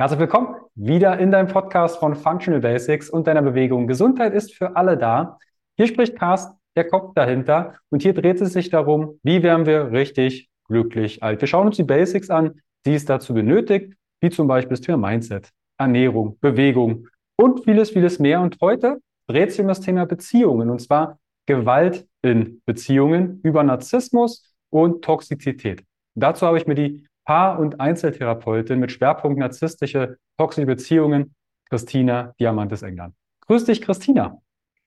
Herzlich 0.00 0.20
willkommen 0.20 0.54
wieder 0.76 1.18
in 1.18 1.30
deinem 1.30 1.48
Podcast 1.48 1.98
von 1.98 2.14
Functional 2.14 2.62
Basics 2.62 3.10
und 3.10 3.26
deiner 3.26 3.42
Bewegung. 3.42 3.86
Gesundheit 3.86 4.32
ist 4.32 4.54
für 4.54 4.74
alle 4.74 4.96
da. 4.96 5.36
Hier 5.76 5.88
spricht 5.88 6.16
Carsten, 6.16 6.56
der 6.74 6.88
Kopf 6.88 7.12
dahinter. 7.14 7.74
Und 7.90 8.00
hier 8.00 8.14
dreht 8.14 8.40
es 8.40 8.54
sich 8.54 8.70
darum, 8.70 9.20
wie 9.22 9.42
werden 9.42 9.66
wir 9.66 9.92
richtig 9.92 10.48
glücklich 10.64 11.22
alt. 11.22 11.42
Wir 11.42 11.48
schauen 11.48 11.66
uns 11.66 11.76
die 11.76 11.82
Basics 11.82 12.30
an, 12.30 12.62
die 12.86 12.94
es 12.94 13.04
dazu 13.04 13.34
benötigt, 13.34 13.92
wie 14.22 14.30
zum 14.30 14.48
Beispiel 14.48 14.70
das 14.70 14.80
Thema 14.80 15.06
Mindset, 15.06 15.50
Ernährung, 15.76 16.38
Bewegung 16.40 17.06
und 17.36 17.64
vieles, 17.64 17.90
vieles 17.90 18.18
mehr. 18.18 18.40
Und 18.40 18.56
heute 18.62 19.02
dreht 19.26 19.50
sich 19.50 19.60
um 19.60 19.68
das 19.68 19.82
Thema 19.82 20.06
Beziehungen 20.06 20.70
und 20.70 20.80
zwar 20.80 21.18
Gewalt 21.44 22.06
in 22.22 22.62
Beziehungen 22.64 23.42
über 23.42 23.62
Narzissmus 23.64 24.50
und 24.70 25.04
Toxizität. 25.04 25.84
Dazu 26.14 26.46
habe 26.46 26.56
ich 26.56 26.66
mir 26.66 26.74
die 26.74 27.06
Paar- 27.30 27.60
und 27.60 27.80
Einzeltherapeutin 27.80 28.80
mit 28.80 28.90
Schwerpunkt 28.90 29.38
narzisstische, 29.38 30.18
toxische 30.36 30.66
Beziehungen, 30.66 31.36
Christina 31.68 32.34
Diamantes 32.40 32.82
England. 32.82 33.14
Grüß 33.46 33.66
dich, 33.66 33.82
Christina. 33.82 34.42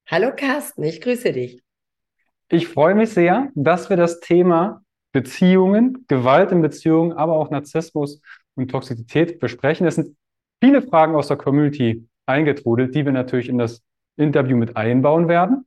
Hallo 0.07 0.33
Carsten, 0.35 0.83
ich 0.83 0.99
grüße 0.99 1.31
dich. 1.31 1.63
Ich 2.49 2.67
freue 2.67 2.95
mich 2.95 3.11
sehr, 3.11 3.49
dass 3.55 3.89
wir 3.89 3.95
das 3.95 4.19
Thema 4.19 4.83
Beziehungen, 5.13 6.03
Gewalt 6.09 6.51
in 6.51 6.61
Beziehungen, 6.61 7.13
aber 7.13 7.31
auch 7.31 7.49
Narzissmus 7.49 8.19
und 8.55 8.69
Toxizität 8.69 9.39
besprechen. 9.39 9.87
Es 9.87 9.95
sind 9.95 10.17
viele 10.61 10.81
Fragen 10.81 11.15
aus 11.15 11.29
der 11.29 11.37
Community 11.37 12.09
eingetrudelt, 12.25 12.93
die 12.93 13.05
wir 13.05 13.13
natürlich 13.13 13.47
in 13.47 13.57
das 13.57 13.81
Interview 14.17 14.57
mit 14.57 14.75
einbauen 14.75 15.29
werden. 15.29 15.65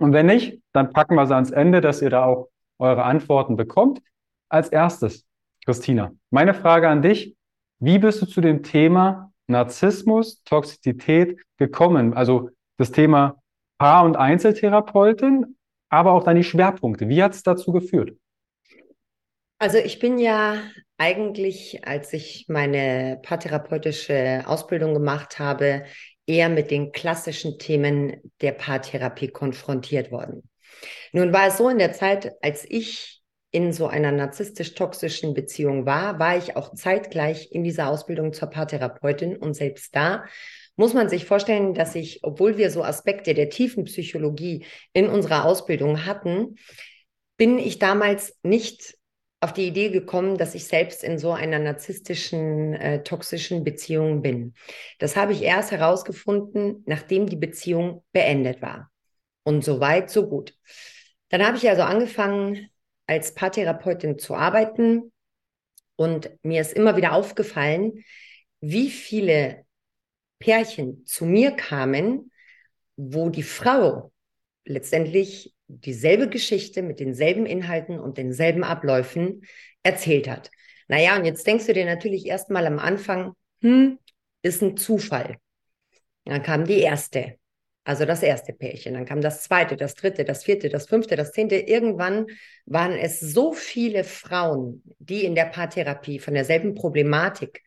Und 0.00 0.12
wenn 0.12 0.26
nicht, 0.26 0.60
dann 0.72 0.92
packen 0.92 1.14
wir 1.14 1.28
sie 1.28 1.34
ans 1.36 1.52
Ende, 1.52 1.80
dass 1.80 2.02
ihr 2.02 2.10
da 2.10 2.24
auch 2.24 2.48
eure 2.80 3.04
Antworten 3.04 3.54
bekommt. 3.54 4.02
Als 4.48 4.68
erstes, 4.70 5.27
Christina, 5.68 6.12
meine 6.30 6.54
Frage 6.54 6.88
an 6.88 7.02
dich. 7.02 7.36
Wie 7.78 7.98
bist 7.98 8.22
du 8.22 8.26
zu 8.26 8.40
dem 8.40 8.62
Thema 8.62 9.30
Narzissmus, 9.48 10.42
Toxizität 10.44 11.42
gekommen? 11.58 12.14
Also 12.14 12.48
das 12.78 12.90
Thema 12.90 13.42
Paar- 13.76 14.06
und 14.06 14.16
Einzeltherapeutin, 14.16 15.58
aber 15.90 16.12
auch 16.12 16.24
deine 16.24 16.42
Schwerpunkte. 16.42 17.10
Wie 17.10 17.22
hat 17.22 17.34
es 17.34 17.42
dazu 17.42 17.72
geführt? 17.72 18.16
Also 19.58 19.76
ich 19.76 19.98
bin 19.98 20.18
ja 20.18 20.54
eigentlich, 20.96 21.86
als 21.86 22.14
ich 22.14 22.46
meine 22.48 23.20
paartherapeutische 23.22 24.44
Ausbildung 24.46 24.94
gemacht 24.94 25.38
habe, 25.38 25.84
eher 26.24 26.48
mit 26.48 26.70
den 26.70 26.92
klassischen 26.92 27.58
Themen 27.58 28.22
der 28.40 28.52
Paartherapie 28.52 29.28
konfrontiert 29.28 30.10
worden. 30.10 30.48
Nun 31.12 31.34
war 31.34 31.48
es 31.48 31.58
so 31.58 31.68
in 31.68 31.76
der 31.76 31.92
Zeit, 31.92 32.32
als 32.40 32.64
ich 32.66 33.17
in 33.50 33.72
so 33.72 33.86
einer 33.86 34.12
narzisstisch-toxischen 34.12 35.34
Beziehung 35.34 35.86
war, 35.86 36.18
war 36.18 36.36
ich 36.36 36.56
auch 36.56 36.74
zeitgleich 36.74 37.50
in 37.50 37.64
dieser 37.64 37.88
Ausbildung 37.88 38.32
zur 38.32 38.48
Paartherapeutin 38.48 39.36
und 39.36 39.54
selbst 39.54 39.94
da 39.96 40.24
muss 40.76 40.94
man 40.94 41.08
sich 41.08 41.24
vorstellen, 41.24 41.74
dass 41.74 41.96
ich, 41.96 42.20
obwohl 42.22 42.56
wir 42.56 42.70
so 42.70 42.84
Aspekte 42.84 43.34
der 43.34 43.50
tiefen 43.50 43.84
Psychologie 43.84 44.64
in 44.92 45.08
unserer 45.08 45.44
Ausbildung 45.44 46.06
hatten, 46.06 46.54
bin 47.36 47.58
ich 47.58 47.80
damals 47.80 48.38
nicht 48.44 48.96
auf 49.40 49.52
die 49.52 49.66
Idee 49.66 49.90
gekommen, 49.90 50.38
dass 50.38 50.54
ich 50.54 50.66
selbst 50.66 51.02
in 51.02 51.18
so 51.18 51.32
einer 51.32 51.58
narzisstischen, 51.58 52.74
äh, 52.74 53.02
toxischen 53.02 53.64
Beziehung 53.64 54.22
bin. 54.22 54.54
Das 54.98 55.16
habe 55.16 55.32
ich 55.32 55.42
erst 55.42 55.72
herausgefunden, 55.72 56.82
nachdem 56.86 57.26
die 57.26 57.36
Beziehung 57.36 58.04
beendet 58.12 58.62
war. 58.62 58.90
Und 59.44 59.64
so 59.64 59.80
weit, 59.80 60.10
so 60.10 60.28
gut. 60.28 60.54
Dann 61.28 61.44
habe 61.44 61.56
ich 61.56 61.68
also 61.68 61.82
angefangen, 61.82 62.68
als 63.08 63.34
Paartherapeutin 63.34 64.18
zu 64.18 64.36
arbeiten 64.36 65.12
und 65.96 66.30
mir 66.42 66.60
ist 66.60 66.74
immer 66.74 66.96
wieder 66.96 67.12
aufgefallen, 67.12 68.04
wie 68.60 68.90
viele 68.90 69.64
Pärchen 70.38 71.04
zu 71.06 71.24
mir 71.24 71.52
kamen, 71.52 72.30
wo 72.96 73.30
die 73.30 73.42
Frau 73.42 74.12
letztendlich 74.64 75.54
dieselbe 75.66 76.28
Geschichte 76.28 76.82
mit 76.82 77.00
denselben 77.00 77.46
Inhalten 77.46 77.98
und 77.98 78.18
denselben 78.18 78.62
Abläufen 78.62 79.42
erzählt 79.82 80.28
hat. 80.28 80.50
Naja, 80.86 81.16
und 81.16 81.24
jetzt 81.24 81.46
denkst 81.46 81.66
du 81.66 81.74
dir 81.74 81.84
natürlich 81.84 82.26
erstmal 82.26 82.66
am 82.66 82.78
Anfang, 82.78 83.34
hm, 83.60 83.98
ist 84.42 84.62
ein 84.62 84.76
Zufall. 84.76 85.36
Dann 86.24 86.42
kam 86.42 86.64
die 86.64 86.80
erste. 86.80 87.38
Also 87.88 88.04
das 88.04 88.22
erste 88.22 88.52
Pärchen, 88.52 88.92
dann 88.92 89.06
kam 89.06 89.22
das 89.22 89.42
zweite, 89.44 89.74
das 89.74 89.94
dritte, 89.94 90.26
das 90.26 90.44
vierte, 90.44 90.68
das 90.68 90.86
fünfte, 90.86 91.16
das 91.16 91.32
zehnte. 91.32 91.56
Irgendwann 91.56 92.26
waren 92.66 92.92
es 92.92 93.18
so 93.18 93.54
viele 93.54 94.04
Frauen, 94.04 94.82
die 94.98 95.24
in 95.24 95.34
der 95.34 95.46
Paartherapie 95.46 96.18
von 96.18 96.34
derselben 96.34 96.74
Problematik 96.74 97.62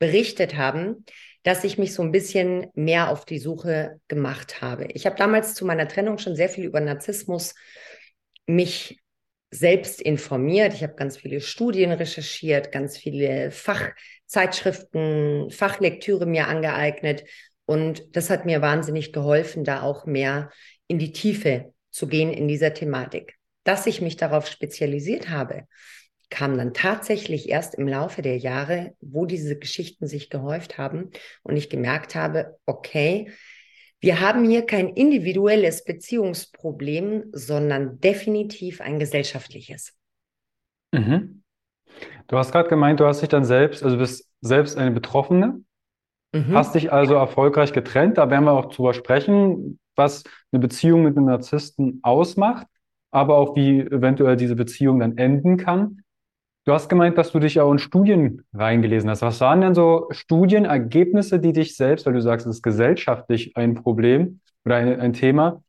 berichtet 0.00 0.56
haben, 0.56 1.04
dass 1.44 1.62
ich 1.62 1.78
mich 1.78 1.94
so 1.94 2.02
ein 2.02 2.10
bisschen 2.10 2.66
mehr 2.74 3.10
auf 3.10 3.24
die 3.24 3.38
Suche 3.38 4.00
gemacht 4.08 4.60
habe. 4.60 4.88
Ich 4.92 5.06
habe 5.06 5.14
damals 5.14 5.54
zu 5.54 5.64
meiner 5.64 5.86
Trennung 5.86 6.18
schon 6.18 6.34
sehr 6.34 6.48
viel 6.48 6.64
über 6.64 6.80
Narzissmus 6.80 7.54
mich 8.48 8.98
selbst 9.52 10.02
informiert. 10.02 10.74
Ich 10.74 10.82
habe 10.82 10.94
ganz 10.94 11.16
viele 11.16 11.40
Studien 11.40 11.92
recherchiert, 11.92 12.72
ganz 12.72 12.98
viele 12.98 13.52
Fachzeitschriften, 13.52 15.48
Fachlektüre 15.52 16.26
mir 16.26 16.48
angeeignet 16.48 17.22
und 17.70 18.16
das 18.16 18.30
hat 18.30 18.46
mir 18.46 18.62
wahnsinnig 18.62 19.12
geholfen, 19.12 19.62
da 19.62 19.82
auch 19.82 20.04
mehr 20.04 20.50
in 20.88 20.98
die 20.98 21.12
Tiefe 21.12 21.72
zu 21.92 22.08
gehen 22.08 22.32
in 22.32 22.48
dieser 22.48 22.74
Thematik. 22.74 23.36
Dass 23.62 23.86
ich 23.86 24.00
mich 24.00 24.16
darauf 24.16 24.48
spezialisiert 24.48 25.28
habe, 25.28 25.68
kam 26.30 26.58
dann 26.58 26.74
tatsächlich 26.74 27.48
erst 27.48 27.76
im 27.76 27.86
Laufe 27.86 28.22
der 28.22 28.38
Jahre, 28.38 28.96
wo 29.00 29.24
diese 29.24 29.56
Geschichten 29.56 30.08
sich 30.08 30.30
gehäuft 30.30 30.78
haben 30.78 31.10
und 31.44 31.56
ich 31.56 31.70
gemerkt 31.70 32.16
habe, 32.16 32.58
okay, 32.66 33.30
wir 34.00 34.18
haben 34.18 34.44
hier 34.44 34.66
kein 34.66 34.88
individuelles 34.88 35.84
Beziehungsproblem, 35.84 37.26
sondern 37.30 38.00
definitiv 38.00 38.80
ein 38.80 38.98
gesellschaftliches. 38.98 39.96
Mhm. 40.90 41.44
Du 42.26 42.36
hast 42.36 42.50
gerade 42.50 42.68
gemeint, 42.68 42.98
du 42.98 43.06
hast 43.06 43.22
dich 43.22 43.28
dann 43.28 43.44
selbst, 43.44 43.84
also 43.84 43.96
bist 43.96 44.28
selbst 44.40 44.76
eine 44.76 44.90
Betroffene 44.90 45.62
Mhm. 46.32 46.54
Hast 46.54 46.74
dich 46.74 46.92
also 46.92 47.14
erfolgreich 47.14 47.72
getrennt. 47.72 48.18
Da 48.18 48.30
werden 48.30 48.44
wir 48.44 48.52
auch 48.52 48.66
drüber 48.66 48.94
sprechen, 48.94 49.78
was 49.96 50.24
eine 50.52 50.60
Beziehung 50.60 51.02
mit 51.02 51.16
einem 51.16 51.26
Narzissten 51.26 52.00
ausmacht, 52.02 52.66
aber 53.10 53.36
auch 53.36 53.56
wie 53.56 53.80
eventuell 53.80 54.36
diese 54.36 54.56
Beziehung 54.56 55.00
dann 55.00 55.18
enden 55.18 55.56
kann. 55.56 56.02
Du 56.66 56.72
hast 56.72 56.88
gemeint, 56.88 57.16
dass 57.18 57.32
du 57.32 57.38
dich 57.38 57.58
auch 57.60 57.72
in 57.72 57.78
Studien 57.78 58.44
reingelesen 58.52 59.08
hast. 59.10 59.22
Was 59.22 59.40
waren 59.40 59.60
denn 59.60 59.74
so 59.74 60.06
Studienergebnisse, 60.10 61.40
die 61.40 61.52
dich 61.52 61.76
selbst, 61.76 62.06
weil 62.06 62.12
du 62.12 62.20
sagst, 62.20 62.46
es 62.46 62.56
ist 62.56 62.62
gesellschaftlich 62.62 63.56
ein 63.56 63.74
Problem 63.74 64.40
oder 64.64 64.76
ein, 64.76 65.00
ein 65.00 65.12
Thema, 65.12 65.62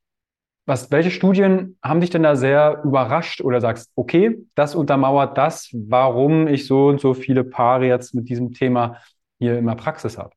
was, 0.66 0.92
welche 0.92 1.12
Studien 1.12 1.78
haben 1.84 2.02
dich 2.02 2.12
denn 2.12 2.24
da 2.24 2.36
sehr 2.36 2.82
überrascht 2.84 3.42
oder 3.42 3.62
sagst, 3.62 3.92
okay, 3.96 4.46
das 4.54 4.76
untermauert 4.76 5.38
das, 5.38 5.70
warum 5.74 6.48
ich 6.48 6.68
so 6.68 6.88
und 6.88 7.02
so 7.02 7.14
viele 7.14 7.44
Paare 7.44 7.88
jetzt 7.88 8.14
mit 8.14 8.30
diesem 8.30 8.54
Thema 8.54 8.98
hier 9.40 9.58
in 9.58 9.66
der 9.66 9.76
Praxis 9.76 10.18
habe? 10.18 10.32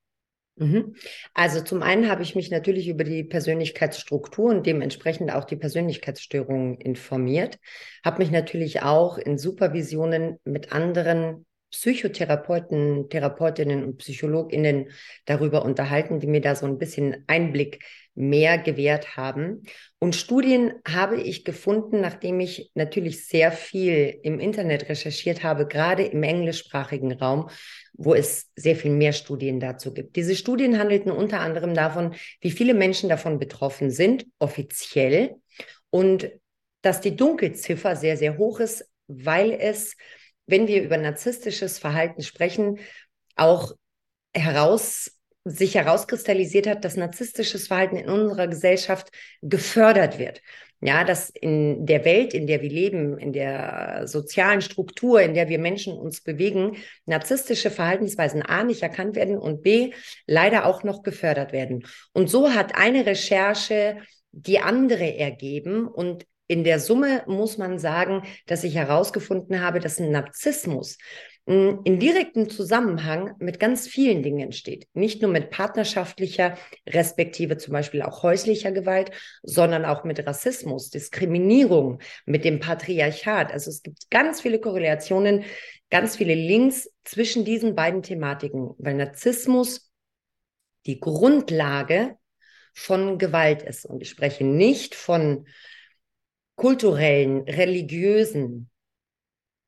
Mhm. 0.57 0.95
Also 1.33 1.61
zum 1.63 1.83
einen 1.83 2.09
habe 2.09 2.23
ich 2.23 2.37
mich 2.37 2.51
natürlich 2.51 2.89
über 2.89 3.03
die 3.03 3.25
Persönlichkeitsstruktur 3.25 4.51
und 4.51 4.67
dementsprechend 4.67 5.33
auch 5.33 5.45
die 5.45 5.57
Persönlichkeitsstörungen 5.57 6.77
informiert, 6.77 7.59
habe 8.05 8.19
mich 8.19 8.31
natürlich 8.31 8.83
auch 8.83 9.19
in 9.19 9.37
Supervisionen 9.37 10.39
mit 10.45 10.73
anderen 10.73 11.45
Psychotherapeuten, 11.73 13.09
Therapeutinnen 13.09 13.85
und 13.85 13.99
Psychologinnen 13.99 14.91
darüber 15.25 15.65
unterhalten, 15.65 16.21
die 16.21 16.29
mir 16.29 16.41
da 16.41 16.55
so 16.55 16.67
ein 16.67 16.79
bisschen 16.79 17.25
Einblick 17.27 17.85
mehr 18.15 18.59
gewährt 18.59 19.17
haben. 19.17 19.63
Und 20.05 20.15
Studien 20.15 20.75
habe 20.87 21.19
ich 21.19 21.47
gefunden, 21.47 22.03
nachdem 22.03 22.39
ich 22.39 22.71
natürlich 22.75 23.27
sehr 23.27 23.51
viel 23.51 24.19
im 24.23 24.39
Internet 24.39 24.91
recherchiert 24.91 25.43
habe, 25.43 25.67
gerade 25.67 26.03
im 26.03 26.23
englischsprachigen 26.23 27.13
Raum, 27.13 27.49
wo 27.95 28.13
es 28.13 28.51
sehr 28.55 28.77
viel 28.77 28.91
mehr 28.91 29.15
Studien 29.15 29.61
dazu 29.61 29.95
gibt. 29.95 30.17
Diese 30.17 30.37
Studien 30.37 30.79
handelten 30.79 31.11
unter 31.11 31.41
anderem 31.41 31.73
davon, 31.73 32.15
wie 32.43 32.51
viele 32.51 32.75
Menschen 32.75 33.09
davon 33.09 33.39
betroffen 33.39 33.91
sind, 33.91 34.27
offiziell, 34.39 35.37
und 35.89 36.31
dass 36.83 37.01
die 37.01 37.17
Dunkelziffer 37.17 37.97
sehr, 37.97 38.19
sehr 38.19 38.37
hoch 38.37 38.61
ist, 38.61 38.87
weil 39.07 39.53
es, 39.53 39.97
wenn 40.45 40.69
wir 40.69 40.83
über 40.83 40.99
narzisstisches 40.99 41.79
Verhalten 41.79 42.21
sprechen, 42.21 42.79
auch 43.37 43.73
heraus 44.35 45.13
sich 45.45 45.75
herauskristallisiert 45.75 46.67
hat, 46.67 46.85
dass 46.85 46.97
narzisstisches 46.97 47.67
Verhalten 47.67 47.97
in 47.97 48.09
unserer 48.09 48.49
Gesellschaft 48.49 49.11
gefördert 49.43 50.19
wird. 50.19 50.41
Ja, 50.81 51.05
dass 51.05 51.31
in 51.31 51.87
der 51.87 52.05
Welt, 52.05 52.35
in 52.35 52.47
der 52.47 52.61
wir 52.61 52.69
leben, 52.69 53.17
in 53.19 53.33
der 53.33 54.03
sozialen 54.07 54.61
Struktur, 54.61 55.23
in 55.23 55.33
der 55.33 55.49
wir 55.49 55.59
Menschen 55.59 55.95
uns 55.95 56.21
bewegen, 56.21 56.77
narzisstische 57.07 57.71
Verhaltensweisen 57.71 58.43
A 58.43 58.65
nicht 58.65 58.83
erkannt 58.83 59.17
werden 59.17 59.39
und 59.39 59.63
B 59.63 59.93
leider 60.27 60.67
auch 60.67 60.83
noch 60.83 61.03
gefördert 61.03 61.53
werden. 61.53 61.87
Und 62.13 62.29
so 62.29 62.53
hat 62.53 62.75
eine 62.75 63.07
Recherche 63.07 63.97
die 64.33 64.59
andere 64.59 65.17
ergeben 65.17 65.87
und 65.87 66.27
in 66.47 66.65
der 66.65 66.79
Summe 66.79 67.23
muss 67.27 67.57
man 67.57 67.79
sagen, 67.79 68.23
dass 68.47 68.65
ich 68.65 68.75
herausgefunden 68.75 69.63
habe, 69.63 69.81
dass 69.81 69.99
ein 69.99 70.11
Narzissmus 70.11 70.99
in 71.47 71.99
direktem 71.99 72.49
Zusammenhang 72.49 73.35
mit 73.39 73.61
ganz 73.61 73.87
vielen 73.87 74.23
Dingen 74.23 74.53
steht. 74.53 74.89
Nicht 74.95 75.21
nur 75.21 75.31
mit 75.31 75.51
partnerschaftlicher, 75.51 76.57
respektive 76.89 77.59
zum 77.59 77.73
Beispiel 77.73 78.01
auch 78.01 78.23
häuslicher 78.23 78.73
Gewalt, 78.73 79.11
sondern 79.43 79.85
auch 79.85 80.05
mit 80.05 80.27
Rassismus, 80.27 80.89
Diskriminierung, 80.89 82.01
mit 82.25 82.47
dem 82.47 82.61
Patriarchat. 82.61 83.53
Also 83.53 83.71
es 83.71 83.83
gibt 83.83 84.11
ganz 84.11 84.41
viele 84.41 84.59
Korrelationen, 84.59 85.45
ganz 85.91 86.17
viele 86.17 86.35
Links 86.35 86.91
zwischen 87.05 87.45
diesen 87.45 87.75
beiden 87.75 88.03
Thematiken, 88.03 88.71
weil 88.79 88.95
Narzissmus 88.95 89.93
die 90.87 90.99
Grundlage 90.99 92.17
von 92.73 93.19
Gewalt 93.19 93.63
ist. 93.63 93.85
Und 93.85 94.01
ich 94.01 94.09
spreche 94.09 94.45
nicht 94.45 94.95
von 94.95 95.47
kulturellen, 96.57 97.43
religiösen, 97.43 98.71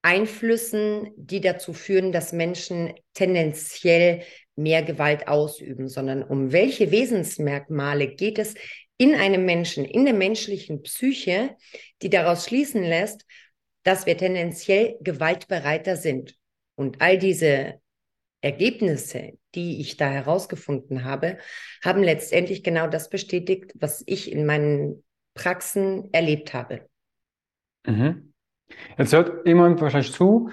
Einflüssen, 0.02 1.10
die 1.16 1.40
dazu 1.40 1.72
führen, 1.72 2.12
dass 2.12 2.32
Menschen 2.32 2.94
tendenziell 3.14 4.22
mehr 4.54 4.82
Gewalt 4.82 5.28
ausüben, 5.28 5.88
sondern 5.88 6.22
um 6.22 6.52
welche 6.52 6.90
Wesensmerkmale 6.90 8.08
geht 8.08 8.38
es 8.38 8.54
in 8.98 9.14
einem 9.14 9.44
Menschen, 9.44 9.84
in 9.84 10.04
der 10.04 10.14
menschlichen 10.14 10.82
Psyche, 10.82 11.56
die 12.02 12.08
daraus 12.08 12.46
schließen 12.46 12.82
lässt, 12.82 13.26
dass 13.82 14.06
wir 14.06 14.16
tendenziell 14.16 14.96
gewaltbereiter 15.00 15.96
sind. 15.96 16.36
Und 16.76 17.00
all 17.02 17.18
diese 17.18 17.80
Ergebnisse, 18.40 19.38
die 19.54 19.80
ich 19.80 19.96
da 19.96 20.10
herausgefunden 20.10 21.04
habe, 21.04 21.38
haben 21.84 22.02
letztendlich 22.02 22.62
genau 22.62 22.86
das 22.86 23.10
bestätigt, 23.10 23.72
was 23.74 24.02
ich 24.06 24.30
in 24.30 24.46
meinen 24.46 25.04
Praxen 25.34 26.12
erlebt 26.12 26.54
habe. 26.54 26.88
Mhm. 27.86 28.32
Jetzt 28.98 29.12
hört 29.12 29.46
jemand 29.46 29.80
wahrscheinlich 29.80 30.12
zu 30.12 30.50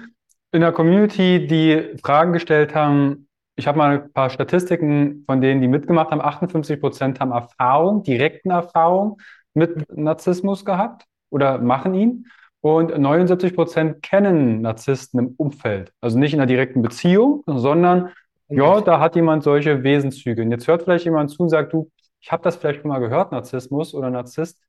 in 0.52 0.60
der 0.60 0.72
Community, 0.72 1.46
die 1.46 1.96
Fragen 2.00 2.32
gestellt 2.32 2.74
haben. 2.74 3.28
Ich 3.56 3.66
habe 3.66 3.78
mal 3.78 3.98
ein 3.98 4.12
paar 4.12 4.30
Statistiken 4.30 5.24
von 5.26 5.40
denen, 5.40 5.60
die 5.60 5.68
mitgemacht 5.68 6.10
haben. 6.10 6.20
58 6.20 6.80
Prozent 6.80 7.20
haben 7.20 7.32
Erfahrung, 7.32 8.02
direkten 8.04 8.50
Erfahrung 8.50 9.18
mit 9.52 9.96
Narzissmus 9.96 10.64
gehabt 10.64 11.04
oder 11.30 11.58
machen 11.58 11.94
ihn. 11.94 12.26
Und 12.60 12.96
79 12.96 13.54
Prozent 13.54 14.02
kennen 14.02 14.62
Narzissten 14.62 15.18
im 15.18 15.34
Umfeld. 15.36 15.92
Also 16.00 16.18
nicht 16.18 16.32
in 16.32 16.40
einer 16.40 16.46
direkten 16.46 16.82
Beziehung, 16.82 17.42
sondern 17.46 18.10
ja, 18.48 18.80
da 18.80 19.00
hat 19.00 19.16
jemand 19.16 19.42
solche 19.42 19.82
Wesenszüge. 19.82 20.42
Und 20.42 20.50
jetzt 20.50 20.68
hört 20.68 20.82
vielleicht 20.82 21.04
jemand 21.04 21.30
zu 21.30 21.42
und 21.42 21.48
sagt, 21.48 21.72
du, 21.72 21.90
ich 22.20 22.30
habe 22.32 22.42
das 22.42 22.56
vielleicht 22.56 22.80
schon 22.80 22.88
mal 22.88 23.00
gehört, 23.00 23.32
Narzissmus 23.32 23.92
oder 23.94 24.10
Narzisst. 24.10 24.62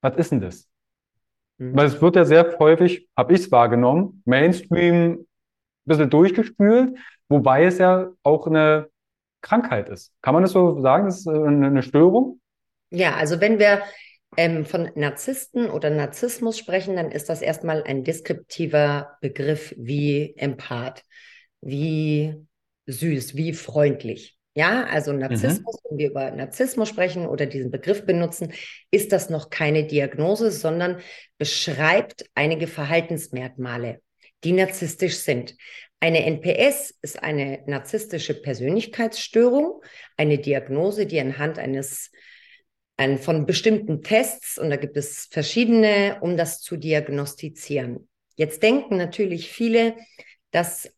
Was 0.00 0.16
ist 0.16 0.32
denn 0.32 0.40
das? 0.40 0.68
Mhm. 1.60 1.76
Weil 1.76 1.86
es 1.86 2.00
wird 2.00 2.16
ja 2.16 2.24
sehr 2.24 2.58
häufig, 2.58 3.06
habe 3.16 3.34
ich 3.34 3.40
es 3.40 3.52
wahrgenommen, 3.52 4.22
Mainstream 4.24 5.12
ein 5.12 5.26
bisschen 5.84 6.08
durchgespült, 6.08 6.98
wobei 7.28 7.64
es 7.64 7.78
ja 7.78 8.08
auch 8.22 8.46
eine 8.46 8.88
Krankheit 9.42 9.90
ist. 9.90 10.12
Kann 10.22 10.34
man 10.34 10.42
das 10.42 10.52
so 10.52 10.80
sagen? 10.80 11.04
Das 11.04 11.20
ist 11.20 11.26
äh, 11.26 11.30
eine 11.30 11.82
Störung? 11.82 12.40
Ja, 12.90 13.14
also 13.14 13.40
wenn 13.40 13.58
wir 13.58 13.82
ähm, 14.38 14.64
von 14.64 14.90
Narzissten 14.94 15.68
oder 15.68 15.90
Narzissmus 15.90 16.56
sprechen, 16.56 16.96
dann 16.96 17.12
ist 17.12 17.28
das 17.28 17.42
erstmal 17.42 17.82
ein 17.82 18.04
deskriptiver 18.04 19.18
Begriff 19.20 19.74
wie 19.76 20.34
Empath, 20.38 21.04
wie 21.60 22.36
süß, 22.86 23.36
wie 23.36 23.52
freundlich. 23.52 24.39
Ja, 24.54 24.84
also 24.84 25.12
Narzissmus, 25.12 25.80
mhm. 25.84 25.90
wenn 25.90 25.98
wir 25.98 26.10
über 26.10 26.30
Narzissmus 26.32 26.88
sprechen 26.88 27.26
oder 27.26 27.46
diesen 27.46 27.70
Begriff 27.70 28.04
benutzen, 28.04 28.52
ist 28.90 29.12
das 29.12 29.30
noch 29.30 29.48
keine 29.50 29.86
Diagnose, 29.86 30.50
sondern 30.50 31.00
beschreibt 31.38 32.24
einige 32.34 32.66
Verhaltensmerkmale, 32.66 34.00
die 34.42 34.52
narzisstisch 34.52 35.18
sind. 35.18 35.54
Eine 36.00 36.24
NPS 36.24 36.94
ist 37.02 37.22
eine 37.22 37.62
narzisstische 37.66 38.34
Persönlichkeitsstörung, 38.34 39.82
eine 40.16 40.38
Diagnose, 40.38 41.06
die 41.06 41.20
anhand 41.20 41.58
eines 41.58 42.10
ein, 42.96 43.18
von 43.18 43.46
bestimmten 43.46 44.02
Tests, 44.02 44.58
und 44.58 44.70
da 44.70 44.76
gibt 44.76 44.96
es 44.96 45.26
verschiedene, 45.30 46.18
um 46.20 46.36
das 46.36 46.60
zu 46.60 46.76
diagnostizieren. 46.76 48.08
Jetzt 48.34 48.62
denken 48.62 48.96
natürlich 48.96 49.50
viele, 49.50 49.96
dass 50.50 50.92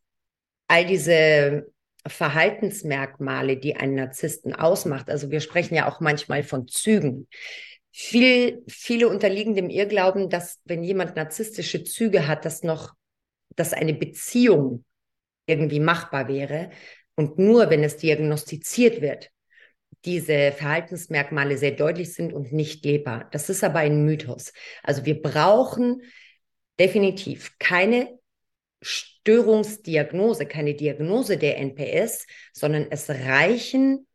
all 0.68 0.86
diese 0.86 1.66
Verhaltensmerkmale, 2.06 3.56
die 3.56 3.76
einen 3.76 3.94
Narzissten 3.94 4.54
ausmacht. 4.54 5.08
Also 5.08 5.30
wir 5.30 5.40
sprechen 5.40 5.74
ja 5.74 5.88
auch 5.88 6.00
manchmal 6.00 6.42
von 6.42 6.66
Zügen. 6.68 7.28
Viel, 7.90 8.62
viele 8.68 9.08
unterliegen 9.08 9.54
dem 9.54 9.70
Irrglauben, 9.70 10.30
dass 10.30 10.60
wenn 10.64 10.82
jemand 10.82 11.16
narzisstische 11.16 11.84
Züge 11.84 12.26
hat, 12.26 12.44
dass 12.44 12.62
noch, 12.62 12.94
dass 13.54 13.72
eine 13.72 13.94
Beziehung 13.94 14.84
irgendwie 15.46 15.80
machbar 15.80 16.28
wäre. 16.28 16.70
Und 17.14 17.38
nur 17.38 17.70
wenn 17.70 17.84
es 17.84 17.98
diagnostiziert 17.98 19.00
wird, 19.00 19.30
diese 20.04 20.52
Verhaltensmerkmale 20.52 21.58
sehr 21.58 21.72
deutlich 21.72 22.14
sind 22.14 22.32
und 22.32 22.52
nicht 22.52 22.84
lebbar. 22.84 23.28
Das 23.30 23.48
ist 23.48 23.62
aber 23.62 23.80
ein 23.80 24.04
Mythos. 24.04 24.52
Also 24.82 25.04
wir 25.04 25.20
brauchen 25.20 26.02
definitiv 26.78 27.56
keine 27.58 28.18
Störungsdiagnose, 28.82 30.46
keine 30.46 30.74
Diagnose 30.74 31.38
der 31.38 31.58
NPS, 31.58 32.26
sondern 32.52 32.86
es 32.90 33.08
reichen 33.08 34.06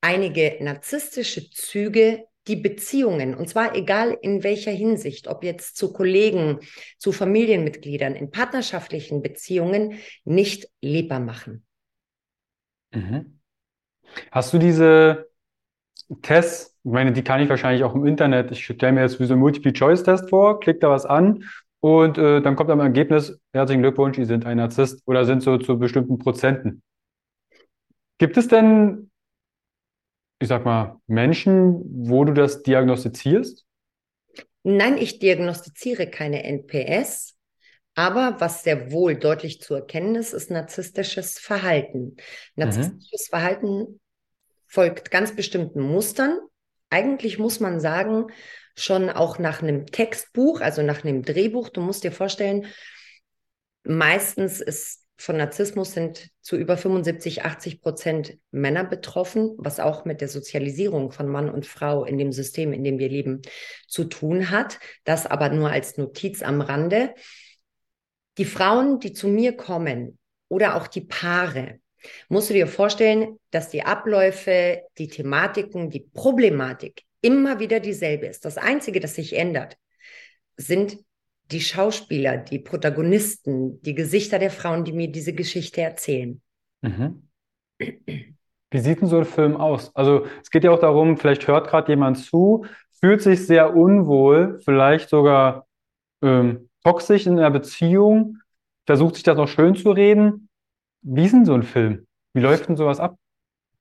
einige 0.00 0.56
narzisstische 0.60 1.50
Züge, 1.50 2.24
die 2.46 2.56
Beziehungen, 2.56 3.34
und 3.34 3.48
zwar 3.48 3.76
egal 3.76 4.16
in 4.22 4.42
welcher 4.42 4.70
Hinsicht, 4.70 5.28
ob 5.28 5.44
jetzt 5.44 5.76
zu 5.76 5.92
Kollegen, 5.92 6.60
zu 6.96 7.12
Familienmitgliedern, 7.12 8.14
in 8.14 8.30
partnerschaftlichen 8.30 9.20
Beziehungen, 9.20 9.98
nicht 10.24 10.66
lebbar 10.80 11.20
machen. 11.20 11.66
Mhm. 12.92 13.40
Hast 14.30 14.54
du 14.54 14.58
diese 14.58 15.28
Tests, 16.22 16.78
ich 16.82 16.90
meine, 16.90 17.12
die 17.12 17.22
kann 17.22 17.42
ich 17.42 17.50
wahrscheinlich 17.50 17.84
auch 17.84 17.94
im 17.94 18.06
Internet, 18.06 18.50
ich 18.50 18.64
stelle 18.64 18.92
mir 18.92 19.02
jetzt 19.02 19.20
wie 19.20 19.26
so 19.26 19.34
einen 19.34 19.42
Multiple-Choice-Test 19.42 20.30
vor, 20.30 20.58
klick 20.60 20.80
da 20.80 20.88
was 20.88 21.04
an 21.04 21.44
und 21.80 22.18
äh, 22.18 22.40
dann 22.40 22.56
kommt 22.56 22.70
am 22.70 22.80
Ergebnis, 22.80 23.38
herzlichen 23.52 23.82
Glückwunsch, 23.82 24.16
Sie 24.16 24.24
sind 24.24 24.46
ein 24.46 24.56
Narzisst 24.56 25.02
oder 25.06 25.24
sind 25.24 25.42
so 25.42 25.58
zu 25.58 25.78
bestimmten 25.78 26.18
Prozenten. 26.18 26.82
Gibt 28.18 28.36
es 28.36 28.48
denn, 28.48 29.10
ich 30.40 30.48
sag 30.48 30.64
mal, 30.64 31.00
Menschen, 31.06 31.80
wo 32.08 32.24
du 32.24 32.32
das 32.32 32.62
diagnostizierst? 32.62 33.64
Nein, 34.64 34.98
ich 34.98 35.18
diagnostiziere 35.18 36.08
keine 36.08 36.42
NPS. 36.44 37.36
Aber 37.94 38.36
was 38.38 38.62
sehr 38.62 38.92
wohl 38.92 39.16
deutlich 39.16 39.60
zu 39.60 39.74
erkennen 39.74 40.14
ist, 40.14 40.32
ist 40.32 40.50
narzisstisches 40.50 41.38
Verhalten. 41.38 42.16
Narzisstisches 42.54 43.28
mhm. 43.28 43.30
Verhalten 43.30 44.00
folgt 44.66 45.10
ganz 45.10 45.34
bestimmten 45.34 45.80
Mustern. 45.80 46.38
Eigentlich 46.90 47.38
muss 47.40 47.58
man 47.58 47.80
sagen, 47.80 48.26
schon 48.80 49.10
auch 49.10 49.38
nach 49.38 49.62
einem 49.62 49.86
Textbuch, 49.86 50.60
also 50.60 50.82
nach 50.82 51.04
einem 51.04 51.22
Drehbuch. 51.22 51.68
Du 51.68 51.80
musst 51.80 52.04
dir 52.04 52.12
vorstellen, 52.12 52.66
meistens 53.84 54.60
ist 54.60 55.04
von 55.20 55.36
Narzissmus 55.36 55.92
sind 55.92 56.30
zu 56.40 56.56
über 56.56 56.76
75, 56.76 57.44
80 57.44 57.82
Prozent 57.82 58.38
Männer 58.52 58.84
betroffen, 58.84 59.54
was 59.58 59.80
auch 59.80 60.04
mit 60.04 60.20
der 60.20 60.28
Sozialisierung 60.28 61.10
von 61.10 61.28
Mann 61.28 61.50
und 61.50 61.66
Frau 61.66 62.04
in 62.04 62.18
dem 62.18 62.30
System, 62.30 62.72
in 62.72 62.84
dem 62.84 63.00
wir 63.00 63.08
leben, 63.08 63.42
zu 63.88 64.04
tun 64.04 64.50
hat. 64.50 64.78
Das 65.02 65.26
aber 65.26 65.48
nur 65.48 65.70
als 65.70 65.96
Notiz 65.96 66.42
am 66.42 66.60
Rande. 66.60 67.14
Die 68.38 68.44
Frauen, 68.44 69.00
die 69.00 69.12
zu 69.12 69.26
mir 69.26 69.56
kommen 69.56 70.18
oder 70.48 70.76
auch 70.76 70.86
die 70.86 71.00
Paare, 71.00 71.80
musst 72.28 72.50
du 72.50 72.54
dir 72.54 72.68
vorstellen, 72.68 73.40
dass 73.50 73.70
die 73.70 73.82
Abläufe, 73.82 74.82
die 74.98 75.08
Thematiken, 75.08 75.90
die 75.90 76.06
Problematik 76.14 77.07
immer 77.20 77.60
wieder 77.60 77.80
dieselbe 77.80 78.26
ist. 78.26 78.44
Das 78.44 78.58
Einzige, 78.58 79.00
das 79.00 79.14
sich 79.14 79.36
ändert, 79.36 79.76
sind 80.56 80.98
die 81.50 81.60
Schauspieler, 81.60 82.36
die 82.36 82.58
Protagonisten, 82.58 83.80
die 83.82 83.94
Gesichter 83.94 84.38
der 84.38 84.50
Frauen, 84.50 84.84
die 84.84 84.92
mir 84.92 85.10
diese 85.10 85.32
Geschichte 85.32 85.80
erzählen. 85.80 86.40
Mhm. 86.82 87.28
Wie 87.78 88.80
sieht 88.80 89.00
denn 89.00 89.08
so 89.08 89.18
ein 89.18 89.24
Film 89.24 89.56
aus? 89.56 89.94
Also 89.96 90.26
es 90.42 90.50
geht 90.50 90.64
ja 90.64 90.70
auch 90.70 90.80
darum, 90.80 91.16
vielleicht 91.16 91.46
hört 91.48 91.68
gerade 91.68 91.90
jemand 91.90 92.18
zu, 92.18 92.66
fühlt 93.00 93.22
sich 93.22 93.46
sehr 93.46 93.74
unwohl, 93.74 94.60
vielleicht 94.64 95.08
sogar 95.08 95.66
ähm, 96.22 96.68
toxisch 96.84 97.26
in 97.26 97.38
einer 97.38 97.50
Beziehung, 97.50 98.38
versucht 98.86 99.14
sich 99.14 99.24
das 99.24 99.36
noch 99.36 99.48
schön 99.48 99.74
zu 99.74 99.90
reden. 99.90 100.48
Wie 101.02 101.24
ist 101.24 101.32
denn 101.32 101.46
so 101.46 101.54
ein 101.54 101.62
Film? 101.62 102.06
Wie 102.34 102.40
läuft 102.40 102.68
denn 102.68 102.76
sowas 102.76 103.00
ab? 103.00 103.16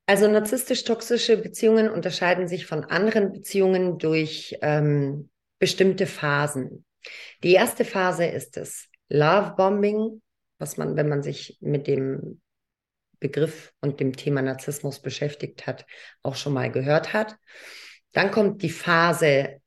Also 0.10 0.30
narzisstisch-toxische 0.30 1.36
Beziehungen 1.36 1.90
unterscheiden 1.90 2.48
sich 2.48 2.66
von 2.66 2.86
anderen 2.86 3.34
Beziehungen 3.34 3.98
durch 3.98 4.58
ähm, 4.62 5.30
bestimmte 5.60 6.08
Phasen. 6.08 6.86
Die 7.44 7.54
erste 7.54 7.84
Phase 7.84 8.26
ist 8.26 8.56
das 8.56 8.88
Love 9.10 9.56
Bombing, 9.58 10.22
was 10.60 10.78
man, 10.78 10.96
wenn 10.96 11.10
man 11.10 11.24
sich 11.24 11.58
mit 11.60 11.88
dem 11.88 12.42
Begriff 13.20 13.74
und 13.82 14.00
dem 14.00 14.16
Thema 14.16 14.42
Narzissmus 14.42 15.02
beschäftigt 15.02 15.68
hat, 15.68 15.86
auch 16.24 16.36
schon 16.36 16.54
mal 16.54 16.72
gehört 16.72 17.12
hat. 17.12 17.36
Dann 18.14 18.32
kommt 18.32 18.62
die 18.62 18.70
Phase 18.70 19.62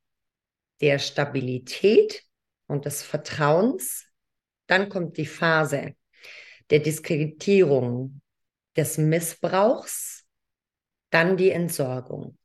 der 0.81 0.97
Stabilität 0.97 2.23
und 2.65 2.85
des 2.85 3.03
Vertrauens. 3.03 4.07
Dann 4.65 4.89
kommt 4.89 5.17
die 5.17 5.27
Phase 5.27 5.93
der 6.71 6.79
Diskreditierung, 6.79 8.21
des 8.75 8.97
Missbrauchs, 8.97 10.10
dann 11.11 11.37
die 11.37 11.51
Entsorgung. 11.51 12.37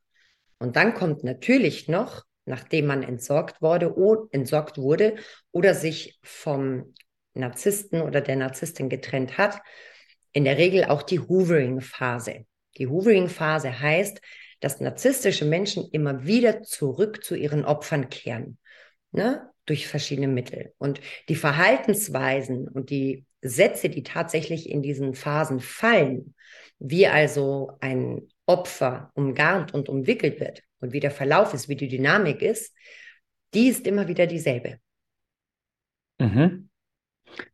Und 0.58 0.76
dann 0.76 0.94
kommt 0.94 1.24
natürlich 1.24 1.88
noch, 1.88 2.24
nachdem 2.44 2.86
man 2.86 3.02
entsorgt 3.02 3.62
wurde, 3.62 3.94
entsorgt 4.30 4.78
wurde 4.78 5.16
oder 5.52 5.74
sich 5.74 6.18
vom 6.22 6.94
Narzissten 7.34 8.00
oder 8.00 8.20
der 8.20 8.36
Narzisstin 8.36 8.88
getrennt 8.88 9.38
hat, 9.38 9.60
in 10.32 10.44
der 10.44 10.58
Regel 10.58 10.84
auch 10.84 11.02
die 11.02 11.20
Hoovering-Phase. 11.20 12.46
Die 12.76 12.86
Hoovering-Phase 12.86 13.80
heißt, 13.80 14.20
dass 14.60 14.80
narzisstische 14.80 15.44
Menschen 15.44 15.88
immer 15.92 16.24
wieder 16.26 16.62
zurück 16.62 17.24
zu 17.24 17.34
ihren 17.34 17.64
Opfern 17.64 18.08
kehren, 18.08 18.58
ne? 19.12 19.50
durch 19.66 19.88
verschiedene 19.88 20.28
Mittel. 20.28 20.72
Und 20.78 21.00
die 21.28 21.34
Verhaltensweisen 21.34 22.68
und 22.68 22.90
die 22.90 23.24
Sätze, 23.42 23.88
die 23.88 24.02
tatsächlich 24.02 24.70
in 24.70 24.82
diesen 24.82 25.14
Phasen 25.14 25.60
fallen, 25.60 26.34
wie 26.78 27.06
also 27.06 27.72
ein 27.80 28.28
Opfer 28.46 29.10
umgarnt 29.14 29.74
und 29.74 29.88
umwickelt 29.88 30.40
wird 30.40 30.62
und 30.80 30.92
wie 30.92 31.00
der 31.00 31.10
Verlauf 31.10 31.52
ist, 31.52 31.68
wie 31.68 31.76
die 31.76 31.88
Dynamik 31.88 32.42
ist, 32.42 32.74
die 33.54 33.68
ist 33.68 33.86
immer 33.86 34.08
wieder 34.08 34.26
dieselbe. 34.26 34.78
Mhm. 36.18 36.68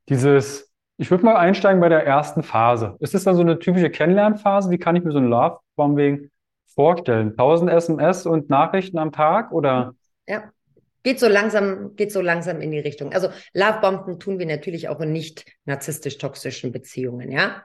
Dieses, 0.09 0.73
ich 0.99 1.11
würde 1.11 1.25
mal 1.25 1.37
einsteigen 1.37 1.81
bei 1.81 1.89
der 1.89 2.05
ersten 2.05 2.43
Phase. 2.43 2.97
Ist 3.01 3.15
das 3.15 3.25
dann 3.25 3.37
so 3.37 3.43
eine 3.43 3.59
typische 3.59 3.91
Kennenlernphase? 3.91 4.71
Wie 4.71 4.79
kann 4.79 4.97
ich 4.97 5.05
mir 5.05 5.13
so 5.13 5.19
ein 5.19 5.29
Love-Bombing 5.29 6.31
vorstellen? 6.75 7.31
1000 7.31 7.71
SMS 7.71 8.27
und 8.27 8.51
Nachrichten 8.51 8.99
am 8.99 9.13
Tag 9.13 9.53
oder? 9.53 9.95
Ja. 10.27 10.53
Geht 11.05 11.19
so 11.19 11.27
langsam, 11.27 11.97
geht 11.97 12.13
so 12.13 12.21
langsam 12.21 12.61
in 12.61 12.71
die 12.71 12.79
Richtung. 12.79 13.13
Also 13.13 13.31
Lovebomben 13.55 14.21
tun 14.21 14.39
wir 14.39 14.47
natürlich 14.47 14.89
auch 14.89 15.01
in 15.01 15.13
nicht 15.13 15.45
narzisstisch-toxischen 15.65 16.71
Beziehungen, 16.71 17.33
ja. 17.33 17.65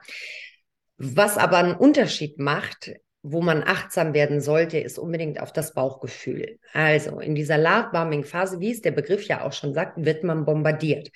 Was 0.96 1.38
aber 1.38 1.58
einen 1.58 1.76
Unterschied 1.76 2.40
macht, 2.40 2.90
wo 3.22 3.40
man 3.42 3.62
achtsam 3.62 4.14
werden 4.14 4.40
sollte, 4.40 4.78
ist 4.78 4.98
unbedingt 4.98 5.40
auf 5.40 5.52
das 5.52 5.74
Bauchgefühl. 5.74 6.58
Also 6.72 7.20
in 7.20 7.34
dieser 7.34 7.58
Love-Bombing-Phase, 7.58 8.60
wie 8.60 8.70
es 8.70 8.80
der 8.80 8.92
Begriff 8.92 9.24
ja 9.24 9.44
auch 9.44 9.52
schon 9.52 9.74
sagt, 9.74 10.04
wird 10.04 10.24
man 10.24 10.44
bombardiert. 10.44 11.10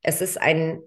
Es 0.00 0.20
ist 0.20 0.40
ein 0.40 0.80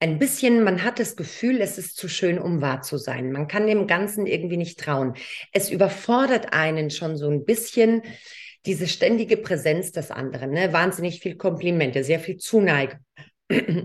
ein 0.00 0.18
bisschen, 0.18 0.64
man 0.64 0.84
hat 0.84 0.98
das 0.98 1.16
Gefühl, 1.16 1.62
es 1.62 1.78
ist 1.78 1.96
zu 1.96 2.08
schön, 2.08 2.38
um 2.38 2.60
wahr 2.60 2.82
zu 2.82 2.98
sein. 2.98 3.32
Man 3.32 3.48
kann 3.48 3.66
dem 3.66 3.86
Ganzen 3.86 4.26
irgendwie 4.26 4.58
nicht 4.58 4.78
trauen. 4.78 5.14
Es 5.50 5.70
überfordert 5.70 6.52
einen 6.52 6.90
schon 6.90 7.16
so 7.16 7.30
ein 7.30 7.46
bisschen 7.46 8.02
diese 8.66 8.86
ständige 8.86 9.38
Präsenz 9.38 9.92
des 9.92 10.10
anderen. 10.10 10.50
Ne? 10.50 10.74
Wahnsinnig 10.74 11.20
viel 11.20 11.36
Komplimente, 11.36 12.04
sehr 12.04 12.20
viel 12.20 12.36
Zuneigung. 12.36 12.98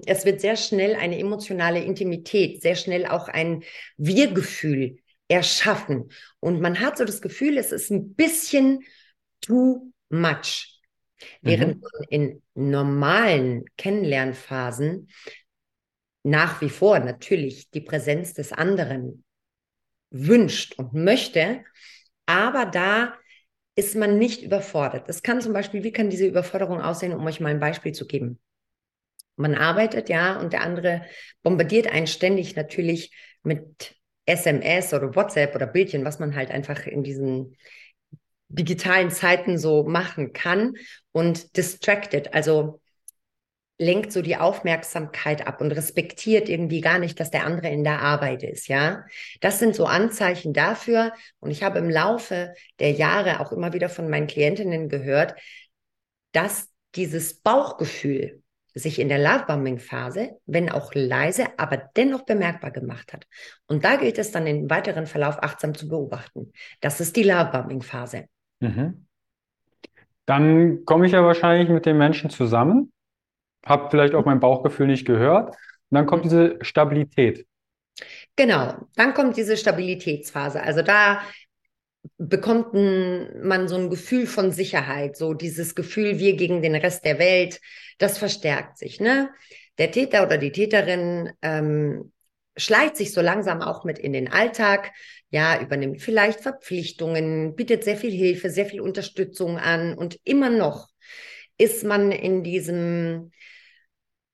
Es 0.06 0.26
wird 0.26 0.42
sehr 0.42 0.58
schnell 0.58 0.96
eine 0.96 1.18
emotionale 1.20 1.82
Intimität, 1.82 2.62
sehr 2.62 2.76
schnell 2.76 3.06
auch 3.06 3.30
ein 3.30 3.64
Wir-Gefühl 3.98 4.98
erschaffen. 5.30 6.12
Und 6.42 6.60
man 6.60 6.80
hat 6.80 6.98
so 6.98 7.06
das 7.06 7.22
Gefühl, 7.22 7.58
es 7.58 7.72
ist 7.72 7.90
ein 7.92 8.14
bisschen 8.16 8.84
too 9.40 9.94
much. 10.10 10.82
Während 11.42 11.78
mhm. 11.78 12.06
in 12.10 12.42
normalen 12.56 13.66
Kennenlernphasen 13.78 15.10
nach 16.24 16.62
wie 16.62 16.70
vor 16.70 17.00
natürlich 17.00 17.70
die 17.72 17.82
Präsenz 17.82 18.34
des 18.34 18.52
anderen 18.52 19.24
wünscht 20.12 20.78
und 20.78 20.94
möchte, 20.94 21.64
aber 22.26 22.66
da 22.66 23.14
ist 23.76 23.96
man 23.96 24.18
nicht 24.18 24.44
überfordert. 24.44 25.08
Das 25.08 25.24
kann 25.24 25.42
zum 25.42 25.54
Beispiel, 25.54 25.84
wie 25.84 25.92
kann 25.92 26.10
diese 26.10 26.26
Überforderung 26.26 26.82
aussehen, 26.82 27.14
um 27.14 27.26
euch 27.26 27.40
mal 27.40 27.50
ein 27.50 27.60
Beispiel 27.60 27.94
zu 27.94 28.08
geben? 28.08 28.40
Man 29.38 29.56
arbeitet, 29.56 30.10
ja, 30.10 30.38
und 30.38 30.52
der 30.52 30.62
andere 30.62 31.06
bombardiert 31.44 31.88
einen 31.88 32.08
ständig 32.08 32.58
natürlich 32.58 33.14
mit 33.42 33.96
SMS 34.30 34.94
oder 34.94 35.16
WhatsApp 35.16 35.56
oder 35.56 35.68
Bildchen, 35.68 36.06
was 36.06 36.20
man 36.20 36.36
halt 36.36 36.52
einfach 36.52 36.86
in 36.86 37.04
diesen 37.04 37.56
digitalen 38.50 39.12
Zeiten 39.12 39.58
so 39.58 39.84
machen 39.84 40.34
kann 40.34 40.74
und 41.12 41.56
distracted, 41.58 42.34
also 42.34 42.82
lenkt 43.78 44.12
so 44.12 44.22
die 44.22 44.36
Aufmerksamkeit 44.36 45.48
ab 45.48 45.62
und 45.62 45.72
respektiert 45.72 46.50
irgendwie 46.50 46.82
gar 46.82 47.00
nicht, 47.00 47.20
dass 47.20 47.32
der 47.32 47.46
andere 47.46 47.70
in 47.70 47.84
der 47.84 48.02
Arbeit 48.02 48.44
ist, 48.44 48.68
ja. 48.68 49.06
Das 49.40 49.58
sind 49.58 49.74
so 49.74 49.86
Anzeichen 49.86 50.54
dafür. 50.54 51.14
Und 51.40 51.50
ich 51.52 51.64
habe 51.64 51.80
im 51.80 51.90
Laufe 51.90 52.54
der 52.80 52.92
Jahre 52.92 53.40
auch 53.40 53.54
immer 53.54 53.72
wieder 53.72 53.88
von 53.88 54.10
meinen 54.10 54.28
Klientinnen 54.28 54.90
gehört, 54.90 55.36
dass 56.34 56.68
dieses 56.96 57.40
Bauchgefühl 57.40 58.44
sich 58.80 59.00
in 59.00 59.10
der 59.10 59.20
Lovebombing-Phase, 59.20 60.38
wenn 60.46 60.72
auch 60.72 60.94
leise, 60.94 61.48
aber 61.58 61.78
dennoch 61.96 62.26
bemerkbar 62.26 62.72
gemacht 62.72 63.14
hat. 63.14 63.26
Und 63.68 63.84
da 63.84 63.96
gilt 63.98 64.18
es 64.18 64.32
dann 64.32 64.48
im 64.48 64.70
weiteren 64.70 65.06
Verlauf 65.06 65.42
achtsam 65.44 65.76
zu 65.76 65.88
beobachten. 65.88 66.52
Das 66.82 67.00
ist 67.00 67.16
die 67.16 67.24
Lovebombing-Phase. 67.24 68.26
Mhm. 68.60 69.06
Dann 70.26 70.86
komme 70.86 71.06
ich 71.06 71.12
ja 71.12 71.24
wahrscheinlich 71.24 71.70
mit 71.70 71.86
den 71.86 71.98
Menschen 71.98 72.30
zusammen 72.30 72.92
habe 73.66 73.90
vielleicht 73.90 74.16
auch 74.16 74.26
mein 74.26 74.40
Bauchgefühl 74.40 74.88
nicht 74.88 75.06
gehört. 75.06 75.50
Und 75.50 75.96
dann 75.96 76.06
kommt 76.06 76.26
diese 76.26 76.58
Stabilität. 76.62 77.46
Genau, 78.36 78.76
dann 78.96 79.14
kommt 79.14 79.36
diese 79.38 79.58
Stabilitätsphase. 79.58 80.62
Also 80.62 80.82
da 80.82 81.22
bekommt 82.18 82.74
man 82.74 83.68
so 83.68 83.76
ein 83.76 83.90
Gefühl 83.90 84.28
von 84.28 84.52
Sicherheit, 84.52 85.18
so 85.18 85.34
dieses 85.34 85.76
Gefühl, 85.76 86.20
wir 86.20 86.36
gegen 86.36 86.62
den 86.62 86.76
Rest 86.76 87.06
der 87.06 87.20
Welt, 87.20 87.60
das 87.98 88.18
verstärkt 88.18 88.78
sich. 88.78 89.00
Ne? 89.00 89.30
Der 89.78 89.92
Täter 89.92 90.24
oder 90.26 90.38
die 90.38 90.52
Täterin 90.52 91.32
ähm, 91.42 92.12
schleicht 92.58 92.98
sich 92.98 93.14
so 93.14 93.22
langsam 93.22 93.62
auch 93.62 93.86
mit 93.86 94.00
in 94.00 94.14
den 94.14 94.32
Alltag, 94.32 94.92
ja, 95.30 95.62
übernimmt 95.62 96.02
vielleicht 96.02 96.42
Verpflichtungen, 96.42 97.56
bietet 97.56 97.84
sehr 97.84 97.98
viel 97.98 98.12
Hilfe, 98.12 98.50
sehr 98.50 98.66
viel 98.66 98.82
Unterstützung 98.82 99.58
an 99.58 99.94
und 99.94 100.20
immer 100.24 100.50
noch 100.50 100.88
ist 101.58 101.84
man 101.84 102.12
in 102.12 102.44
diesem 102.44 103.32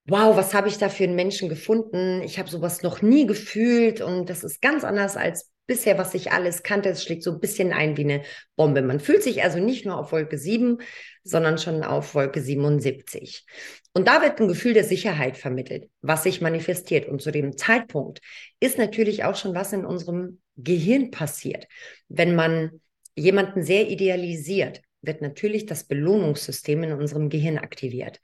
wow, 0.08 0.36
was 0.36 0.53
habe 0.53 0.67
ich 0.67 0.77
da 0.77 0.89
für 0.89 1.03
einen 1.03 1.15
Menschen 1.15 1.50
gefunden? 1.50 2.22
Ich 2.22 2.38
habe 2.38 2.50
sowas 2.50 2.84
noch 2.84 3.01
nie 3.01 3.25
gefühlt 3.25 4.01
und 4.01 4.29
das 4.29 4.44
ist 4.44 4.62
ganz 4.62 4.84
anders 4.84 5.17
als 5.17 5.51
bisher, 5.68 5.98
was 5.98 6.14
ich 6.14 6.32
alles 6.32 6.64
kannte. 6.64 6.90
Es 6.90 7.04
schlägt 7.04 7.24
so 7.24 7.32
ein 7.32 7.40
bisschen 7.40 7.74
ein 7.74 7.98
wie 7.98 8.04
eine 8.04 8.24
Bombe. 8.56 8.82
Man 8.82 9.00
fühlt 9.00 9.24
sich 9.24 9.44
also 9.44 9.60
nicht 9.60 9.86
nur 9.86 9.98
auf 9.98 10.12
Wolke 10.12 10.38
7, 10.38 10.80
sondern 11.24 11.58
schon 11.58 11.84
auf 11.84 12.16
Wolke 12.16 12.42
77. 12.42 13.46
Und 13.94 14.08
da 14.08 14.22
wird 14.22 14.40
ein 14.40 14.48
Gefühl 14.48 14.74
der 14.74 14.84
Sicherheit 14.84 15.38
vermittelt, 15.38 15.90
was 16.02 16.24
sich 16.24 16.42
manifestiert. 16.42 17.08
Und 17.08 17.22
zu 17.22 17.32
dem 17.32 17.58
Zeitpunkt 17.58 18.20
ist 18.60 18.78
natürlich 18.78 19.24
auch 19.24 19.36
schon 19.36 19.56
was 19.56 19.74
in 19.74 19.86
unserem 19.86 20.42
Gehirn 20.58 21.12
passiert. 21.12 21.68
Wenn 22.10 22.36
man 22.36 22.82
jemanden 23.16 23.64
sehr 23.64 23.90
idealisiert, 23.90 24.82
wird 25.02 25.22
natürlich 25.22 25.66
das 25.66 25.84
Belohnungssystem 25.84 26.84
in 26.84 26.94
unserem 26.94 27.30
Gehirn 27.30 27.58
aktiviert 27.58 28.20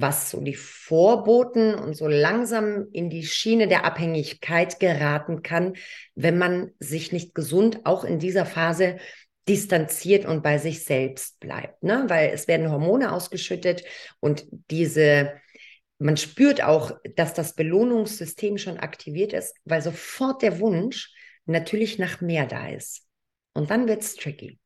was 0.00 0.30
so 0.30 0.40
die 0.40 0.54
Vorboten 0.54 1.74
und 1.74 1.94
so 1.94 2.06
langsam 2.06 2.88
in 2.92 3.10
die 3.10 3.24
Schiene 3.24 3.68
der 3.68 3.84
Abhängigkeit 3.84 4.80
geraten 4.80 5.42
kann, 5.42 5.74
wenn 6.14 6.38
man 6.38 6.72
sich 6.78 7.12
nicht 7.12 7.34
gesund 7.34 7.80
auch 7.84 8.04
in 8.04 8.18
dieser 8.18 8.46
Phase 8.46 8.98
distanziert 9.48 10.26
und 10.26 10.42
bei 10.42 10.58
sich 10.58 10.84
selbst 10.84 11.40
bleibt. 11.40 11.82
Ne? 11.82 12.04
Weil 12.08 12.30
es 12.30 12.48
werden 12.48 12.70
Hormone 12.70 13.12
ausgeschüttet 13.12 13.82
und 14.20 14.46
diese, 14.70 15.32
man 15.98 16.16
spürt 16.16 16.62
auch, 16.62 16.92
dass 17.16 17.34
das 17.34 17.54
Belohnungssystem 17.54 18.58
schon 18.58 18.78
aktiviert 18.78 19.32
ist, 19.32 19.56
weil 19.64 19.82
sofort 19.82 20.42
der 20.42 20.60
Wunsch 20.60 21.14
natürlich 21.46 21.98
nach 21.98 22.20
mehr 22.20 22.46
da 22.46 22.68
ist. 22.68 23.06
Und 23.54 23.70
dann 23.70 23.88
wird 23.88 24.02
es 24.02 24.14
tricky. 24.14 24.58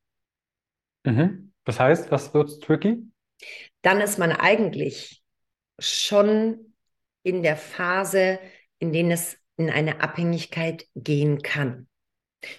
Mhm. 1.05 1.53
Das 1.63 1.79
heißt, 1.79 2.11
was 2.11 2.33
wird 2.33 2.61
tricky? 2.61 3.03
dann 3.81 4.01
ist 4.01 4.17
man 4.17 4.31
eigentlich 4.31 5.22
schon 5.85 6.73
in 7.23 7.43
der 7.43 7.57
Phase, 7.57 8.39
in 8.79 8.91
der 8.91 9.07
es 9.09 9.37
in 9.55 9.69
eine 9.69 10.01
Abhängigkeit 10.01 10.87
gehen 10.95 11.41
kann. 11.41 11.87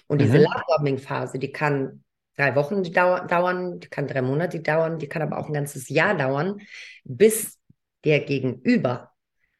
Und 0.07 0.19
diese 0.21 0.39
mhm. 0.39 0.45
Lovebombing-Phase, 0.45 1.37
die 1.37 1.51
kann 1.51 2.03
drei 2.35 2.55
Wochen 2.55 2.83
dauern, 2.83 3.79
die 3.79 3.87
kann 3.87 4.07
drei 4.07 4.21
Monate 4.21 4.59
dauern, 4.59 4.97
die 4.97 5.07
kann 5.07 5.21
aber 5.21 5.37
auch 5.37 5.47
ein 5.47 5.53
ganzes 5.53 5.89
Jahr 5.89 6.15
dauern, 6.15 6.61
bis 7.03 7.59
der 8.03 8.21
Gegenüber 8.21 9.11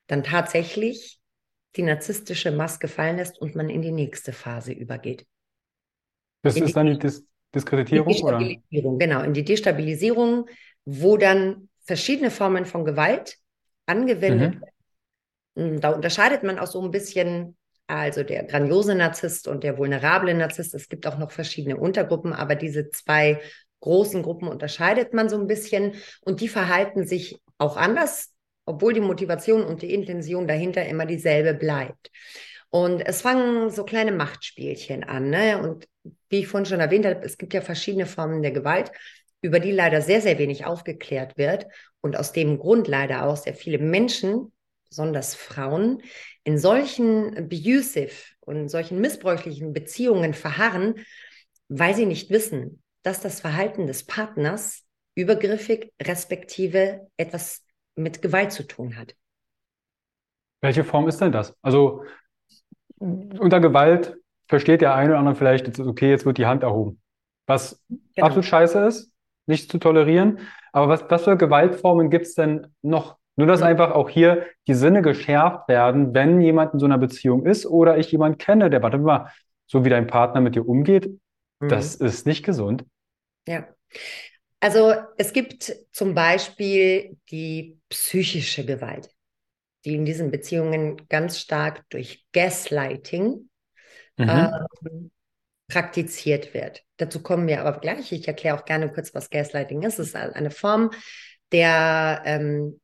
dann 0.08 0.24
tatsächlich 0.24 1.20
die 1.76 1.84
narzisstische 1.84 2.52
Maske 2.52 2.88
fallen 2.88 3.18
lässt 3.18 3.40
und 3.40 3.56
man 3.56 3.70
in 3.70 3.82
die 3.82 3.92
nächste 3.92 4.34
Phase 4.34 4.72
übergeht. 4.72 5.26
Das 6.42 6.56
in 6.56 6.64
ist 6.64 6.70
die, 6.70 6.74
dann 6.74 6.88
die 6.88 6.98
Dis 6.98 7.26
Diskreditierung? 7.54 8.08
Die 8.08 8.14
Destabilisierung, 8.14 8.96
oder? 8.96 9.06
genau, 9.06 9.22
in 9.22 9.34
die 9.34 9.44
Destabilisierung 9.44 10.48
wo 10.86 11.18
dann 11.18 11.70
verschiedene 11.84 12.32
Formen 12.32 12.66
von 12.66 12.86
Gewalt 12.86 13.38
angewendet 13.86 14.56
mhm. 14.56 14.62
werden. 14.62 15.82
Da 15.82 15.90
unterscheidet 15.90 16.44
man 16.44 16.60
auch 16.60 16.68
so 16.68 16.82
ein 16.82 16.92
bisschen, 16.92 17.56
also 17.88 18.24
der 18.24 18.44
grandiose 18.44 18.96
Narzisst 18.96 19.48
und 19.48 19.64
der 19.64 19.78
vulnerable 19.78 20.34
Narzisst. 20.34 20.74
Es 20.74 20.90
gibt 20.90 21.08
auch 21.08 21.18
noch 21.18 21.32
verschiedene 21.32 21.78
Untergruppen, 21.78 22.34
aber 22.34 22.56
diese 22.56 22.90
zwei 22.90 23.42
großen 23.80 24.24
Gruppen 24.24 24.48
unterscheidet 24.48 25.14
man 25.14 25.30
so 25.30 25.40
ein 25.40 25.48
bisschen 25.48 25.94
und 26.22 26.42
die 26.42 26.48
verhalten 26.48 27.06
sich 27.06 27.40
auch 27.58 27.78
anders 27.78 28.36
obwohl 28.66 28.94
die 28.94 29.02
Motivation 29.02 29.64
und 29.64 29.82
die 29.82 29.94
Intention 29.94 30.48
dahinter 30.48 30.86
immer 30.86 31.06
dieselbe 31.06 31.54
bleibt. 31.54 32.12
Und 32.70 33.02
es 33.02 33.22
fangen 33.22 33.70
so 33.70 33.86
kleine 33.86 34.12
Machtspielchen 34.12 35.04
an. 35.04 35.30
Ne? 35.30 35.62
Und 35.62 35.88
wie 36.30 36.40
ich 36.40 36.48
vorhin 36.48 36.66
schon 36.66 36.80
erwähnt 36.80 37.06
habe, 37.06 37.24
es 37.24 37.38
gibt 37.38 37.54
ja 37.54 37.62
verschiedene 37.62 38.06
Formen 38.06 38.42
der 38.42 38.52
Gewalt, 38.52 38.92
über 39.46 39.60
die 39.60 39.72
leider 39.72 40.02
sehr, 40.02 40.22
sehr 40.22 40.40
wenig 40.40 40.66
aufgeklärt 40.66 41.38
wird. 41.38 41.68
Und 42.02 42.18
aus 42.18 42.32
dem 42.32 42.58
Grund 42.58 42.88
leider 42.88 43.26
auch 43.28 43.38
sehr 43.38 43.54
viele 43.54 43.78
Menschen, 43.78 44.52
besonders 44.90 45.36
Frauen, 45.36 46.02
in 46.44 46.58
solchen 46.58 47.38
abusive 47.38 48.34
und 48.40 48.70
solchen 48.70 49.00
missbräuchlichen 49.00 49.72
Beziehungen 49.72 50.34
verharren, 50.34 50.96
weil 51.70 51.94
sie 51.94 52.08
nicht 52.08 52.32
wissen, 52.32 52.82
dass 53.04 53.22
das 53.22 53.40
Verhalten 53.40 53.86
des 53.86 54.04
Partners 54.04 54.84
übergriffig 55.14 55.94
respektive 56.02 57.08
etwas 57.18 57.64
mit 57.96 58.24
Gewalt 58.24 58.52
zu 58.52 58.64
tun 58.64 58.98
hat. 58.98 59.16
Welche 60.62 60.84
Form 60.84 61.08
ist 61.08 61.22
denn 61.22 61.32
das? 61.32 61.56
Also 61.62 62.04
unter 62.98 63.60
Gewalt 63.60 64.18
versteht 64.48 64.82
der 64.82 64.96
eine 64.96 65.12
oder 65.12 65.20
andere 65.20 65.36
vielleicht, 65.36 65.80
okay, 65.80 66.10
jetzt 66.10 66.26
wird 66.26 66.40
die 66.40 66.48
Hand 66.48 66.64
erhoben. 66.64 67.00
Was 67.46 67.84
genau. 67.90 68.28
absolut 68.28 68.46
scheiße 68.46 68.86
ist, 68.88 69.12
nicht 69.48 69.72
zu 69.72 69.78
tolerieren. 69.78 70.40
Aber 70.72 70.90
was, 70.90 71.06
was 71.10 71.24
für 71.24 71.38
Gewaltformen 71.38 72.10
gibt 72.10 72.26
es 72.26 72.36
denn 72.36 72.68
noch? 72.82 73.18
Nur, 73.38 73.48
dass 73.48 73.62
einfach 73.62 73.92
auch 73.92 74.10
hier 74.10 74.46
die 74.68 74.74
Sinne 74.74 75.02
geschärft 75.02 75.68
werden, 75.68 76.14
wenn 76.14 76.40
jemand 76.40 76.74
in 76.74 76.80
so 76.80 76.86
einer 76.86 76.98
Beziehung 76.98 77.46
ist 77.46 77.66
oder 77.66 77.98
ich 77.98 78.12
jemanden 78.12 78.38
kenne, 78.38 78.70
der, 78.70 78.82
warte 78.82 78.98
mal, 78.98 79.30
so 79.68 79.84
wie 79.84 79.90
dein 79.90 80.08
Partner 80.08 80.42
mit 80.42 80.56
dir 80.56 80.68
umgeht, 80.68 81.10
mhm. 81.60 81.68
das 81.68 81.96
ist 81.96 82.26
nicht 82.26 82.46
gesund. 82.46 82.86
Ja. 83.48 83.68
Also 84.62 84.94
es 85.18 85.34
gibt 85.34 85.76
zum 85.92 86.16
Beispiel 86.16 87.18
die 87.30 87.78
psychische 87.90 88.66
Gewalt, 88.66 89.10
die 89.84 89.96
in 89.96 90.06
diesen 90.06 90.32
Beziehungen 90.32 91.08
ganz 91.10 91.40
stark 91.40 91.84
durch 91.90 92.26
Gaslighting 92.32 93.50
mhm. 94.18 94.30
ähm, 94.30 95.12
praktiziert 95.68 96.54
wird. 96.54 96.84
Dazu 96.98 97.22
kommen 97.22 97.48
wir 97.48 97.62
aber 97.62 97.80
gleich. 97.80 98.12
Ich 98.12 98.28
erkläre 98.28 98.58
auch 98.58 98.66
gerne 98.66 98.92
kurz, 98.92 99.14
was 99.14 99.30
Gaslighting 99.30 99.82
ist. 99.82 100.00
Es 100.00 100.08
ist 100.10 100.16
eine 100.16 100.52
Form 100.52 100.92
der 101.52 102.22
ähm, 102.26 102.80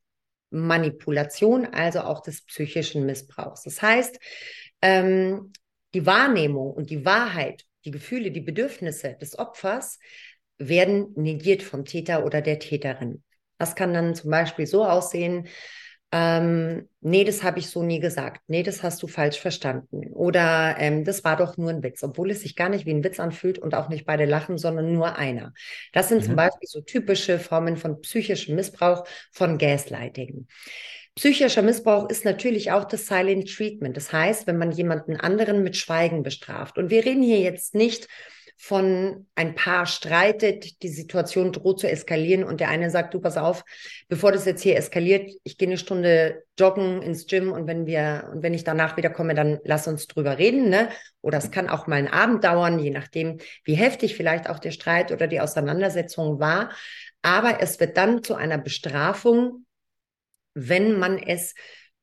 Manipulation, 0.50 1.66
also 1.66 2.00
auch 2.00 2.20
des 2.20 2.44
psychischen 2.44 3.06
Missbrauchs. 3.06 3.62
Das 3.62 3.80
heißt, 3.80 4.18
ähm, 4.82 5.52
die 5.94 6.06
Wahrnehmung 6.06 6.72
und 6.72 6.90
die 6.90 7.04
Wahrheit, 7.04 7.64
die 7.84 7.90
Gefühle, 7.90 8.30
die 8.30 8.40
Bedürfnisse 8.40 9.16
des 9.20 9.38
Opfers 9.38 9.98
werden 10.58 11.12
negiert 11.16 11.62
vom 11.62 11.84
Täter 11.84 12.24
oder 12.24 12.40
der 12.40 12.58
Täterin. 12.58 13.22
Das 13.58 13.74
kann 13.76 13.94
dann 13.94 14.14
zum 14.14 14.30
Beispiel 14.30 14.66
so 14.66 14.84
aussehen, 14.84 15.48
ähm, 16.14 16.90
nee, 17.00 17.24
das 17.24 17.42
habe 17.42 17.58
ich 17.58 17.70
so 17.70 17.82
nie 17.82 17.98
gesagt. 17.98 18.42
Nee, 18.46 18.62
das 18.62 18.82
hast 18.82 19.02
du 19.02 19.06
falsch 19.06 19.40
verstanden. 19.40 20.12
Oder 20.12 20.76
ähm, 20.78 21.04
das 21.04 21.24
war 21.24 21.36
doch 21.36 21.56
nur 21.56 21.70
ein 21.70 21.82
Witz, 21.82 22.02
obwohl 22.02 22.30
es 22.30 22.42
sich 22.42 22.54
gar 22.54 22.68
nicht 22.68 22.84
wie 22.84 22.92
ein 22.92 23.02
Witz 23.02 23.18
anfühlt 23.18 23.58
und 23.58 23.74
auch 23.74 23.88
nicht 23.88 24.04
beide 24.04 24.26
lachen, 24.26 24.58
sondern 24.58 24.92
nur 24.92 25.16
einer. 25.16 25.54
Das 25.94 26.10
sind 26.10 26.18
mhm. 26.20 26.26
zum 26.26 26.36
Beispiel 26.36 26.68
so 26.68 26.82
typische 26.82 27.38
Formen 27.38 27.78
von 27.78 28.02
psychischem 28.02 28.56
Missbrauch, 28.56 29.06
von 29.30 29.56
Gaslighting. 29.56 30.46
Psychischer 31.14 31.62
Missbrauch 31.62 32.10
ist 32.10 32.26
natürlich 32.26 32.72
auch 32.72 32.84
das 32.84 33.06
Silent 33.06 33.50
Treatment. 33.50 33.96
Das 33.96 34.12
heißt, 34.12 34.46
wenn 34.46 34.58
man 34.58 34.70
jemanden 34.70 35.16
anderen 35.16 35.62
mit 35.62 35.78
Schweigen 35.78 36.22
bestraft. 36.22 36.76
Und 36.76 36.90
wir 36.90 37.06
reden 37.06 37.22
hier 37.22 37.40
jetzt 37.40 37.74
nicht 37.74 38.06
von 38.62 39.26
ein 39.34 39.56
Paar 39.56 39.86
streitet, 39.86 40.84
die 40.84 40.88
Situation 40.88 41.50
droht 41.50 41.80
zu 41.80 41.90
eskalieren 41.90 42.44
und 42.44 42.60
der 42.60 42.68
eine 42.68 42.90
sagt, 42.90 43.12
du 43.12 43.18
pass 43.18 43.36
auf, 43.36 43.64
bevor 44.06 44.30
das 44.30 44.44
jetzt 44.44 44.62
hier 44.62 44.76
eskaliert, 44.76 45.32
ich 45.42 45.58
gehe 45.58 45.66
eine 45.66 45.78
Stunde 45.78 46.44
joggen 46.56 47.02
ins 47.02 47.26
Gym 47.26 47.50
und 47.50 47.66
wenn 47.66 47.86
wir 47.86 48.30
und 48.32 48.44
wenn 48.44 48.54
ich 48.54 48.62
danach 48.62 48.96
wiederkomme, 48.96 49.34
dann 49.34 49.58
lass 49.64 49.88
uns 49.88 50.06
drüber 50.06 50.38
reden, 50.38 50.68
ne? 50.68 50.90
Oder 51.22 51.38
es 51.38 51.50
kann 51.50 51.68
auch 51.68 51.88
mal 51.88 51.96
einen 51.96 52.06
Abend 52.06 52.44
dauern, 52.44 52.78
je 52.78 52.90
nachdem, 52.90 53.38
wie 53.64 53.74
heftig 53.74 54.14
vielleicht 54.14 54.48
auch 54.48 54.60
der 54.60 54.70
Streit 54.70 55.10
oder 55.10 55.26
die 55.26 55.40
Auseinandersetzung 55.40 56.38
war, 56.38 56.70
aber 57.20 57.60
es 57.60 57.80
wird 57.80 57.96
dann 57.96 58.22
zu 58.22 58.36
einer 58.36 58.58
Bestrafung, 58.58 59.66
wenn 60.54 61.00
man 61.00 61.18
es 61.18 61.56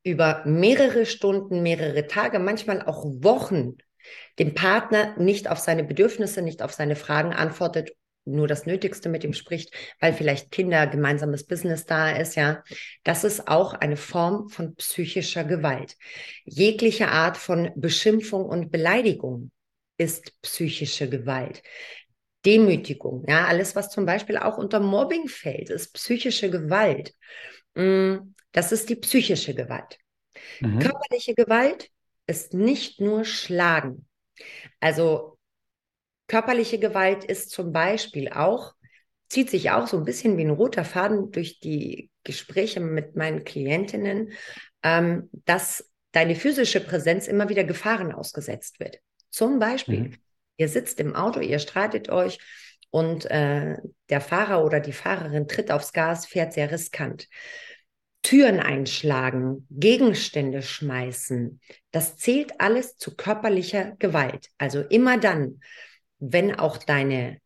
über 0.03 0.43
mehrere 0.45 1.05
Stunden, 1.05 1.63
mehrere 1.63 2.05
Tage, 2.07 2.39
manchmal 2.39 2.81
auch 2.81 3.05
Wochen 3.05 3.77
dem 4.37 4.53
Partner 4.53 5.17
nicht 5.17 5.49
auf 5.49 5.59
seine 5.59 5.83
Bedürfnisse, 5.83 6.41
nicht 6.41 6.61
auf 6.61 6.73
seine 6.73 6.95
Fragen 6.95 7.33
antwortet, 7.33 7.91
nur 8.25 8.47
das 8.47 8.65
Nötigste 8.65 9.09
mit 9.09 9.23
ihm 9.23 9.33
spricht, 9.33 9.73
weil 9.99 10.13
vielleicht 10.13 10.51
Kinder, 10.51 10.87
gemeinsames 10.87 11.45
Business 11.45 11.85
da 11.85 12.11
ist, 12.11 12.35
ja. 12.35 12.63
Das 13.03 13.23
ist 13.23 13.47
auch 13.47 13.73
eine 13.73 13.97
Form 13.97 14.49
von 14.49 14.75
psychischer 14.75 15.43
Gewalt. 15.43 15.95
Jegliche 16.45 17.09
Art 17.09 17.37
von 17.37 17.71
Beschimpfung 17.75 18.45
und 18.45 18.71
Beleidigung 18.71 19.51
ist 19.97 20.39
psychische 20.41 21.09
Gewalt. 21.09 21.61
Demütigung, 22.45 23.25
ja, 23.27 23.45
alles, 23.45 23.75
was 23.75 23.89
zum 23.89 24.05
Beispiel 24.05 24.37
auch 24.37 24.57
unter 24.57 24.79
Mobbing 24.79 25.27
fällt, 25.27 25.69
ist 25.69 25.93
psychische 25.93 26.49
Gewalt. 26.49 27.13
Mm, 27.75 28.33
das 28.53 28.71
ist 28.71 28.89
die 28.89 28.95
psychische 28.95 29.53
Gewalt. 29.53 29.97
Mhm. 30.61 30.79
Körperliche 30.79 31.33
Gewalt 31.35 31.89
ist 32.29 32.53
nicht 32.53 33.01
nur 33.01 33.25
Schlagen. 33.25 34.05
Also 34.79 35.37
körperliche 36.27 36.79
Gewalt 36.79 37.23
ist 37.25 37.49
zum 37.49 37.73
Beispiel 37.73 38.29
auch, 38.29 38.75
zieht 39.27 39.49
sich 39.49 39.71
auch 39.71 39.87
so 39.87 39.97
ein 39.97 40.05
bisschen 40.05 40.37
wie 40.37 40.43
ein 40.43 40.51
roter 40.51 40.85
Faden 40.85 41.31
durch 41.31 41.59
die 41.59 42.11
Gespräche 42.23 42.79
mit 42.79 43.15
meinen 43.15 43.43
Klientinnen, 43.43 44.31
ähm, 44.83 45.29
dass 45.31 45.91
deine 46.11 46.35
physische 46.35 46.79
Präsenz 46.79 47.27
immer 47.27 47.49
wieder 47.49 47.63
Gefahren 47.63 48.11
ausgesetzt 48.11 48.79
wird. 48.79 48.99
Zum 49.29 49.59
Beispiel, 49.59 50.01
mhm. 50.01 50.17
ihr 50.57 50.69
sitzt 50.69 50.99
im 50.99 51.15
Auto, 51.15 51.39
ihr 51.39 51.59
streitet 51.59 52.09
euch 52.09 52.39
und 52.91 53.25
äh, 53.25 53.77
der 54.09 54.21
Fahrer 54.21 54.63
oder 54.63 54.79
die 54.79 54.93
Fahrerin 54.93 55.47
tritt 55.47 55.71
aufs 55.71 55.93
Gas, 55.93 56.25
fährt 56.25 56.53
sehr 56.53 56.71
riskant. 56.71 57.27
Türen 58.21 58.59
einschlagen, 58.59 59.65
Gegenstände 59.69 60.61
schmeißen, 60.61 61.61
das 61.91 62.17
zählt 62.17 62.59
alles 62.59 62.97
zu 62.97 63.15
körperlicher 63.15 63.95
Gewalt. 63.97 64.49
Also 64.57 64.81
immer 64.81 65.17
dann, 65.17 65.61
wenn 66.19 66.55
auch 66.55 66.77
deine 66.77 67.39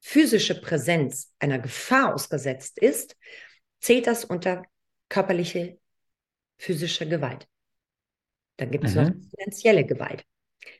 physische 0.00 0.60
Präsenz 0.60 1.32
einer 1.38 1.58
Gefahr 1.58 2.14
ausgesetzt 2.14 2.78
ist, 2.78 3.16
zählt 3.80 4.06
das 4.06 4.24
unter 4.24 4.64
körperliche 5.08 5.78
physische 6.58 7.08
Gewalt. 7.08 7.46
Dann 8.56 8.70
gibt 8.70 8.84
es 8.84 8.94
mhm. 8.94 9.02
noch 9.02 9.10
finanzielle 9.30 9.84
Gewalt. 9.84 10.24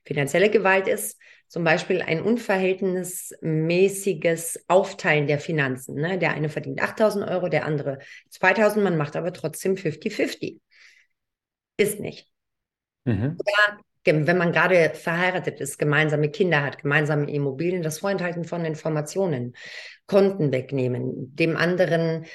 Finanzielle 0.05 0.51
Gewalt 0.51 0.89
ist 0.89 1.19
zum 1.49 1.65
Beispiel 1.65 2.03
ein 2.03 2.23
unverhältnismäßiges 2.23 4.65
Aufteilen 4.69 5.27
der 5.27 5.39
Finanzen. 5.39 5.97
Ne? 5.97 6.19
Der 6.19 6.33
eine 6.33 6.49
verdient 6.49 6.83
8000 6.83 7.29
Euro, 7.29 7.49
der 7.49 7.65
andere 7.65 7.99
2000, 8.31 8.85
man 8.85 8.97
macht 8.97 9.17
aber 9.17 9.33
trotzdem 9.33 9.77
50-50. 9.77 10.61
Ist 11.77 12.01
nicht. 12.01 12.29
Mhm. 13.05 13.37
Oder 13.39 13.79
wenn 14.07 14.39
man 14.39 14.53
gerade 14.53 14.93
verheiratet 14.95 15.61
ist, 15.61 15.79
gemeinsame 15.79 16.31
Kinder 16.31 16.63
hat, 16.63 16.79
gemeinsame 16.79 17.31
Immobilien, 17.31 17.83
das 17.83 17.99
Vorenthalten 17.99 18.45
von 18.45 18.65
Informationen, 18.65 19.55
Konten 20.07 20.53
wegnehmen, 20.53 21.35
dem 21.35 21.57
anderen 21.57 22.27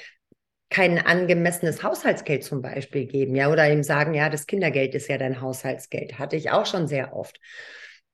kein 0.68 0.98
angemessenes 0.98 1.82
Haushaltsgeld 1.82 2.44
zum 2.44 2.62
Beispiel 2.62 3.06
geben, 3.06 3.34
ja, 3.34 3.50
oder 3.50 3.70
ihm 3.70 3.82
sagen, 3.82 4.14
ja, 4.14 4.30
das 4.30 4.46
Kindergeld 4.46 4.94
ist 4.94 5.08
ja 5.08 5.18
dein 5.18 5.40
Haushaltsgeld. 5.40 6.18
Hatte 6.18 6.36
ich 6.36 6.50
auch 6.50 6.66
schon 6.66 6.88
sehr 6.88 7.14
oft. 7.14 7.38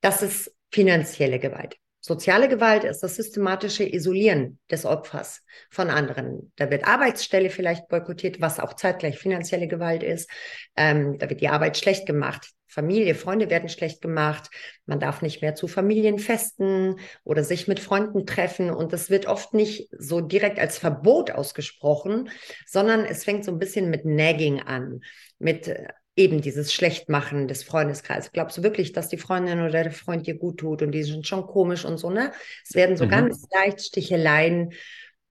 Das 0.01 0.21
ist 0.21 0.53
finanzielle 0.71 1.39
Gewalt. 1.39 1.77
Soziale 2.01 2.47
Gewalt 2.47 2.85
ist 2.85 3.01
das 3.01 3.17
systematische 3.17 3.83
Isolieren 3.83 4.57
des 4.71 4.85
Opfers 4.85 5.43
von 5.69 5.89
anderen. 5.89 6.53
Da 6.55 6.71
wird 6.71 6.87
Arbeitsstelle 6.87 7.49
vielleicht 7.49 7.89
boykottiert, 7.89 8.39
was 8.39 8.59
auch 8.59 8.73
zeitgleich 8.73 9.19
finanzielle 9.19 9.67
Gewalt 9.67 10.01
ist. 10.01 10.29
Ähm, 10.77 11.17
da 11.17 11.29
wird 11.29 11.41
die 11.41 11.49
Arbeit 11.49 11.77
schlecht 11.77 12.05
gemacht. 12.05 12.51
Familie, 12.67 13.15
Freunde 13.15 13.49
werden 13.49 13.67
schlecht 13.67 14.01
gemacht. 14.01 14.49
Man 14.85 14.99
darf 15.01 15.21
nicht 15.21 15.41
mehr 15.41 15.55
zu 15.55 15.67
Familienfesten 15.67 16.99
oder 17.25 17.43
sich 17.43 17.67
mit 17.67 17.81
Freunden 17.81 18.25
treffen. 18.25 18.69
Und 18.69 18.93
das 18.93 19.09
wird 19.09 19.25
oft 19.25 19.53
nicht 19.53 19.89
so 19.97 20.21
direkt 20.21 20.57
als 20.57 20.77
Verbot 20.77 21.31
ausgesprochen, 21.31 22.29
sondern 22.65 23.03
es 23.03 23.25
fängt 23.25 23.43
so 23.43 23.51
ein 23.51 23.59
bisschen 23.59 23.89
mit 23.89 24.05
Nagging 24.05 24.61
an, 24.61 25.01
mit 25.37 25.67
äh, 25.67 25.87
eben 26.19 26.41
dieses 26.41 26.73
Schlechtmachen 26.73 27.47
des 27.47 27.63
Freundeskreises. 27.63 28.33
Glaubst 28.33 28.57
du 28.57 28.63
wirklich, 28.63 28.91
dass 28.91 29.07
die 29.07 29.17
Freundin 29.17 29.61
oder 29.61 29.83
der 29.83 29.91
Freund 29.91 30.27
dir 30.27 30.37
gut 30.37 30.59
tut 30.59 30.81
und 30.81 30.91
die 30.91 31.03
sind 31.03 31.25
schon 31.25 31.47
komisch 31.47 31.85
und 31.85 31.97
so, 31.97 32.09
ne? 32.09 32.33
Es 32.67 32.75
werden 32.75 32.97
so 32.97 33.05
mhm. 33.05 33.09
ganz 33.09 33.47
leicht 33.53 33.81
Sticheleien 33.81 34.73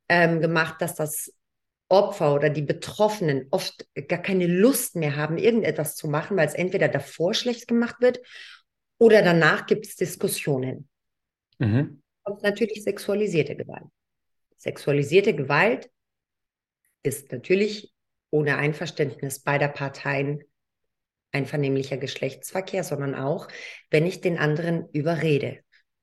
ähm, 0.08 0.40
gemacht, 0.40 0.80
dass 0.80 0.94
das 0.94 1.34
Opfer 1.90 2.34
oder 2.34 2.48
die 2.48 2.62
Betroffenen 2.62 3.48
oft 3.50 3.86
gar 4.08 4.20
keine 4.20 4.46
Lust 4.46 4.96
mehr 4.96 5.16
haben, 5.16 5.36
irgendetwas 5.36 5.94
zu 5.94 6.08
machen, 6.08 6.38
weil 6.38 6.48
es 6.48 6.54
entweder 6.54 6.88
davor 6.88 7.34
schlecht 7.34 7.68
gemacht 7.68 7.96
wird 8.00 8.20
oder 8.96 9.20
danach 9.20 9.66
gibt 9.66 9.86
es 9.86 9.96
Diskussionen. 9.96 10.88
Mhm. 11.58 12.02
Und 12.24 12.42
natürlich 12.42 12.82
sexualisierte 12.82 13.56
Gewalt. 13.56 13.86
Sexualisierte 14.56 15.34
Gewalt 15.34 15.90
ist 17.02 17.30
natürlich 17.30 17.92
ohne 18.30 18.56
Einverständnis 18.56 19.40
beider 19.40 19.68
Parteien 19.68 20.44
einvernehmlicher 21.32 21.96
Geschlechtsverkehr, 21.96 22.84
sondern 22.84 23.14
auch, 23.14 23.48
wenn 23.90 24.06
ich 24.06 24.20
den 24.20 24.38
anderen 24.38 24.88
überrede. 24.92 25.60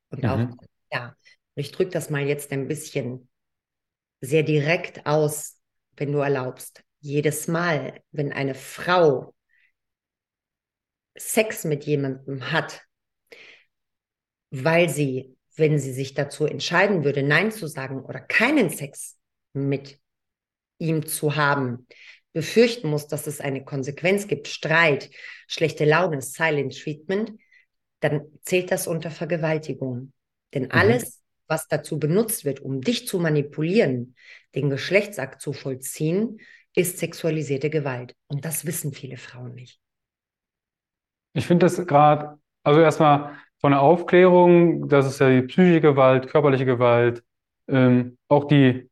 Und 0.10 0.24
mhm. 0.24 0.30
auch, 0.30 0.68
ja, 0.92 1.16
ich 1.56 1.72
drücke 1.72 1.92
das 1.92 2.10
mal 2.10 2.26
jetzt 2.26 2.52
ein 2.52 2.68
bisschen 2.68 3.30
sehr 4.22 4.44
direkt 4.44 5.06
aus, 5.06 5.60
wenn 5.96 6.12
du 6.12 6.20
erlaubst. 6.20 6.84
Jedes 7.00 7.48
Mal, 7.48 8.02
wenn 8.12 8.34
eine 8.34 8.56
Frau 8.56 9.34
Sex 11.18 11.64
mit 11.64 11.86
jemandem 11.86 12.52
hat, 12.52 12.82
weil 14.50 14.90
sie, 14.90 15.38
wenn 15.56 15.80
sie 15.80 15.94
sich 15.94 16.14
dazu 16.14 16.46
entscheiden 16.46 17.04
würde, 17.04 17.24
Nein 17.24 17.52
zu 17.52 17.68
sagen 17.68 18.02
oder 18.02 18.20
keinen 18.20 18.70
Sex 18.70 19.18
mit 19.54 20.00
ihm 20.78 21.06
zu 21.06 21.36
haben, 21.36 21.88
befürchten 22.36 22.90
muss, 22.90 23.08
dass 23.08 23.28
es 23.28 23.40
eine 23.40 23.64
Konsequenz 23.64 24.28
gibt, 24.28 24.50
Streit, 24.50 25.10
schlechte 25.48 25.86
Laune, 25.86 26.22
Silent 26.22 26.78
Treatment, 26.78 27.32
dann 28.02 28.26
zählt 28.42 28.72
das 28.72 28.88
unter 28.88 29.10
Vergewaltigung. 29.10 30.12
Denn 30.54 30.64
mhm. 30.64 30.72
alles, 30.72 31.24
was 31.48 31.70
dazu 31.70 31.98
benutzt 31.98 32.44
wird, 32.44 32.60
um 32.60 32.82
dich 32.82 33.08
zu 33.08 33.20
manipulieren, 33.20 34.16
den 34.54 34.70
Geschlechtsakt 34.70 35.42
zu 35.42 35.54
vollziehen, 35.54 36.42
ist 36.76 36.98
sexualisierte 36.98 37.70
Gewalt. 37.70 38.14
Und 38.28 38.44
das 38.44 38.66
wissen 38.66 38.92
viele 38.92 39.16
Frauen 39.16 39.54
nicht. 39.56 39.80
Ich 41.32 41.48
finde 41.48 41.66
das 41.68 41.88
gerade, 41.88 42.38
also 42.64 42.82
erstmal 42.82 43.38
von 43.60 43.72
der 43.72 43.80
Aufklärung, 43.80 44.90
das 44.90 45.06
ist 45.06 45.20
ja 45.20 45.30
die 45.30 45.48
psychische 45.48 45.80
Gewalt, 45.80 46.28
körperliche 46.28 46.66
Gewalt, 46.66 47.24
ähm, 47.70 48.18
auch 48.28 48.44
die 48.44 48.90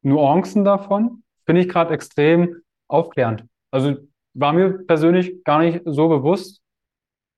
Nuancen 0.00 0.64
davon, 0.64 1.21
finde 1.44 1.62
ich 1.62 1.68
gerade 1.68 1.94
extrem 1.94 2.62
aufklärend. 2.88 3.44
Also 3.70 3.96
war 4.34 4.52
mir 4.52 4.78
persönlich 4.86 5.44
gar 5.44 5.60
nicht 5.60 5.82
so 5.84 6.08
bewusst, 6.08 6.62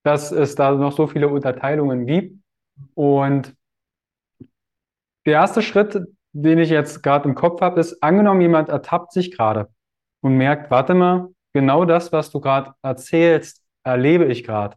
dass 0.05 0.33
es 0.33 0.55
da 0.55 0.73
noch 0.73 0.93
so 0.93 1.07
viele 1.07 1.29
Unterteilungen 1.29 2.07
gibt. 2.07 2.39
Und 2.95 3.55
der 5.27 5.35
erste 5.35 5.63
Schritt, 5.63 5.99
den 6.33 6.59
ich 6.59 6.71
jetzt 6.71 7.03
gerade 7.03 7.29
im 7.29 7.35
Kopf 7.35 7.61
habe, 7.61 7.81
ist, 7.81 8.03
angenommen, 8.03 8.41
jemand 8.41 8.69
ertappt 8.69 9.13
sich 9.13 9.31
gerade 9.31 9.69
und 10.21 10.37
merkt, 10.37 10.71
warte 10.71 10.95
mal, 10.95 11.29
genau 11.53 11.85
das, 11.85 12.13
was 12.13 12.31
du 12.31 12.41
gerade 12.41 12.75
erzählst, 12.83 13.63
erlebe 13.85 14.27
ich 14.27 14.45
gerade. 14.45 14.77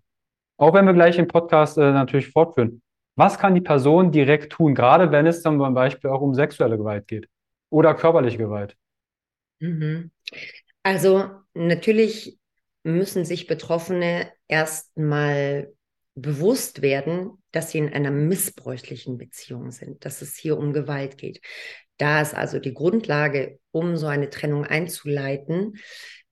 Auch 0.57 0.73
wenn 0.73 0.85
wir 0.85 0.93
gleich 0.93 1.17
im 1.17 1.27
Podcast 1.27 1.77
äh, 1.77 1.91
natürlich 1.91 2.29
fortführen. 2.29 2.81
Was 3.15 3.39
kann 3.39 3.55
die 3.55 3.61
Person 3.61 4.11
direkt 4.11 4.53
tun, 4.53 4.75
gerade 4.75 5.11
wenn 5.11 5.25
es 5.25 5.41
zum 5.41 5.57
Beispiel 5.73 6.09
auch 6.09 6.21
um 6.21 6.35
sexuelle 6.35 6.77
Gewalt 6.77 7.07
geht 7.07 7.27
oder 7.71 7.95
körperliche 7.95 8.37
Gewalt? 8.37 8.77
Mhm. 9.59 10.11
Also 10.83 11.31
natürlich 11.53 12.39
müssen 12.83 13.25
sich 13.25 13.47
Betroffene 13.47 14.31
erstmal 14.47 15.73
bewusst 16.15 16.81
werden, 16.81 17.31
dass 17.51 17.71
sie 17.71 17.77
in 17.79 17.93
einer 17.93 18.11
missbräuchlichen 18.11 19.17
Beziehung 19.17 19.71
sind, 19.71 20.03
dass 20.05 20.21
es 20.21 20.35
hier 20.35 20.57
um 20.57 20.73
Gewalt 20.73 21.17
geht. 21.17 21.41
Da 21.97 22.21
ist 22.21 22.33
also 22.33 22.59
die 22.59 22.73
Grundlage, 22.73 23.59
um 23.71 23.97
so 23.97 24.07
eine 24.07 24.29
Trennung 24.29 24.65
einzuleiten, 24.65 25.77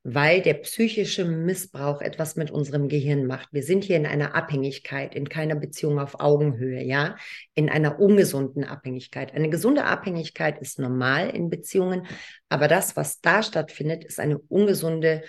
weil 0.08 0.44
der 0.44 0.54
psychische 0.54 1.26
Missbrauch 1.26 2.00
etwas 2.00 2.36
mit 2.36 2.52
unserem 2.52 2.90
Gehirn 2.90 3.26
macht. 3.26 3.50
Wir 3.52 3.64
sind 3.64 3.84
hier 3.84 3.98
in 3.98 4.06
einer 4.06 4.36
Abhängigkeit, 4.36 5.16
in 5.16 5.28
keiner 5.28 5.56
Beziehung 5.56 5.98
auf 5.98 6.20
Augenhöhe, 6.20 6.84
ja, 6.84 7.16
in 7.56 7.72
einer 7.72 8.00
ungesunden 8.00 8.64
Abhängigkeit. 8.64 9.34
Eine 9.34 9.50
gesunde 9.50 9.86
Abhängigkeit 9.86 10.60
ist 10.60 10.78
normal 10.78 11.32
in 11.32 11.50
Beziehungen, 11.50 12.06
aber 12.50 12.68
das, 12.68 12.96
was 12.96 13.20
da 13.22 13.42
stattfindet, 13.42 14.06
ist 14.06 14.20
eine 14.20 14.38
ungesunde 14.38 15.24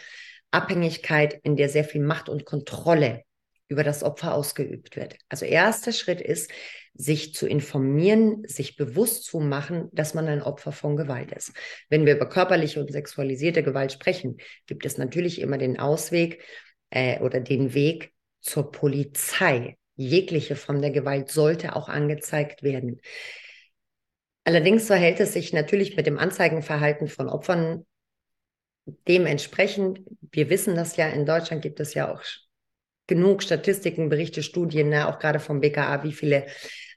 Abhängigkeit, 0.50 1.40
in 1.42 1.56
der 1.56 1.70
sehr 1.70 1.84
viel 1.84 2.02
Macht 2.02 2.28
und 2.28 2.44
Kontrolle 2.44 3.22
über 3.68 3.82
das 3.82 4.02
Opfer 4.02 4.34
ausgeübt 4.34 4.94
wird. 4.94 5.16
Also 5.30 5.46
erster 5.46 5.92
Schritt 5.92 6.20
ist, 6.20 6.50
sich 6.98 7.34
zu 7.34 7.46
informieren, 7.46 8.42
sich 8.46 8.76
bewusst 8.76 9.24
zu 9.24 9.40
machen, 9.40 9.88
dass 9.92 10.14
man 10.14 10.28
ein 10.28 10.42
Opfer 10.42 10.72
von 10.72 10.96
Gewalt 10.96 11.32
ist. 11.32 11.52
Wenn 11.88 12.06
wir 12.06 12.16
über 12.16 12.28
körperliche 12.28 12.80
und 12.80 12.90
sexualisierte 12.90 13.62
Gewalt 13.62 13.92
sprechen, 13.92 14.38
gibt 14.66 14.86
es 14.86 14.98
natürlich 14.98 15.40
immer 15.40 15.58
den 15.58 15.78
Ausweg 15.78 16.42
äh, 16.90 17.20
oder 17.20 17.40
den 17.40 17.74
Weg 17.74 18.12
zur 18.40 18.72
Polizei. 18.72 19.76
Jegliche 19.96 20.56
Form 20.56 20.80
der 20.80 20.90
Gewalt 20.90 21.30
sollte 21.30 21.76
auch 21.76 21.88
angezeigt 21.88 22.62
werden. 22.62 23.00
Allerdings 24.44 24.86
verhält 24.86 25.20
es 25.20 25.32
sich 25.32 25.52
natürlich 25.52 25.96
mit 25.96 26.06
dem 26.06 26.18
Anzeigenverhalten 26.18 27.08
von 27.08 27.28
Opfern 27.28 27.84
dementsprechend. 29.08 30.00
Wir 30.20 30.48
wissen 30.50 30.76
das 30.76 30.96
ja, 30.96 31.08
in 31.08 31.26
Deutschland 31.26 31.62
gibt 31.62 31.80
es 31.80 31.94
ja 31.94 32.12
auch 32.12 32.22
genug 33.06 33.42
Statistiken, 33.42 34.08
Berichte, 34.08 34.42
Studien, 34.42 34.88
ne, 34.88 35.08
auch 35.08 35.18
gerade 35.18 35.40
vom 35.40 35.60
BKA, 35.60 36.02
wie 36.04 36.12
viele 36.12 36.46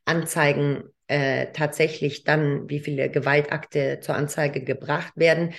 Anzeigen 0.05 0.83
äh, 1.07 1.47
tatsächlich 1.53 2.23
dann, 2.23 2.69
wie 2.69 2.79
viele 2.79 3.09
Gewaltakte 3.09 3.99
zur 4.01 4.15
Anzeige 4.15 4.63
gebracht 4.63 5.13
werden, 5.15 5.53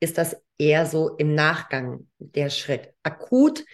ist 0.00 0.18
das 0.18 0.36
eher 0.58 0.86
so 0.86 1.16
im 1.16 1.34
Nachgang 1.34 2.08
der 2.18 2.50
Schritt. 2.50 2.92
Akut, 3.02 3.64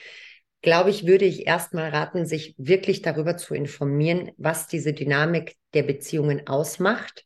glaube 0.61 0.91
ich, 0.91 1.07
würde 1.07 1.25
ich 1.25 1.47
erstmal 1.47 1.91
raten, 1.91 2.27
sich 2.27 2.55
wirklich 2.59 3.03
darüber 3.03 3.37
zu 3.37 3.55
informieren, 3.55 4.31
was 4.37 4.69
diese 4.69 4.93
Dynamik 4.93 5.57
der 5.75 5.83
Beziehungen 5.83 6.47
ausmacht. 6.47 7.25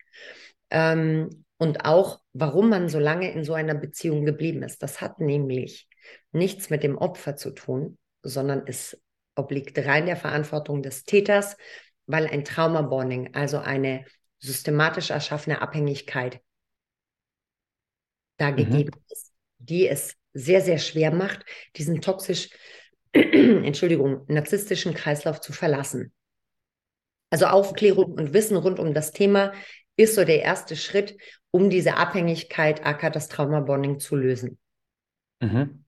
Ähm, 0.70 1.44
und 1.58 1.84
auch, 1.84 2.20
warum 2.32 2.68
man 2.68 2.88
so 2.88 2.98
lange 2.98 3.32
in 3.32 3.44
so 3.44 3.54
einer 3.54 3.74
Beziehung 3.74 4.24
geblieben 4.24 4.62
ist. 4.62 4.82
Das 4.82 5.00
hat 5.00 5.20
nämlich 5.20 5.88
nichts 6.32 6.70
mit 6.70 6.82
dem 6.82 6.98
Opfer 6.98 7.36
zu 7.36 7.50
tun, 7.50 7.98
sondern 8.22 8.62
es 8.66 9.00
obliegt 9.34 9.78
rein 9.78 10.06
der 10.06 10.16
Verantwortung 10.16 10.82
des 10.82 11.04
Täters, 11.04 11.56
weil 12.06 12.26
ein 12.26 12.44
Traumabonding, 12.44 13.34
also 13.34 13.58
eine 13.58 14.04
systematisch 14.38 15.10
erschaffene 15.10 15.60
Abhängigkeit, 15.60 16.40
da 18.38 18.50
mhm. 18.50 18.56
gegeben 18.56 19.02
ist, 19.10 19.32
die 19.58 19.88
es 19.88 20.14
sehr, 20.32 20.60
sehr 20.60 20.78
schwer 20.78 21.12
macht, 21.12 21.44
diesen 21.76 22.00
toxisch, 22.00 22.50
Entschuldigung, 23.12 24.24
narzisstischen 24.28 24.94
Kreislauf 24.94 25.40
zu 25.40 25.52
verlassen. 25.52 26.12
Also 27.30 27.46
Aufklärung 27.46 28.12
und 28.12 28.34
Wissen 28.34 28.56
rund 28.56 28.78
um 28.78 28.94
das 28.94 29.12
Thema 29.12 29.52
ist 29.96 30.14
so 30.14 30.24
der 30.24 30.42
erste 30.42 30.76
Schritt, 30.76 31.16
um 31.50 31.70
diese 31.70 31.96
Abhängigkeit, 31.96 32.84
aka 32.84 33.10
das 33.10 33.28
Traumabonding 33.28 33.98
zu 33.98 34.14
lösen. 34.14 34.58
Mhm. 35.40 35.85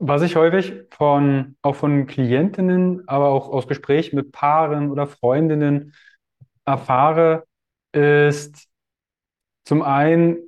Was 0.00 0.22
ich 0.22 0.36
häufig 0.36 0.74
von, 0.90 1.56
auch 1.62 1.74
von 1.74 2.06
Klientinnen, 2.06 3.02
aber 3.08 3.28
auch 3.30 3.48
aus 3.48 3.66
Gesprächen 3.66 4.14
mit 4.16 4.30
Paaren 4.30 4.92
oder 4.92 5.08
Freundinnen 5.08 5.92
erfahre, 6.64 7.44
ist 7.92 8.68
zum 9.64 9.82
einen 9.82 10.38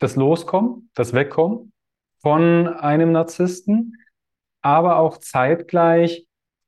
das 0.00 0.16
Loskommen, 0.16 0.90
das 0.94 1.12
Wegkommen 1.12 1.72
von 2.20 2.66
einem 2.68 3.12
Narzissten, 3.12 3.96
aber 4.62 4.98
auch 4.98 5.18
zeitgleich 5.18 6.26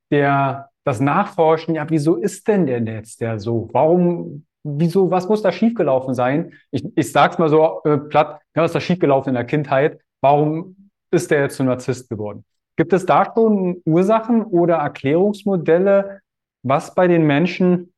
der, 0.09 0.69
das 0.85 1.01
Nachforschen, 1.01 1.75
ja, 1.75 1.89
wieso 1.89 2.15
ist 2.15 2.47
denn 2.47 2.65
der 2.65 2.81
jetzt 2.81 3.19
der 3.19 3.39
so? 3.39 3.69
Warum, 3.73 4.45
wieso, 4.63 5.11
was 5.11 5.27
muss 5.27 5.41
da 5.41 5.51
schiefgelaufen 5.51 6.13
sein? 6.13 6.53
Ich, 6.71 6.85
ich 6.95 7.11
sag's 7.11 7.37
mal 7.37 7.49
so 7.49 7.81
äh, 7.83 7.97
platt, 7.97 8.41
ja, 8.55 8.63
was 8.63 8.71
ist 8.71 8.75
da 8.75 8.81
schiefgelaufen 8.81 9.29
in 9.29 9.35
der 9.35 9.45
Kindheit? 9.45 9.99
Warum 10.21 10.80
ist 11.11 11.31
der 11.31 11.41
jetzt 11.41 11.57
zum 11.57 11.67
Narzisst 11.67 12.09
geworden? 12.09 12.45
Gibt 12.77 12.93
es 12.93 13.05
da 13.05 13.31
schon 13.33 13.81
Ursachen 13.85 14.43
oder 14.43 14.75
Erklärungsmodelle, 14.77 16.21
was 16.63 16.95
bei 16.95 17.07
den 17.07 17.25
Menschen, 17.27 17.93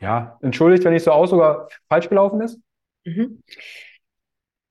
ja, 0.00 0.38
entschuldigt, 0.42 0.84
wenn 0.84 0.94
ich 0.94 1.02
so 1.02 1.10
aus 1.10 1.30
sogar 1.30 1.68
falsch 1.88 2.08
gelaufen 2.08 2.40
ist? 2.40 2.60
Mhm. 3.04 3.42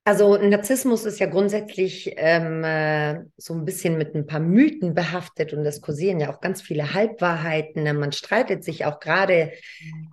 Also 0.07 0.37
Narzissmus 0.37 1.03
ist 1.03 1.19
ja 1.19 1.25
grundsätzlich 1.25 2.13
ähm, 2.17 2.63
äh, 2.63 3.23
so 3.37 3.55
ein 3.55 3.65
bisschen 3.65 3.97
mit 3.97 4.13
ein 4.13 4.27
paar 4.27 4.39
Mythen 4.39 4.93
behaftet 4.93 5.51
und 5.51 5.65
es 5.65 5.81
kursieren 5.81 6.19
ja 6.19 6.31
auch 6.31 6.41
ganz 6.41 6.61
viele 6.61 6.93
Halbwahrheiten. 6.93 7.83
Man 7.97 8.11
streitet 8.11 8.63
sich 8.63 8.85
auch 8.85 8.99
gerade 8.99 9.51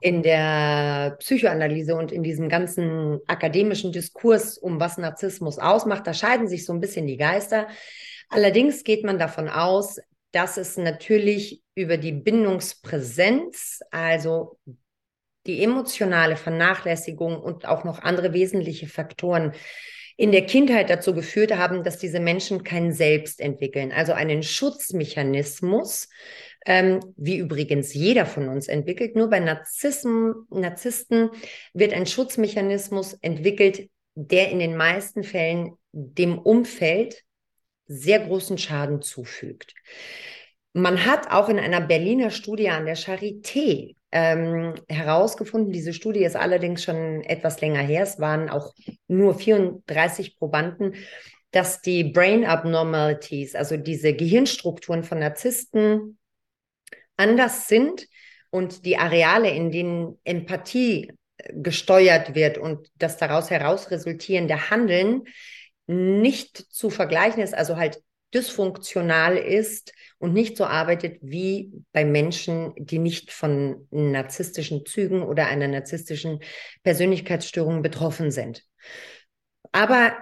in 0.01 0.23
der 0.23 1.17
Psychoanalyse 1.19 1.95
und 1.95 2.11
in 2.11 2.23
diesem 2.23 2.49
ganzen 2.49 3.21
akademischen 3.27 3.93
Diskurs 3.93 4.57
um 4.57 4.81
was 4.81 4.97
Narzissmus 4.97 5.59
ausmacht. 5.59 6.07
Da 6.07 6.15
scheiden 6.15 6.49
sich 6.49 6.65
so 6.65 6.73
ein 6.73 6.81
bisschen 6.81 7.07
die 7.07 7.19
Geister. 7.19 7.69
Allerdings 8.31 8.85
geht 8.85 9.05
man 9.05 9.19
davon 9.19 9.51
aus, 9.51 10.01
dass 10.31 10.57
es 10.57 10.79
natürlich 10.79 11.63
über 11.75 11.99
die 11.99 12.13
Bindungspräsenz, 12.13 13.81
also 13.91 14.57
die 15.47 15.63
emotionale 15.63 16.37
Vernachlässigung 16.37 17.41
und 17.41 17.67
auch 17.67 17.85
noch 17.85 18.01
andere 18.01 18.33
wesentliche 18.33 18.87
Faktoren 18.87 19.53
in 20.17 20.31
der 20.31 20.47
Kindheit 20.47 20.91
dazu 20.91 21.15
geführt 21.15 21.57
haben, 21.57 21.85
dass 21.85 21.99
diese 21.99 22.21
Menschen 22.21 22.65
kein 22.65 22.93
Selbst 22.93 23.41
entwickeln, 23.41 23.93
also 23.93 24.13
einen 24.13 24.43
Schutzmechanismus, 24.43 26.09
ähm, 26.67 27.01
wie 27.17 27.39
übrigens 27.39 27.95
jeder 27.95 28.27
von 28.27 28.49
uns 28.49 28.69
entwickelt. 28.69 29.17
Nur 29.17 29.31
bei 29.31 29.41
Narzissten, 29.41 30.35
Narzissten 30.51 31.31
wird 31.73 31.93
ein 31.93 32.07
Schutzmechanismus 32.07 33.15
entwickelt, 33.15 33.89
der 34.15 34.51
in 34.51 34.59
den 34.59 34.77
meisten 34.77 35.25
Fällen 35.25 35.73
dem 35.93 36.39
Umfeld 36.39 37.25
sehr 37.87 38.21
großen 38.21 38.59
Schaden 38.59 39.03
zufügt. 39.03 39.75
Man 40.73 41.05
hat 41.05 41.31
auch 41.31 41.49
in 41.49 41.59
einer 41.59 41.81
Berliner 41.81 42.31
Studie 42.31 42.71
an 42.71 42.87
der 42.87 42.97
Charité 42.97 43.95
ähm, 44.13 44.75
herausgefunden, 44.89 45.73
diese 45.73 45.93
Studie 45.93 46.25
ist 46.25 46.37
allerdings 46.37 46.85
schon 46.85 47.23
etwas 47.23 47.61
länger 47.61 47.81
her, 47.81 48.03
es 48.03 48.21
waren 48.21 48.49
auch 48.51 48.75
nur 49.09 49.35
34 49.35 50.37
Probanden, 50.37 50.95
dass 51.51 51.81
die 51.81 52.05
Brain 52.05 52.45
Abnormalities, 52.45 53.55
also 53.55 53.77
diese 53.77 54.15
Gehirnstrukturen 54.15 55.05
von 55.05 55.19
Narzissten, 55.19 56.19
anders 57.17 57.69
sind 57.69 58.07
und 58.51 58.85
die 58.85 58.97
Areale, 58.97 59.51
in 59.51 59.71
denen 59.71 60.19
Empathie 60.25 61.13
äh, 61.39 61.53
gesteuert 61.55 62.35
wird 62.35 62.59
und 62.59 62.89
das 62.97 63.17
daraus 63.17 63.51
heraus 63.51 63.91
resultierende 63.91 64.71
Handeln 64.71 65.25
nicht 65.87 66.57
zu 66.57 66.91
vergleichen 66.91 67.43
ist, 67.43 67.55
also 67.55 67.77
halt 67.77 68.03
dysfunktional 68.35 69.37
ist 69.37 69.93
und 70.19 70.33
nicht 70.33 70.57
so 70.57 70.65
arbeitet 70.65 71.19
wie 71.23 71.73
bei 71.93 72.05
Menschen, 72.05 72.73
die 72.77 72.99
nicht 72.99 73.33
von 73.33 73.87
narzisstischen 73.91 74.87
Zügen 74.87 75.23
oder 75.23 75.47
einer 75.47 75.69
narzisstischen 75.69 76.41
Persönlichkeitsstörung 76.83 77.83
betroffen 77.83 78.31
sind. 78.31 78.65
Aber 79.73 80.17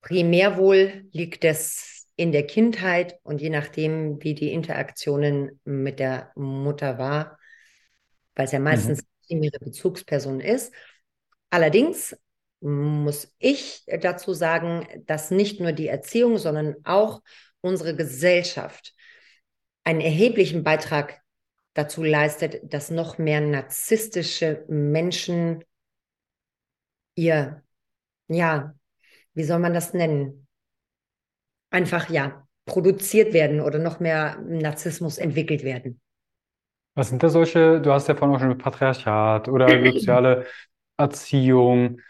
primär 0.00 0.56
wohl 0.56 1.04
liegt 1.12 1.44
es 1.44 2.06
in 2.16 2.32
der 2.32 2.46
Kindheit 2.46 3.18
und 3.22 3.40
je 3.40 3.50
nachdem, 3.50 4.22
wie 4.22 4.34
die 4.34 4.52
Interaktionen 4.52 5.60
mit 5.64 5.98
der 5.98 6.30
Mutter 6.34 6.98
war, 6.98 7.38
weil 8.34 8.46
es 8.46 8.52
ja 8.52 8.58
meistens 8.58 9.02
mhm. 9.28 9.42
ihre 9.42 9.58
Bezugsperson 9.58 10.40
ist. 10.40 10.72
Allerdings 11.50 12.16
muss 12.62 13.34
ich 13.38 13.84
dazu 14.00 14.32
sagen, 14.32 14.86
dass 15.06 15.30
nicht 15.30 15.60
nur 15.60 15.72
die 15.72 15.88
Erziehung, 15.88 16.38
sondern 16.38 16.76
auch 16.84 17.22
unsere 17.60 17.94
Gesellschaft 17.94 18.94
einen 19.84 20.00
erheblichen 20.00 20.62
Beitrag 20.62 21.20
dazu 21.74 22.02
leistet, 22.02 22.72
dass 22.72 22.90
noch 22.90 23.18
mehr 23.18 23.40
narzisstische 23.40 24.64
Menschen 24.68 25.64
ihr, 27.14 27.62
ja, 28.28 28.74
wie 29.34 29.44
soll 29.44 29.58
man 29.58 29.74
das 29.74 29.94
nennen? 29.94 30.46
Einfach, 31.70 32.10
ja, 32.10 32.46
produziert 32.64 33.32
werden 33.32 33.60
oder 33.60 33.78
noch 33.78 33.98
mehr 33.98 34.38
Narzissmus 34.42 35.18
entwickelt 35.18 35.64
werden. 35.64 36.00
Was 36.94 37.08
sind 37.08 37.22
da 37.22 37.30
solche, 37.30 37.80
du 37.80 37.90
hast 37.90 38.08
ja 38.08 38.14
vorhin 38.14 38.36
auch 38.36 38.40
schon 38.40 38.50
mit 38.50 38.58
Patriarchat 38.58 39.48
oder 39.48 39.68
soziale 39.92 40.46
Erziehung, 40.98 42.00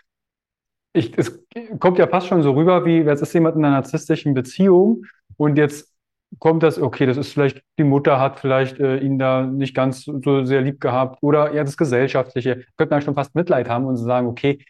ich, 0.92 1.16
es 1.16 1.44
kommt 1.78 1.98
ja 1.98 2.06
fast 2.06 2.26
schon 2.26 2.42
so 2.42 2.52
rüber, 2.52 2.84
wie 2.84 2.98
jetzt 2.98 3.22
ist 3.22 3.32
jemand 3.32 3.56
in 3.56 3.64
einer 3.64 3.76
narzisstischen 3.76 4.34
Beziehung 4.34 5.04
und 5.36 5.56
jetzt 5.56 5.92
kommt 6.38 6.62
das, 6.62 6.80
okay, 6.80 7.06
das 7.06 7.16
ist 7.16 7.32
vielleicht, 7.32 7.62
die 7.78 7.84
Mutter 7.84 8.18
hat 8.18 8.40
vielleicht 8.40 8.78
äh, 8.80 8.98
ihn 8.98 9.18
da 9.18 9.42
nicht 9.42 9.74
ganz 9.74 10.04
so 10.04 10.44
sehr 10.44 10.62
lieb 10.62 10.80
gehabt 10.80 11.22
oder 11.22 11.52
ja, 11.52 11.62
das 11.64 11.76
Gesellschaftliche. 11.76 12.64
Könnte 12.76 12.94
man 12.94 13.02
schon 13.02 13.14
fast 13.14 13.34
Mitleid 13.34 13.68
haben 13.68 13.86
und 13.86 13.96
sagen, 13.96 14.26
okay, 14.26 14.64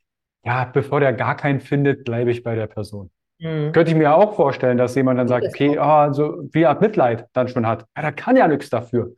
ja, 0.45 0.65
bevor 0.65 1.01
der 1.01 1.13
gar 1.13 1.37
keinen 1.37 1.61
findet, 1.61 2.05
bleibe 2.05 2.31
ich 2.31 2.43
bei 2.43 2.57
der 2.57 2.67
Person. 2.67 3.11
Mhm. 3.39 3.73
Könnte 3.73 3.93
ich 3.93 3.97
mir 3.97 4.15
auch 4.15 4.35
vorstellen, 4.35 4.77
dass 4.77 4.95
jemand 4.95 5.19
dann 5.21 5.29
sagt, 5.29 5.47
okay, 5.47 5.79
ah, 5.79 6.13
so 6.13 6.49
wie 6.53 6.67
Art 6.67 6.81
Mitleid 6.81 7.27
dann 7.33 7.49
schon 7.49 7.67
hat. 7.67 7.87
Ja, 7.97 8.03
da 8.03 8.13
kann 8.13 8.37
ja 8.37 8.49
nichts 8.49 8.71
dafür. 8.71 9.15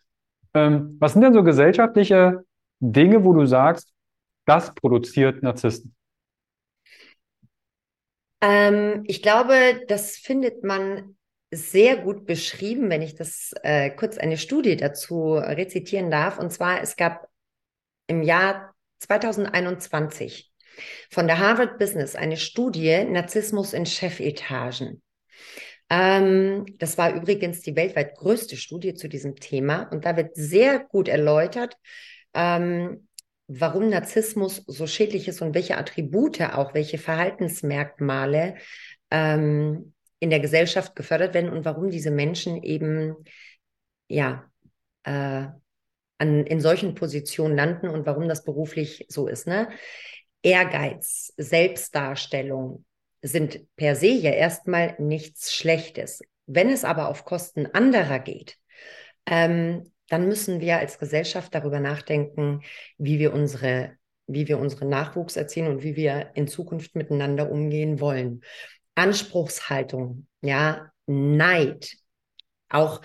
Ähm, 0.53 0.97
was 1.01 1.15
sind 1.15 1.23
denn 1.23 1.35
so 1.35 1.43
gesellschaftliche 1.43 2.45
Dinge, 2.81 3.25
wo 3.25 3.33
du 3.33 3.47
sagst, 3.47 3.91
das 4.47 4.75
produziert 4.75 5.43
Narzissten? 5.43 5.95
Ähm, 8.45 9.05
ich 9.07 9.23
glaube, 9.23 9.83
das 9.89 10.17
findet 10.19 10.65
man 10.65 11.17
sehr 11.51 11.97
gut 11.97 12.27
beschrieben, 12.27 12.91
wenn 12.91 13.01
ich 13.01 13.15
das 13.15 13.55
äh, 13.63 13.89
kurz 13.91 14.19
eine 14.19 14.37
Studie 14.37 14.77
dazu 14.77 15.35
rezitieren 15.35 16.11
darf. 16.11 16.39
Und 16.39 16.53
zwar, 16.53 16.83
es 16.83 16.97
gab 16.97 17.27
im 18.07 18.23
Jahr 18.23 18.75
2021 18.99 20.53
von 21.11 21.27
der 21.27 21.39
Harvard 21.39 21.79
Business 21.79 22.17
eine 22.17 22.37
Studie 22.37 23.05
Narzissmus 23.05 23.73
in 23.73 23.87
Chefetagen. 23.87 25.01
Ähm, 25.89 26.67
das 26.79 26.99
war 26.99 27.15
übrigens 27.15 27.63
die 27.63 27.77
weltweit 27.77 28.15
größte 28.15 28.59
Studie 28.59 28.93
zu 28.93 29.09
diesem 29.09 29.37
Thema 29.37 29.85
und 29.85 30.05
da 30.05 30.17
wird 30.17 30.35
sehr 30.35 30.81
gut 30.81 31.09
erläutert, 31.09 31.79
ähm, 32.35 33.09
warum 33.47 33.89
Narzissmus 33.89 34.63
so 34.67 34.87
schädlich 34.87 35.29
ist 35.29 35.43
und 35.43 35.55
welche 35.55 35.77
Attribute 35.77 36.41
auch, 36.41 36.75
welche 36.75 36.99
Verhaltensmerkmale 36.99 38.57
ähm, 39.11 39.95
in 40.19 40.31
der 40.31 40.41
Gesellschaft 40.41 40.97
gefördert 40.97 41.35
werden 41.35 41.51
und 41.51 41.65
warum 41.65 41.91
diese 41.91 42.11
Menschen 42.11 42.63
eben 42.63 43.17
ja 44.09 44.45
äh, 45.05 45.47
an, 46.19 46.47
in 46.47 46.61
solchen 46.61 46.95
Positionen 46.95 47.57
landen 47.57 47.89
und 47.89 48.07
warum 48.07 48.29
das 48.29 48.45
beruflich 48.45 49.05
so 49.09 49.29
ist. 49.29 49.47
Ne? 49.47 49.69
Ehrgeiz, 50.43 51.33
Selbstdarstellung 51.37 52.85
sind 53.23 53.67
per 53.77 53.97
se 53.97 54.09
ja 54.09 54.31
erstmal 54.31 54.95
nichts 54.99 55.55
Schlechtes. 55.55 56.21
Wenn 56.47 56.69
es 56.69 56.85
aber 56.85 57.09
auf 57.09 57.25
Kosten 57.25 57.67
anderer 57.67 58.19
geht, 58.19 58.57
ähm, 59.27 59.91
dann 60.09 60.29
müssen 60.29 60.61
wir 60.61 60.79
als 60.79 60.99
Gesellschaft 60.99 61.55
darüber 61.55 61.81
nachdenken, 61.81 62.63
wie 62.99 63.19
wir 63.19 63.33
unsere, 63.33 63.97
wie 64.27 64.49
wir 64.49 64.59
unseren 64.59 64.89
Nachwuchs 64.89 65.37
erziehen 65.37 65.67
und 65.67 65.83
wie 65.83 65.97
wir 65.97 66.31
in 66.35 66.49
Zukunft 66.49 66.95
miteinander 66.95 67.51
umgehen 67.51 68.01
wollen. 68.01 68.43
Anspruchshaltung, 68.95 70.27
ja, 70.43 70.91
Neid, 71.07 71.97
auch 72.69 73.01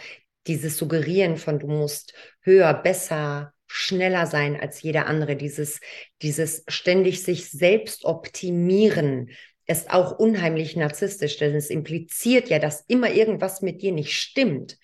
dieses 0.48 0.78
Suggerieren 0.78 1.38
von 1.38 1.60
du 1.60 1.68
musst 1.68 2.14
höher, 2.42 2.74
besser, 2.74 3.54
schneller 3.68 4.26
sein 4.26 4.60
als 4.60 4.82
jeder 4.82 5.06
andere, 5.06 5.36
dieses, 5.36 5.80
dieses 6.22 6.64
ständig 6.68 7.24
sich 7.24 7.50
selbst 7.50 8.04
optimieren, 8.04 9.30
ist 9.68 9.92
auch 9.92 10.18
unheimlich 10.18 10.76
narzisstisch, 10.76 11.38
denn 11.38 11.54
es 11.54 11.70
impliziert 11.70 12.50
ja, 12.50 12.58
dass 12.58 12.84
immer 12.88 13.12
irgendwas 13.12 13.62
mit 13.62 13.84
dir 13.84 13.92
nicht 13.92 14.14
stimmt. 14.14 14.80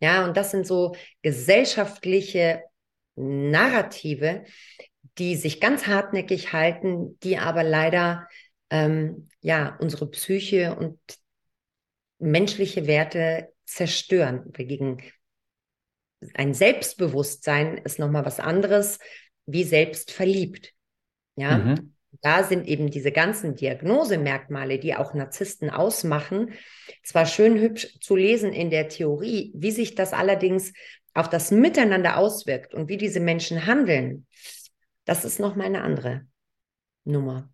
Ja, 0.00 0.24
und 0.24 0.36
das 0.36 0.50
sind 0.50 0.66
so 0.66 0.94
gesellschaftliche 1.22 2.62
Narrative, 3.16 4.44
die 5.18 5.34
sich 5.36 5.60
ganz 5.60 5.86
hartnäckig 5.86 6.52
halten, 6.52 7.18
die 7.20 7.38
aber 7.38 7.64
leider 7.64 8.28
ähm, 8.70 9.28
ja 9.40 9.76
unsere 9.80 10.08
Psyche 10.10 10.76
und 10.76 10.98
menschliche 12.18 12.86
Werte 12.86 13.52
zerstören. 13.64 14.52
Gegen 14.52 15.02
ein 16.34 16.54
Selbstbewusstsein 16.54 17.78
ist 17.78 17.98
nochmal 17.98 18.24
was 18.24 18.40
anderes 18.40 18.98
wie 19.46 19.64
selbstverliebt. 19.64 20.72
Ja. 21.36 21.58
Mhm 21.58 21.97
da 22.22 22.42
sind 22.42 22.66
eben 22.66 22.90
diese 22.90 23.12
ganzen 23.12 23.54
Diagnosemerkmale, 23.54 24.78
die 24.78 24.94
auch 24.94 25.14
Narzissten 25.14 25.70
ausmachen, 25.70 26.52
zwar 27.04 27.26
schön 27.26 27.58
hübsch 27.58 27.98
zu 28.00 28.16
lesen 28.16 28.52
in 28.52 28.70
der 28.70 28.88
Theorie, 28.88 29.52
wie 29.54 29.70
sich 29.70 29.94
das 29.94 30.12
allerdings 30.12 30.72
auf 31.14 31.28
das 31.28 31.50
Miteinander 31.50 32.16
auswirkt 32.16 32.74
und 32.74 32.88
wie 32.88 32.96
diese 32.96 33.20
Menschen 33.20 33.66
handeln, 33.66 34.26
das 35.04 35.24
ist 35.24 35.40
noch 35.40 35.56
mal 35.56 35.64
eine 35.64 35.82
andere 35.82 36.26
Nummer. 37.04 37.48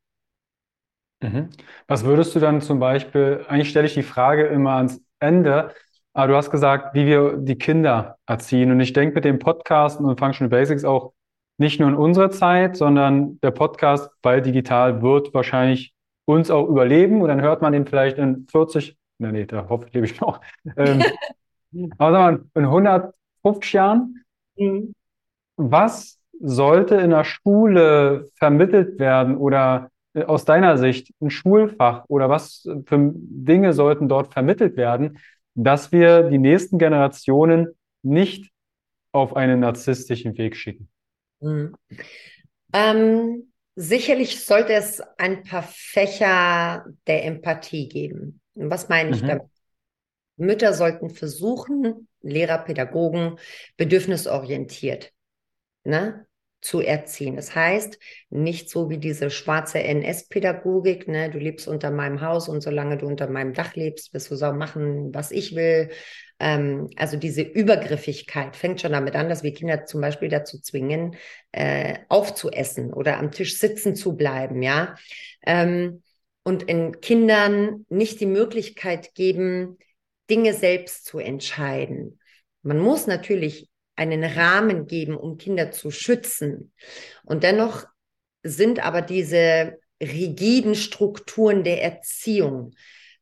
Mhm. 1.23 1.51
Was 1.87 2.05
würdest 2.05 2.35
du 2.35 2.41
dann 2.41 2.61
zum 2.61 2.79
Beispiel, 2.79 3.45
eigentlich 3.49 3.71
stelle 3.71 3.87
ich 3.87 3.95
die 3.95 4.03
Frage 4.03 4.47
immer 4.47 4.73
ans 4.73 5.01
Ende, 5.21 5.73
aber 6.13 6.29
du 6.29 6.37
hast 6.37 6.51
gesagt, 6.51 6.95
wie 6.95 7.07
wir 7.07 7.37
die 7.39 7.57
Kinder 7.57 8.19
erziehen. 8.27 8.71
Und 8.71 8.81
ich 8.81 8.93
denke 8.93 9.17
mit 9.17 9.25
dem 9.25 9.39
Podcast 9.39 10.01
und 10.01 10.19
Functional 10.19 10.49
Basics 10.49 10.85
auch 10.85 11.13
nicht 11.59 11.81
nur 11.81 11.89
in 11.89 11.95
unserer 11.95 12.31
Zeit, 12.31 12.77
sondern 12.77 13.39
der 13.41 13.51
Podcast 13.51 14.11
bei 14.23 14.41
Digital 14.41 15.03
wird 15.03 15.33
wahrscheinlich 15.35 15.95
uns 16.25 16.51
auch 16.51 16.69
überleben 16.69 17.23
und 17.23 17.29
dann 17.29 17.43
hört 17.43 17.63
man 17.63 17.73
den 17.73 17.87
vielleicht 17.87 18.19
in 18.19 18.47
40, 18.51 18.97
na 19.19 19.31
nee, 19.31 19.47
da 19.47 19.69
hoffe 19.69 19.87
ich, 19.87 19.95
lebe 19.95 20.07
ich 20.07 20.21
noch. 20.21 20.41
Ähm, 20.77 21.03
aber 21.99 22.13
sagen 22.13 22.51
wir 22.55 22.63
mal, 22.63 22.73
in 22.83 23.13
150 23.45 23.73
Jahren. 23.73 24.25
Mhm. 24.57 24.95
Was 25.57 26.19
sollte 26.41 26.97
in 26.97 27.11
der 27.11 27.25
Schule 27.25 28.31
vermittelt 28.35 28.99
werden 28.99 29.37
oder 29.37 29.91
äh, 30.15 30.25
aus 30.25 30.45
deiner 30.45 30.79
Sicht 30.79 31.13
ein 31.21 31.31
Schulfach 31.31 32.05
oder 32.09 32.29
was 32.29 32.69
für 32.87 33.13
Dinge 33.15 33.73
sollten 33.73 34.09
dort 34.09 34.33
vermittelt 34.33 34.77
werden, 34.77 35.19
dass 35.55 35.93
wir 35.93 36.25
die 36.25 36.39
nächsten 36.39 36.79
Generationen 36.79 37.69
nicht 38.03 38.51
auf 39.13 39.37
einen 39.37 39.61
narzisstischen 39.61 40.37
Weg 40.37 40.57
schicken? 40.57 40.89
Mhm. 41.45 41.75
Ähm, 42.73 43.53
sicherlich 43.77 44.45
sollte 44.45 44.73
es 44.73 45.01
ein 45.19 45.43
paar 45.45 45.63
Fächer 45.63 46.87
der 47.07 47.25
Empathie 47.25 47.89
geben. 47.89 48.41
Was 48.55 48.89
meine 48.89 49.11
ich 49.11 49.23
mhm. 49.23 49.29
damit? 49.29 49.43
Mütter 50.37 50.75
sollten 50.75 51.11
versuchen, 51.11 52.09
Lehrer, 52.21 52.59
Pädagogen, 52.59 53.39
bedürfnisorientiert 53.77 55.13
ne, 55.85 56.27
zu 56.61 56.81
erziehen. 56.81 57.37
Das 57.37 57.55
heißt, 57.55 57.99
nicht 58.31 58.69
so 58.69 58.91
wie 58.91 58.99
diese 58.99 59.31
schwarze 59.31 59.79
NS-Pädagogik, 59.79 61.07
ne, 61.07 61.31
du 61.31 61.39
lebst 61.39 61.69
unter 61.69 61.91
meinem 61.91 62.21
Haus 62.21 62.49
und 62.49 62.63
solange 62.63 62.99
du 62.99 63.07
unter 63.07 63.29
meinem 63.29 63.53
Dach 63.53 63.77
lebst, 63.77 64.13
wirst 64.13 64.31
du 64.31 64.37
so 64.37 64.53
machen, 64.53 65.15
was 65.15 65.31
ich 65.31 65.55
will. 65.55 65.91
Ähm, 66.41 66.91
also 66.97 67.17
diese 67.17 67.43
Übergriffigkeit 67.43 68.57
fängt 68.57 68.81
schon 68.81 68.93
damit 68.93 69.15
an, 69.15 69.29
dass 69.29 69.43
wir 69.43 69.55
Kinder 69.55 69.85
zum 69.87 70.01
Beispiel 70.01 70.29
dazu 70.29 70.61
zwingen, 70.61 71.17
äh, 71.53 71.99
aufzuessen 72.09 72.93
oder 72.93 73.19
am 73.19 73.31
Tisch 73.31 73.59
sitzen 73.59 73.95
zu 73.95 74.17
bleiben, 74.17 74.63
ja. 74.63 74.97
Ähm, 75.47 76.03
und 76.43 76.65
in 76.65 77.01
Kindern 77.01 77.87
nicht 77.89 78.21
die 78.21 78.27
Möglichkeit 78.27 79.15
geben, 79.15 79.79
Dinge 80.29 80.53
selbst 80.53 81.07
zu 81.07 81.19
entscheiden. 81.19 82.19
Man 82.63 82.79
muss 82.79 83.07
natürlich 83.07 83.69
einen 83.97 84.25
Rahmen 84.25 84.87
geben, 84.87 85.17
um 85.17 85.39
Kinder 85.39 85.71
zu 85.71 85.91
schützen. 85.91 86.73
Und 87.23 87.45
dennoch 87.45 87.87
sind 88.43 88.85
aber 88.85 89.01
diese 89.03 89.79
rigiden 90.03 90.75
Strukturen 90.75 91.65
der 91.65 91.83
Erziehung 91.83 92.73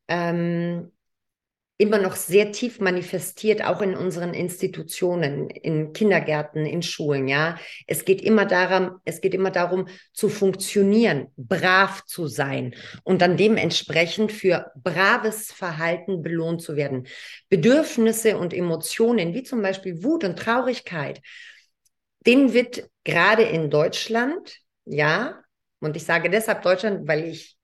ähm, 0.07 0.91
immer 1.77 1.97
noch 1.97 2.15
sehr 2.15 2.51
tief 2.51 2.79
manifestiert, 2.79 3.63
auch 3.63 3.81
in 3.81 3.95
unseren 3.95 4.33
Institutionen, 4.33 5.49
in 5.49 5.91
Kindergärten, 5.91 6.65
in 6.65 6.83
Schulen, 6.83 7.27
ja. 7.27 7.57
Es 7.87 8.05
geht 8.05 8.21
immer 8.21 8.45
darum, 8.45 8.99
es 9.05 9.21
geht 9.21 9.33
immer 9.33 9.49
darum, 9.49 9.87
zu 10.13 10.29
funktionieren, 10.29 11.27
brav 11.35 12.05
zu 12.05 12.27
sein 12.27 12.75
und 13.03 13.21
dann 13.21 13.37
dementsprechend 13.37 14.31
für 14.31 14.71
braves 14.75 15.51
Verhalten 15.51 16.21
belohnt 16.21 16.61
zu 16.61 16.75
werden. 16.75 17.07
Bedürfnisse 17.49 18.37
und 18.37 18.53
Emotionen, 18.53 19.33
wie 19.33 19.43
zum 19.43 19.61
Beispiel 19.61 20.03
Wut 20.03 20.23
und 20.23 20.37
Traurigkeit, 20.37 21.21
denen 22.25 22.53
wird 22.53 22.87
gerade 23.03 23.43
in 23.43 23.69
Deutschland, 23.69 24.57
ja, 24.85 25.41
und 25.79 25.97
ich 25.97 26.05
sage 26.05 26.29
deshalb 26.29 26.61
Deutschland, 26.61 27.07
weil 27.07 27.25
ich 27.25 27.57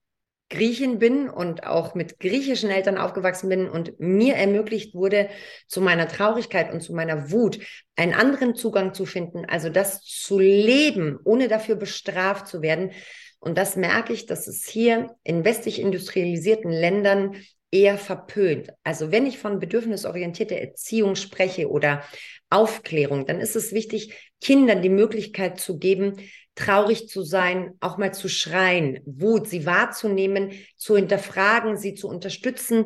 Griechin 0.50 0.98
bin 0.98 1.30
und 1.30 1.66
auch 1.66 1.94
mit 1.94 2.20
griechischen 2.20 2.70
Eltern 2.70 2.98
aufgewachsen 2.98 3.50
bin 3.50 3.70
und 3.70 4.00
mir 4.00 4.36
ermöglicht 4.36 4.96
wurde, 4.96 5.30
zu 5.68 5.80
meiner 5.80 6.08
Traurigkeit 6.08 6.74
und 6.74 6.82
zu 6.82 6.94
meiner 6.94 7.32
Wut 7.32 7.60
einen 7.96 8.14
anderen 8.14 8.56
Zugang 8.56 8.94
zu 8.94 9.06
finden, 9.06 9.46
also 9.46 9.70
das 9.70 10.02
zu 10.02 10.40
leben, 10.40 11.20
ohne 11.24 11.48
dafür 11.48 11.76
bestraft 11.76 12.48
zu 12.48 12.62
werden. 12.62 12.92
Und 13.40 13.58
das 13.58 13.76
merke 13.76 14.12
ich, 14.12 14.26
dass 14.26 14.48
es 14.48 14.66
hier 14.66 15.16
in 15.24 15.46
westlich 15.46 15.80
industrialisierten 15.80 16.72
Ländern 16.72 17.36
eher 17.72 17.98
verpönt. 17.98 18.70
Also 18.84 19.12
wenn 19.12 19.28
ich 19.28 19.38
von 19.38 19.60
bedürfnisorientierter 19.60 20.56
Erziehung 20.56 21.16
spreche 21.16 21.70
oder 21.70 22.04
Aufklärung, 22.50 23.26
dann 23.28 23.40
ist 23.40 23.56
es 23.56 23.74
wichtig, 23.74 24.32
Kindern 24.42 24.82
die 24.82 24.90
Möglichkeit 24.90 25.60
zu 25.60 25.78
geben, 25.78 26.18
traurig 26.60 27.08
zu 27.08 27.24
sein, 27.24 27.74
auch 27.80 27.98
mal 27.98 28.14
zu 28.14 28.28
schreien, 28.28 29.00
Wut, 29.06 29.48
sie 29.48 29.66
wahrzunehmen, 29.66 30.52
zu 30.76 30.98
hinterfragen, 30.98 31.78
sie 31.78 31.94
zu 31.94 32.10
unterstützen, 32.10 32.86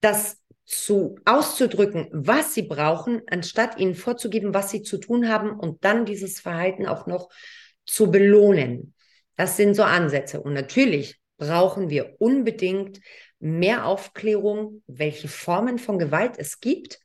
das 0.00 0.36
zu 0.66 1.18
auszudrücken, 1.24 2.08
was 2.12 2.52
sie 2.52 2.62
brauchen, 2.62 3.22
anstatt 3.30 3.78
ihnen 3.78 3.94
vorzugeben, 3.94 4.52
was 4.52 4.70
sie 4.70 4.82
zu 4.82 4.98
tun 4.98 5.28
haben 5.28 5.58
und 5.58 5.84
dann 5.84 6.04
dieses 6.04 6.38
Verhalten 6.38 6.86
auch 6.86 7.06
noch 7.06 7.30
zu 7.86 8.10
belohnen. 8.10 8.94
Das 9.36 9.56
sind 9.56 9.74
so 9.74 9.82
Ansätze. 9.82 10.40
Und 10.40 10.52
natürlich 10.52 11.18
brauchen 11.38 11.88
wir 11.88 12.16
unbedingt 12.18 13.00
mehr 13.38 13.86
Aufklärung, 13.86 14.82
welche 14.86 15.28
Formen 15.28 15.78
von 15.78 15.98
Gewalt 15.98 16.34
es 16.36 16.60
gibt 16.60 17.00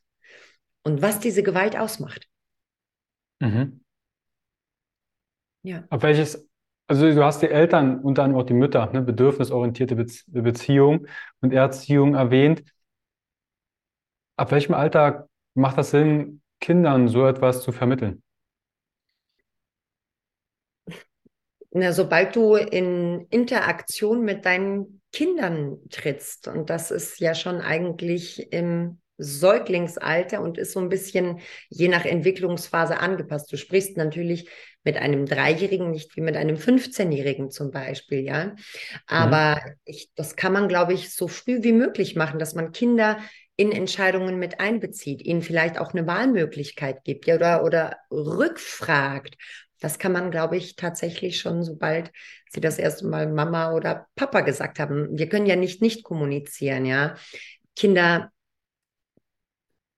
und 0.82 1.00
was 1.00 1.20
diese 1.20 1.42
Gewalt 1.42 1.76
ausmacht. 1.76 2.28
Mhm. 3.40 3.81
Ja. 5.62 5.84
Auf 5.90 6.02
welches, 6.02 6.48
also 6.88 7.10
du 7.10 7.24
hast 7.24 7.42
die 7.42 7.48
Eltern, 7.48 8.00
unter 8.00 8.24
anderem 8.24 8.42
auch 8.42 8.46
die 8.46 8.54
Mütter, 8.54 8.90
ne, 8.92 9.02
bedürfnisorientierte 9.02 9.96
Bezie 9.96 10.24
Beziehung 10.28 11.06
und 11.40 11.52
Erziehung 11.52 12.14
erwähnt. 12.14 12.64
Ab 14.36 14.50
welchem 14.50 14.74
Alter 14.74 15.28
macht 15.54 15.78
das 15.78 15.90
Sinn, 15.90 16.42
Kindern 16.60 17.08
so 17.08 17.26
etwas 17.26 17.62
zu 17.62 17.72
vermitteln? 17.72 18.22
Na, 21.74 21.92
sobald 21.92 22.36
du 22.36 22.56
in 22.56 23.26
Interaktion 23.30 24.22
mit 24.22 24.44
deinen 24.44 25.00
Kindern 25.12 25.78
trittst, 25.90 26.48
und 26.48 26.70
das 26.70 26.90
ist 26.90 27.20
ja 27.20 27.34
schon 27.34 27.60
eigentlich 27.60 28.52
im 28.52 29.01
Säuglingsalter 29.22 30.40
und 30.40 30.58
ist 30.58 30.72
so 30.72 30.80
ein 30.80 30.88
bisschen 30.88 31.40
je 31.68 31.88
nach 31.88 32.04
Entwicklungsphase 32.04 32.98
angepasst. 32.98 33.52
Du 33.52 33.56
sprichst 33.56 33.96
natürlich 33.96 34.48
mit 34.84 34.96
einem 34.96 35.26
Dreijährigen 35.26 35.90
nicht 35.90 36.16
wie 36.16 36.20
mit 36.20 36.36
einem 36.36 36.56
15-Jährigen 36.56 37.50
zum 37.50 37.70
Beispiel, 37.70 38.20
ja. 38.20 38.56
Aber 39.06 39.60
mhm. 39.64 39.72
ich, 39.84 40.10
das 40.14 40.36
kann 40.36 40.52
man, 40.52 40.68
glaube 40.68 40.92
ich, 40.92 41.14
so 41.14 41.28
früh 41.28 41.62
wie 41.62 41.72
möglich 41.72 42.16
machen, 42.16 42.38
dass 42.38 42.54
man 42.54 42.72
Kinder 42.72 43.18
in 43.56 43.70
Entscheidungen 43.70 44.38
mit 44.38 44.60
einbezieht, 44.60 45.22
ihnen 45.22 45.42
vielleicht 45.42 45.78
auch 45.78 45.92
eine 45.92 46.06
Wahlmöglichkeit 46.06 47.04
gibt 47.04 47.26
ja, 47.26 47.36
oder, 47.36 47.64
oder 47.64 47.96
rückfragt. 48.10 49.36
Das 49.78 49.98
kann 49.98 50.12
man, 50.12 50.30
glaube 50.30 50.56
ich, 50.56 50.76
tatsächlich 50.76 51.38
schon, 51.38 51.62
sobald 51.62 52.12
sie 52.50 52.60
das 52.60 52.78
erste 52.78 53.06
Mal 53.06 53.30
Mama 53.30 53.72
oder 53.72 54.06
Papa 54.14 54.40
gesagt 54.40 54.78
haben. 54.78 55.18
Wir 55.18 55.28
können 55.28 55.46
ja 55.46 55.56
nicht 55.56 55.82
nicht 55.82 56.04
kommunizieren, 56.04 56.86
ja. 56.86 57.16
Kinder 57.76 58.30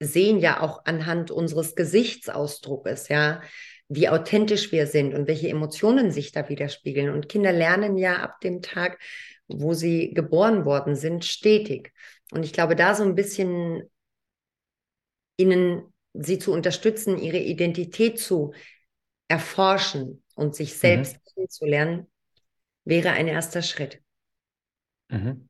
sehen 0.00 0.38
ja 0.38 0.60
auch 0.60 0.84
anhand 0.84 1.30
unseres 1.30 1.74
Gesichtsausdrucks, 1.74 3.08
ja, 3.08 3.40
wie 3.88 4.08
authentisch 4.08 4.72
wir 4.72 4.86
sind 4.86 5.14
und 5.14 5.28
welche 5.28 5.48
Emotionen 5.48 6.10
sich 6.10 6.32
da 6.32 6.48
widerspiegeln. 6.48 7.10
Und 7.10 7.28
Kinder 7.28 7.52
lernen 7.52 7.96
ja 7.96 8.16
ab 8.16 8.40
dem 8.40 8.62
Tag, 8.62 8.98
wo 9.46 9.74
sie 9.74 10.12
geboren 10.14 10.64
worden 10.64 10.96
sind, 10.96 11.24
stetig. 11.24 11.92
Und 12.32 12.44
ich 12.44 12.52
glaube, 12.52 12.76
da 12.76 12.94
so 12.94 13.04
ein 13.04 13.14
bisschen 13.14 13.82
ihnen 15.36 15.92
sie 16.14 16.38
zu 16.38 16.52
unterstützen, 16.52 17.18
ihre 17.18 17.38
Identität 17.38 18.18
zu 18.18 18.54
erforschen 19.28 20.22
und 20.34 20.54
sich 20.54 20.72
mhm. 20.74 20.78
selbst 20.78 21.14
mhm. 21.16 21.20
kennenzulernen, 21.34 22.10
wäre 22.84 23.10
ein 23.10 23.28
erster 23.28 23.62
Schritt. 23.62 24.00
Mhm. 25.08 25.48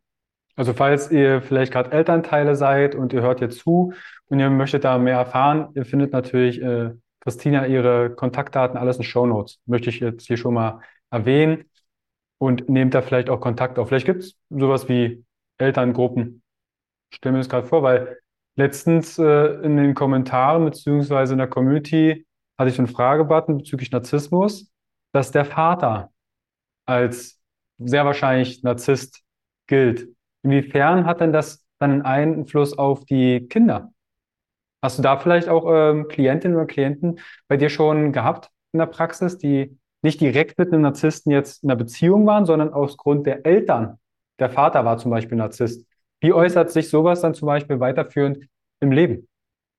Also 0.57 0.73
falls 0.73 1.11
ihr 1.11 1.43
vielleicht 1.43 1.73
gerade 1.73 1.93
Elternteile 1.93 2.55
seid 2.55 2.95
und 2.95 3.13
ihr 3.13 3.23
hört 3.23 3.41
jetzt 3.41 3.59
zu 3.59 3.93
und 4.27 4.39
ihr 4.39 4.51
möchtet 4.51 4.85
da 4.85 4.99
mehr 4.99 5.17
erfahren, 5.17 5.69
ihr 5.75 5.85
findet 5.85 6.13
natürlich 6.13 6.63
äh, 6.63 6.91
Christina 7.21 7.67
ihre 7.67 8.11
Kontaktdaten 8.11 8.77
alles 8.77 8.99
in 8.99 9.03
Show 9.03 9.27
Notes. 9.27 9.61
Möchte 9.67 9.91
ich 9.91 10.01
jetzt 10.01 10.27
hier 10.27 10.37
schon 10.37 10.55
mal 10.55 10.81
erwähnen 11.11 11.65
und 12.39 12.69
nehmt 12.69 12.95
da 12.95 13.03
vielleicht 13.03 13.31
auch 13.31 13.41
Kontakt 13.41 13.79
auf. 13.79 13.89
Vielleicht 13.89 14.07
gibt 14.07 14.23
es 14.23 14.37
sowas 14.51 14.89
wie 14.89 15.25
Elterngruppen. 15.59 16.43
Stell 17.11 17.33
mir 17.33 17.39
das 17.39 17.49
gerade 17.49 17.67
vor, 17.67 17.83
weil 17.83 18.19
letztens 18.57 19.19
äh, 19.19 19.47
in 19.63 19.77
den 19.77 19.95
Kommentaren 19.95 20.65
beziehungsweise 20.65 21.33
in 21.33 21.39
der 21.39 21.49
Community 21.49 22.27
hatte 22.59 22.71
ich 22.71 22.79
einen 22.79 22.89
Fragebutton 22.89 23.59
bezüglich 23.59 23.91
Narzissmus, 23.91 24.71
dass 25.13 25.31
der 25.31 25.45
Vater 25.45 26.13
als 26.87 27.41
sehr 27.79 28.05
wahrscheinlich 28.05 28.63
Narzisst 28.63 29.23
gilt. 29.67 30.09
Inwiefern 30.45 31.07
hat 31.07 31.21
denn 31.21 31.33
das 31.33 31.65
dann 31.79 32.03
einen 32.03 32.03
Einfluss 32.03 32.77
auf 32.77 33.05
die 33.05 33.49
Kinder? 33.49 33.93
Hast 34.83 34.99
du 34.99 35.03
da 35.03 35.17
vielleicht 35.17 35.49
auch 35.49 35.65
ähm, 35.67 36.09
Klientinnen 36.09 36.57
oder 36.57 36.67
Klienten 36.67 37.19
bei 37.49 37.57
dir 37.57 37.71
schon 37.71 38.13
gehabt 38.13 38.51
in 38.73 38.79
der 38.79 38.87
Praxis, 38.87 39.39
die 39.39 39.79
nicht 40.03 40.21
direkt 40.21 40.59
mit 40.59 40.73
einem 40.73 40.83
Narzissten 40.83 41.33
jetzt 41.33 41.63
in 41.63 41.71
einer 41.71 41.79
Beziehung 41.79 42.27
waren, 42.27 42.45
sondern 42.45 42.73
aus 42.73 42.99
Grund 42.99 43.27
der 43.27 43.47
Eltern? 43.47 43.99
Der 44.39 44.51
Vater 44.51 44.85
war 44.85 44.99
zum 44.99 45.11
Beispiel 45.11 45.39
Narzisst. 45.39 45.87
Wie 46.21 46.35
äußert 46.35 46.71
sich 46.71 46.91
sowas 46.91 47.23
dann 47.23 47.35
zum 47.35 47.47
Beispiel 47.47 47.81
weiterführend 47.81 48.47
im 48.81 48.93
Leben? 48.93 49.27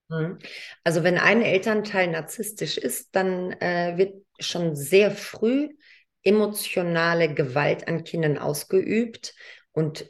Mhm. 0.10 0.40
Also 0.84 1.04
wenn 1.04 1.20
ein 1.20 1.44
Elternteil 1.44 2.08
narzisstisch 2.08 2.78
ist, 2.78 3.16
dann 3.16 3.52
äh, 3.54 3.98
wird 3.98 4.26
schon 4.40 4.76
sehr 4.76 5.12
früh 5.12 5.70
emotionale 6.24 7.32
Gewalt 7.32 7.88
an 7.88 8.04
Kindern 8.04 8.40
ausgeübt 8.40 9.36
und 9.72 10.10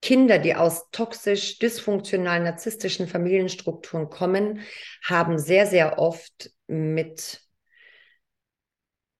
Kinder, 0.00 0.38
die 0.38 0.54
aus 0.54 0.90
toxisch, 0.90 1.58
dysfunktionalen, 1.58 2.44
narzisstischen 2.44 3.08
Familienstrukturen 3.08 4.08
kommen, 4.10 4.60
haben 5.04 5.38
sehr, 5.38 5.66
sehr 5.66 5.98
oft 5.98 6.50
mit 6.66 7.40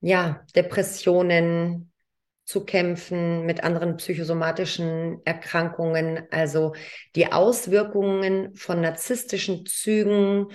ja, 0.01 0.47
Depressionen 0.55 1.93
zu 2.45 2.64
kämpfen, 2.64 3.45
mit 3.45 3.62
anderen 3.62 3.97
psychosomatischen 3.97 5.20
Erkrankungen. 5.24 6.26
Also 6.31 6.74
die 7.14 7.31
Auswirkungen 7.33 8.55
von 8.55 8.81
narzisstischen 8.81 9.66
Zügen, 9.66 10.47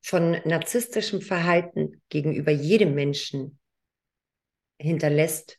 von 0.00 0.40
narzisstischem 0.44 1.20
Verhalten 1.20 2.02
gegenüber 2.10 2.52
jedem 2.52 2.94
Menschen 2.94 3.58
hinterlässt 4.78 5.58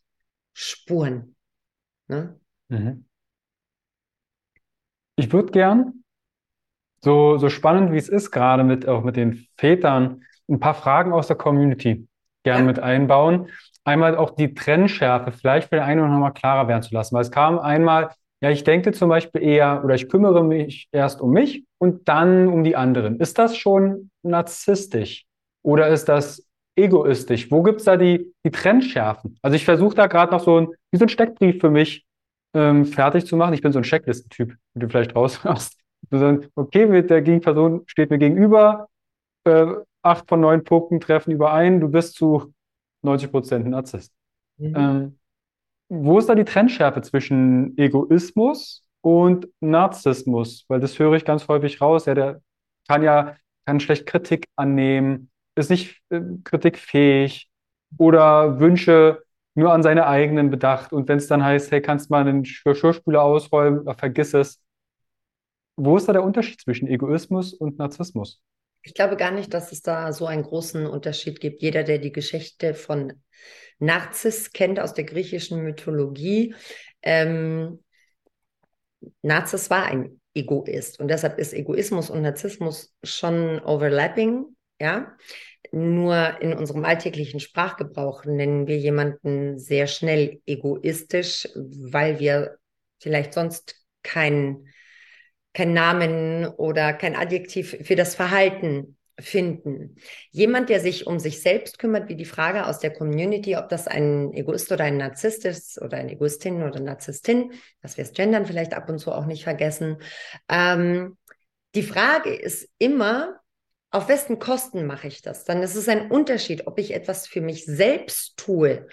Spuren. 0.54 1.36
Ne? 2.08 2.40
Mhm. 2.68 3.06
Ich 5.16 5.32
würde 5.32 5.52
gern, 5.52 6.04
so, 7.04 7.38
so 7.38 7.50
spannend 7.50 7.92
wie 7.92 7.98
es 7.98 8.10
ist, 8.10 8.32
gerade 8.32 8.64
mit, 8.64 8.88
auch 8.88 9.04
mit 9.04 9.16
den 9.16 9.46
Vätern, 9.58 10.24
ein 10.50 10.60
paar 10.60 10.74
Fragen 10.74 11.14
aus 11.14 11.28
der 11.28 11.36
Community 11.36 12.08
gerne 12.44 12.62
ja. 12.62 12.66
mit 12.66 12.80
einbauen. 12.80 13.50
Einmal 13.84 14.16
auch 14.16 14.32
die 14.32 14.54
Trennschärfe 14.54 15.32
vielleicht 15.32 15.70
für 15.70 15.76
den 15.76 15.84
einen 15.84 16.10
noch 16.10 16.20
mal 16.20 16.32
klarer 16.32 16.68
werden 16.68 16.84
zu 16.84 16.94
lassen, 16.94 17.16
weil 17.16 17.22
es 17.22 17.32
kam 17.32 17.60
einmal, 17.60 18.12
ja, 18.42 18.50
ich 18.50 18.64
denke 18.64 18.92
zum 18.94 19.10
Beispiel 19.10 19.42
eher 19.42 19.84
oder 19.84 19.96
ich 19.96 20.10
kümmere 20.10 20.44
mich 20.44 20.88
erst 20.92 21.22
um 21.22 21.32
mich 21.32 21.66
und 21.78 22.08
dann 22.08 22.48
um 22.48 22.64
die 22.64 22.76
anderen. 22.76 23.20
Ist 23.20 23.38
das 23.38 23.58
schon 23.58 24.10
narzisstisch 24.22 25.26
oder 25.62 25.90
ist 25.90 26.10
das 26.10 26.46
egoistisch? 26.76 27.52
Wo 27.52 27.62
gibt 27.64 27.80
es 27.80 27.86
da 27.86 27.98
die, 27.98 28.34
die 28.46 28.52
Trennschärfen? 28.52 29.38
Also 29.42 29.56
ich 29.56 29.66
versuche 29.66 29.96
da 29.96 30.08
gerade 30.08 30.32
noch 30.32 30.42
so 30.42 30.60
ein, 30.60 30.68
wie 30.92 30.98
so 30.98 31.06
ein 31.06 31.10
Steckbrief 31.10 31.60
für 31.60 31.70
mich 31.70 32.06
ähm, 32.54 32.86
fertig 32.86 33.26
zu 33.26 33.36
machen. 33.36 33.54
Ich 33.54 33.62
bin 33.62 33.72
so 33.72 33.80
ein 33.80 33.84
Checklistentyp, 33.84 34.56
du 34.76 34.90
vielleicht 34.90 35.16
raushörst. 35.16 35.80
okay, 36.56 36.86
mit 36.86 37.10
der 37.10 37.22
Gegenperson 37.22 37.84
steht 37.86 38.10
mir 38.10 38.18
gegenüber, 38.18 38.88
äh, 39.46 39.68
acht 40.02 40.28
von 40.28 40.42
neun 40.42 40.64
Punkten 40.64 41.00
treffen 41.00 41.32
überein, 41.32 41.80
du 41.80 41.90
bist 41.90 42.16
zu 42.16 42.54
90 43.04 43.32
Prozent 43.32 43.68
Narzisst. 43.68 44.14
Mhm. 44.58 44.74
Ähm, 44.76 45.20
wo 45.90 46.18
ist 46.18 46.28
da 46.28 46.36
die 46.36 46.46
Trennschärfe 46.46 47.02
zwischen 47.02 47.78
Egoismus 47.78 48.84
und 49.02 49.48
Narzissmus? 49.60 50.66
Weil 50.68 50.80
das 50.80 50.98
höre 50.98 51.14
ich 51.14 51.26
ganz 51.26 51.48
häufig 51.48 51.82
raus. 51.82 52.06
Ja, 52.06 52.16
der 52.16 52.42
kann 52.88 53.04
ja 53.04 53.36
kann 53.66 53.80
schlecht 53.80 54.06
Kritik 54.06 54.48
annehmen, 54.56 55.30
ist 55.56 55.70
nicht 55.70 56.02
äh, 56.10 56.22
kritikfähig 56.44 57.50
oder 57.98 58.60
Wünsche 58.60 59.24
nur 59.56 59.72
an 59.72 59.84
seine 59.84 60.08
eigenen 60.08 60.50
bedacht. 60.50 60.94
Und 60.94 61.08
wenn 61.08 61.18
es 61.18 61.28
dann 61.28 61.44
heißt, 61.44 61.72
hey, 61.72 61.82
kannst 61.82 62.10
du 62.10 62.14
mal 62.14 62.22
einen 62.22 62.44
Geschirrspüler 62.44 63.22
ausräumen, 63.22 63.86
vergiss 63.96 64.34
es. 64.34 64.63
Wo 65.76 65.98
ist 65.98 66.08
da 66.08 66.14
der 66.14 66.24
Unterschied 66.24 66.62
zwischen 66.62 66.88
Egoismus 66.88 67.54
und 67.54 67.78
Narzissmus? 67.78 68.42
Ich 68.84 68.94
glaube 68.94 69.16
gar 69.16 69.32
nicht, 69.32 69.54
dass 69.54 69.72
es 69.72 69.82
da 69.82 70.12
so 70.12 70.26
einen 70.26 70.44
großen 70.44 70.86
Unterschied 70.86 71.40
gibt. 71.40 71.62
Jeder, 71.62 71.84
der 71.84 72.00
die 72.00 72.12
Geschichte 72.12 72.74
von 72.74 73.14
Narziss 73.80 74.52
kennt 74.52 74.80
aus 74.80 74.94
der 74.94 75.06
griechischen 75.06 75.64
Mythologie, 75.64 76.54
ähm, 77.02 77.80
Narziss 79.22 79.70
war 79.70 79.86
ein 79.86 80.22
Egoist 80.34 81.00
und 81.00 81.10
deshalb 81.10 81.38
ist 81.38 81.54
Egoismus 81.54 82.10
und 82.10 82.22
Narzissmus 82.22 82.94
schon 83.04 83.60
overlapping, 83.60 84.46
ja. 84.80 85.16
Nur 85.72 86.42
in 86.42 86.54
unserem 86.54 86.86
alltäglichen 86.86 87.40
Sprachgebrauch 87.40 88.26
nennen 88.26 88.68
wir 88.68 88.78
jemanden 88.78 89.58
sehr 89.58 89.88
schnell 89.88 90.42
egoistisch, 90.46 91.48
weil 91.56 92.20
wir 92.20 92.58
vielleicht 93.00 93.34
sonst 93.34 93.76
keinen 94.04 94.68
kein 95.54 95.74
Namen 95.74 96.48
oder 96.48 96.94
kein 96.94 97.16
Adjektiv 97.16 97.78
für 97.84 97.96
das 97.96 98.16
Verhalten 98.16 98.98
finden. 99.20 99.96
Jemand, 100.32 100.70
der 100.70 100.80
sich 100.80 101.06
um 101.06 101.20
sich 101.20 101.42
selbst 101.42 101.78
kümmert, 101.78 102.10
wie 102.10 102.16
die 102.16 102.26
Frage 102.26 102.66
aus 102.66 102.80
der 102.80 102.92
Community, 102.92 103.56
ob 103.56 103.70
das 103.70 103.88
ein 103.88 104.34
Egoist 104.34 104.72
oder 104.72 104.86
ein 104.86 104.98
Narzisst 104.98 105.46
ist 105.46 105.80
oder 105.80 105.98
eine 105.98 106.14
Egoistin 106.14 106.64
oder 106.64 106.80
Narzisstin, 106.80 107.52
dass 107.82 107.98
wir 107.98 108.04
es 108.04 108.14
gendern 108.14 108.46
vielleicht 108.46 108.74
ab 108.74 108.90
und 108.90 108.98
zu 108.98 109.12
auch 109.12 109.26
nicht 109.26 109.44
vergessen. 109.44 109.98
Ähm, 110.50 111.18
die 111.76 111.84
Frage 111.84 112.34
ist 112.34 112.70
immer, 112.80 113.40
auf 113.92 114.08
wessen 114.08 114.40
Kosten 114.40 114.88
mache 114.88 115.08
ich 115.08 115.22
das? 115.22 115.46
Dann 115.46 115.62
ist 115.62 115.76
es 115.76 115.88
ein 115.88 116.10
Unterschied, 116.10 116.66
ob 116.66 116.80
ich 116.80 116.94
etwas 116.94 117.28
für 117.28 117.42
mich 117.42 117.66
selbst 117.66 118.38
tue, 118.38 118.88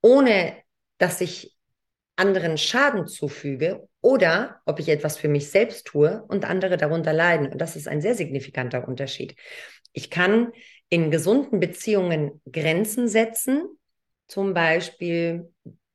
ohne 0.00 0.56
dass 0.96 1.20
ich 1.20 1.54
anderen 2.16 2.56
Schaden 2.56 3.06
zufüge 3.06 3.87
oder 4.00 4.60
ob 4.64 4.78
ich 4.78 4.88
etwas 4.88 5.16
für 5.16 5.28
mich 5.28 5.50
selbst 5.50 5.86
tue 5.86 6.22
und 6.28 6.44
andere 6.44 6.76
darunter 6.76 7.12
leiden. 7.12 7.48
Und 7.48 7.58
das 7.58 7.76
ist 7.76 7.88
ein 7.88 8.00
sehr 8.00 8.14
signifikanter 8.14 8.86
Unterschied. 8.86 9.34
Ich 9.92 10.10
kann 10.10 10.52
in 10.88 11.10
gesunden 11.10 11.60
Beziehungen 11.60 12.40
Grenzen 12.50 13.08
setzen. 13.08 13.62
Zum 14.28 14.54
Beispiel, 14.54 15.52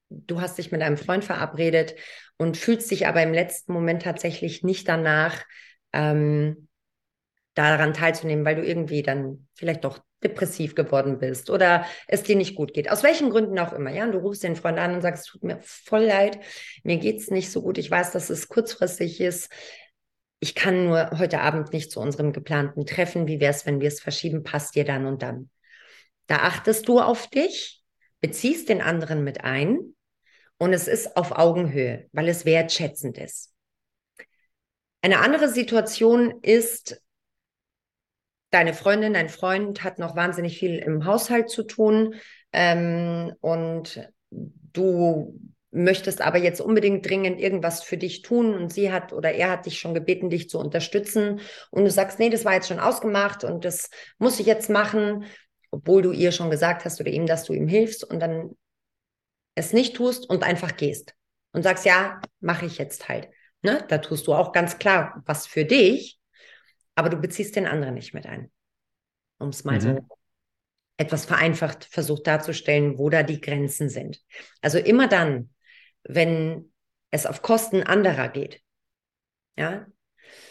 du 0.10 0.42
hast 0.42 0.58
dich 0.58 0.72
mit 0.72 0.82
einem 0.82 0.98
Freund 0.98 1.24
verabredet 1.24 1.96
und 2.38 2.58
fühlst 2.58 2.92
dich 2.92 3.08
aber 3.08 3.24
im 3.24 3.34
letzten 3.34 3.74
Moment 3.74 4.04
tatsächlich 4.04 4.64
nicht 4.64 4.88
danach, 4.88 5.44
ähm, 5.94 6.68
daran 7.54 7.94
teilzunehmen, 7.94 8.46
weil 8.46 8.56
du 8.56 8.64
irgendwie 8.66 9.04
dann 9.04 9.48
vielleicht 9.54 9.84
doch 9.84 10.00
depressiv 10.24 10.76
geworden 10.76 11.20
bist 11.20 11.50
oder 11.50 11.86
es 12.08 12.24
dir 12.24 12.36
nicht 12.36 12.56
gut 12.56 12.74
geht. 12.74 12.90
Aus 12.90 13.04
welchen 13.04 13.30
Gründen 13.30 13.60
auch 13.60 13.74
immer. 13.74 13.92
Ja, 13.92 14.06
und 14.06 14.14
du 14.14 14.20
rufst 14.20 14.44
den 14.44 14.56
Freund 14.56 14.80
an 14.80 14.96
und 14.96 15.02
sagst, 15.02 15.28
tut 15.28 15.44
mir 15.44 15.60
voll 15.62 16.06
leid, 16.06 16.40
mir 16.84 16.98
geht 16.98 17.20
es 17.20 17.30
nicht 17.30 17.52
so 17.52 17.62
gut. 17.62 17.78
Ich 17.78 17.92
weiß, 17.92 18.12
dass 18.12 18.30
es 18.30 18.48
kurzfristig 18.48 19.20
ist. 19.22 19.52
Ich 20.40 20.56
kann 20.56 20.86
nur 20.86 21.12
heute 21.20 21.42
Abend 21.42 21.72
nicht 21.74 21.92
zu 21.92 22.00
unserem 22.00 22.34
geplanten 22.34 22.86
Treffen. 22.86 23.28
Wie 23.28 23.40
wäre 23.40 23.52
es, 23.52 23.66
wenn 23.66 23.80
wir 23.80 23.88
es 23.88 24.02
verschieben? 24.02 24.44
Passt 24.44 24.76
dir 24.76 24.86
dann 24.86 25.06
und 25.06 25.22
dann? 25.22 25.50
Da 26.28 26.38
achtest 26.38 26.88
du 26.88 27.00
auf 27.00 27.28
dich, 27.28 27.84
beziehst 28.22 28.70
den 28.70 28.82
anderen 28.82 29.24
mit 29.24 29.44
ein 29.44 29.96
und 30.58 30.74
es 30.74 30.88
ist 30.88 31.18
auf 31.18 31.34
Augenhöhe, 31.34 32.08
weil 32.14 32.28
es 32.30 32.46
wertschätzend 32.46 33.18
ist. 33.18 33.54
Eine 35.02 35.20
andere 35.20 35.50
Situation 35.50 36.40
ist, 36.42 37.03
deine 38.54 38.74
Freundin, 38.74 39.14
dein 39.14 39.30
Freund 39.30 39.84
hat 39.84 40.00
noch 40.00 40.16
wahnsinnig 40.16 40.60
viel 40.60 40.78
im 40.78 41.06
Haushalt 41.06 41.50
zu 41.50 41.64
tun 41.64 42.16
ähm, 42.52 43.34
und 43.42 44.10
du 44.30 45.40
möchtest 45.72 46.22
aber 46.22 46.38
jetzt 46.38 46.62
unbedingt 46.62 47.08
dringend 47.10 47.40
irgendwas 47.40 47.82
für 47.82 47.98
dich 47.98 48.22
tun 48.22 48.54
und 48.54 48.72
sie 48.72 48.92
hat 48.92 49.12
oder 49.12 49.32
er 49.32 49.50
hat 49.50 49.66
dich 49.66 49.80
schon 49.80 49.96
gebeten, 49.96 50.30
dich 50.30 50.50
zu 50.50 50.60
unterstützen 50.60 51.40
und 51.72 51.84
du 51.84 51.90
sagst, 51.90 52.20
nee, 52.20 52.30
das 52.30 52.46
war 52.46 52.54
jetzt 52.54 52.68
schon 52.68 52.80
ausgemacht 52.80 53.44
und 53.44 53.66
das 53.66 53.90
muss 54.20 54.40
ich 54.40 54.46
jetzt 54.46 54.70
machen, 54.70 55.26
obwohl 55.72 56.04
du 56.04 56.12
ihr 56.12 56.32
schon 56.32 56.52
gesagt 56.52 56.86
hast 56.86 57.02
oder 57.02 57.10
ihm, 57.10 57.26
dass 57.26 57.46
du 57.46 57.54
ihm 57.54 57.68
hilfst 57.68 58.04
und 58.04 58.20
dann 58.20 58.52
es 59.56 59.74
nicht 59.74 59.96
tust 59.96 60.30
und 60.30 60.44
einfach 60.44 60.78
gehst 60.78 61.16
und 61.54 61.64
sagst, 61.64 61.86
ja, 61.86 62.22
mache 62.40 62.68
ich 62.68 62.78
jetzt 62.78 63.10
halt. 63.10 63.30
Ne? 63.64 63.84
Da 63.88 63.98
tust 63.98 64.28
du 64.28 64.34
auch 64.34 64.52
ganz 64.52 64.78
klar 64.78 65.24
was 65.26 65.48
für 65.48 65.66
dich 65.66 66.20
aber 66.96 67.10
du 67.10 67.18
beziehst 67.18 67.56
den 67.56 67.68
anderen 67.68 67.96
nicht 67.96 68.14
mit 68.14 68.26
ein. 68.26 68.52
Um 69.40 69.50
es 69.50 69.64
mal 69.64 69.76
mhm. 69.76 69.82
so 69.82 70.08
etwas 70.98 71.26
vereinfacht 71.26 71.86
versucht 71.86 72.28
darzustellen, 72.28 72.98
wo 72.98 73.10
da 73.10 73.24
die 73.24 73.42
Grenzen 73.42 73.90
sind. 73.90 74.22
Also 74.62 74.78
immer 74.78 75.08
dann, 75.08 75.50
wenn 76.04 76.72
es 77.12 77.26
auf 77.26 77.42
Kosten 77.42 77.84
anderer 77.84 78.30
geht, 78.30 78.62
ja, 79.58 79.86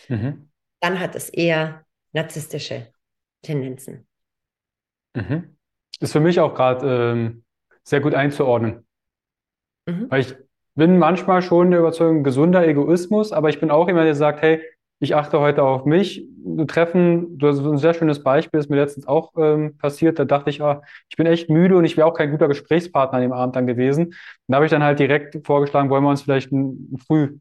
mhm. 0.09 0.51
dann 0.81 1.01
hat 1.01 1.15
es 1.15 1.29
eher 1.29 1.85
narzisstische 2.13 2.93
Tendenzen. 3.43 4.07
Mhm. 5.15 5.57
Ist 6.01 6.13
für 6.13 6.21
mich 6.21 6.41
auch 6.41 6.55
gerade 6.55 7.13
ähm, 7.13 7.45
sehr 7.83 8.01
gut 8.01 8.15
einzuordnen. 8.15 8.87
Mhm. 9.87 10.11
Weil 10.11 10.21
ich 10.21 10.35
bin 10.75 10.99
manchmal 10.99 11.43
schon 11.43 11.71
der 11.71 11.81
Überzeugung, 11.81 12.25
gesunder 12.25 12.67
Egoismus, 12.67 13.33
aber 13.33 13.49
ich 13.49 13.61
bin 13.61 13.71
auch 13.71 13.87
jemand, 13.87 14.07
der 14.07 14.15
sagt, 14.15 14.43
hey, 14.43 14.63
ich 15.03 15.17
achte 15.17 15.41
heute 15.41 15.65
auf 15.65 15.85
mich. 15.85 16.29
Treffen, 16.69 17.37
du 17.37 17.49
hast 17.49 17.59
ein 17.59 17.77
sehr 17.77 17.93
schönes 17.93 18.23
Beispiel, 18.23 18.61
ist 18.61 18.71
mir 18.71 18.77
letztens 18.77 19.09
auch 19.09 19.33
ähm, 19.37 19.77
passiert. 19.77 20.17
Da 20.21 20.25
dachte 20.25 20.49
ich, 20.49 20.63
ah, 20.63 20.83
ich 21.09 21.17
bin 21.17 21.27
echt 21.27 21.51
müde 21.51 21.77
und 21.77 21.85
ich 21.85 21.97
wäre 21.97 22.07
auch 22.07 22.15
kein 22.15 22.31
guter 22.31 22.47
Gesprächspartner 22.47 23.17
an 23.17 23.23
dem 23.23 23.33
Abend 23.33 23.57
dann 23.57 23.67
gewesen. 23.67 24.07
Und 24.07 24.17
da 24.47 24.57
habe 24.57 24.67
ich 24.67 24.71
dann 24.71 24.85
halt 24.85 25.01
direkt 25.01 25.45
vorgeschlagen, 25.45 25.91
wollen 25.91 26.05
wir 26.05 26.11
uns 26.11 26.23
vielleicht 26.23 26.53
ein, 26.53 26.97
früh 27.05 27.37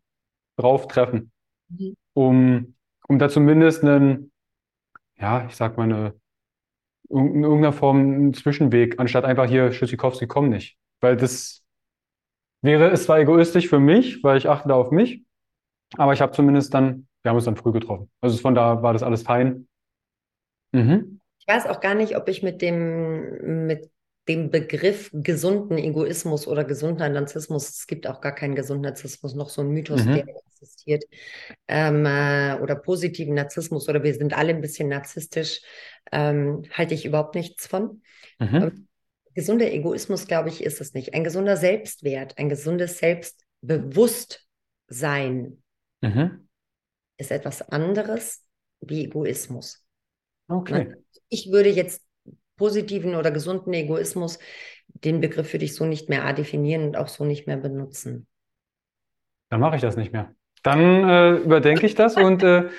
drauf 0.58 0.88
treffen, 0.88 1.32
mhm. 1.70 1.96
um, 2.14 2.76
um 3.08 3.20
da 3.20 3.30
zumindest 3.30 3.84
einen, 3.84 4.32
ja, 5.20 5.46
ich 5.48 5.56
sag 5.56 5.78
mal, 5.78 5.84
eine, 5.84 6.16
in 7.10 7.44
irgendeiner 7.44 7.74
Form 7.74 8.00
einen 8.00 8.34
Zwischenweg, 8.34 9.00
anstatt 9.00 9.24
einfach 9.24 9.46
hier, 9.46 9.72
Schüssikowski, 9.72 10.26
komm 10.26 10.50
nicht. 10.50 10.78
Weil 11.00 11.16
das 11.16 11.64
wäre, 12.64 12.90
es 12.90 13.04
zwar 13.04 13.20
egoistisch 13.20 13.70
für 13.70 13.80
mich, 13.80 14.24
weil 14.24 14.40
ich 14.40 14.50
achte 14.50 14.70
da 14.70 14.76
auf 14.76 14.90
mich, 14.90 15.24
aber 15.96 16.14
ich 16.14 16.22
habe 16.22 16.32
zumindest 16.32 16.74
dann 16.74 17.06
wir 17.24 17.30
haben 17.30 17.36
uns 17.36 17.46
dann 17.46 17.56
früh 17.56 17.72
getroffen. 17.72 18.10
Also 18.22 18.38
von 18.38 18.56
da 18.56 18.82
war 18.82 18.94
das 18.94 19.04
alles 19.04 19.22
fein. 19.24 19.68
Mhm. 20.72 21.20
Ich 21.40 21.48
weiß 21.48 21.68
auch 21.68 21.80
gar 21.80 21.94
nicht, 21.96 22.18
ob 22.18 22.28
ich 22.30 22.44
mit 22.44 22.62
dem, 22.62 23.68
mit 23.68 23.90
dem 24.28 24.52
Begriff 24.52 25.10
gesunden 25.14 25.78
Egoismus 25.78 26.48
oder 26.48 26.64
gesunder 26.64 27.10
Narzissmus, 27.10 27.70
es 27.70 27.88
gibt 27.88 28.08
auch 28.08 28.22
gar 28.22 28.34
keinen 28.34 28.56
gesunden 28.56 28.84
Narzissmus, 28.84 29.36
noch 29.36 29.50
so 29.50 29.62
ein 29.62 29.70
Mythos, 29.70 30.06
mhm. 30.06 30.14
der 30.14 30.26
existiert, 30.28 31.04
ähm, 31.68 32.06
äh, 32.06 32.60
oder 32.62 32.76
positiven 32.76 33.34
Narzissmus 33.34 33.90
oder 33.90 34.04
wir 34.04 34.14
sind 34.14 34.38
alle 34.38 34.54
ein 34.54 34.62
bisschen 34.62 34.90
narzisstisch, 34.90 35.62
ähm, 36.12 36.62
halte 36.72 36.94
ich 36.94 37.06
überhaupt 37.06 37.34
nichts 37.36 37.66
von. 37.66 38.04
Mhm. 38.40 38.56
Ähm, 38.56 38.88
gesunder 39.34 39.72
Egoismus, 39.72 40.28
glaube 40.28 40.50
ich, 40.50 40.64
ist 40.64 40.82
es 40.82 40.94
nicht. 40.94 41.16
Ein 41.16 41.24
gesunder 41.24 41.58
Selbstwert, 41.58 42.38
ein 42.38 42.50
gesundes 42.50 43.00
Selbstbewusstsein. 43.00 45.64
Mhm 46.02 46.48
ist 47.22 47.32
etwas 47.32 47.62
anderes 47.70 48.44
wie 48.82 49.06
Egoismus. 49.06 49.86
Okay. 50.50 50.94
Ich 51.30 51.52
würde 51.52 51.70
jetzt 51.70 52.02
positiven 52.58 53.16
oder 53.16 53.32
gesunden 53.32 53.74
Egoismus, 53.74 54.40
den 54.88 55.22
Begriff 55.22 55.54
würde 55.54 55.66
ich 55.66 55.76
so 55.76 55.86
nicht 55.86 56.10
mehr 56.10 56.34
definieren 56.34 56.84
und 56.88 56.98
auch 56.98 57.08
so 57.08 57.24
nicht 57.24 57.48
mehr 57.48 57.58
benutzen. 57.58 58.28
Dann 59.50 59.62
mache 59.62 59.78
ich 59.78 59.82
das 59.82 59.96
nicht 59.96 60.12
mehr. 60.12 60.36
Dann 60.64 60.80
äh, 61.10 61.32
überdenke 61.38 61.86
ich 61.86 61.96
das 61.96 62.18
und 62.18 62.44
äh, 62.44 62.70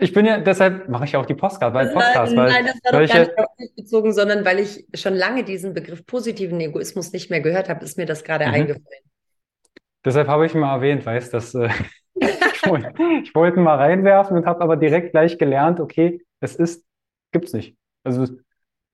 Ich 0.00 0.12
bin 0.12 0.26
ja, 0.26 0.38
deshalb 0.38 0.88
mache 0.88 1.04
ich 1.04 1.16
auch 1.16 1.26
die 1.26 1.34
Postcard, 1.34 1.74
weil 1.74 1.88
Podcast, 1.92 2.36
weil, 2.36 2.50
nein, 2.50 2.66
das 2.66 2.76
war 2.84 3.00
doch 3.00 3.12
gar 3.12 3.18
nicht 3.18 3.38
auf 3.38 3.58
mich 3.58 3.74
bezogen, 3.74 4.12
sondern 4.12 4.44
weil 4.44 4.60
ich 4.60 4.86
schon 4.94 5.14
lange 5.14 5.42
diesen 5.42 5.74
Begriff 5.74 6.06
positiven 6.06 6.60
Egoismus 6.60 7.12
nicht 7.12 7.30
mehr 7.30 7.40
gehört 7.40 7.68
habe, 7.68 7.84
ist 7.84 7.98
mir 7.98 8.06
das 8.06 8.22
gerade 8.22 8.46
mhm. 8.46 8.54
eingefallen. 8.54 9.04
Deshalb 10.04 10.28
habe 10.28 10.46
ich 10.46 10.54
mal 10.54 10.76
erwähnt, 10.76 11.04
weißt 11.04 11.34
du, 11.34 11.58
äh, 11.64 11.70
ich, 12.20 12.66
wollte, 12.66 12.92
ich 13.22 13.34
wollte 13.34 13.60
mal 13.60 13.76
reinwerfen 13.76 14.36
und 14.36 14.46
habe 14.46 14.60
aber 14.60 14.76
direkt 14.76 15.12
gleich 15.12 15.38
gelernt, 15.38 15.80
okay, 15.80 16.22
es 16.40 16.56
ist, 16.56 16.84
gibt's 17.32 17.52
nicht. 17.52 17.76
Also 18.04 18.24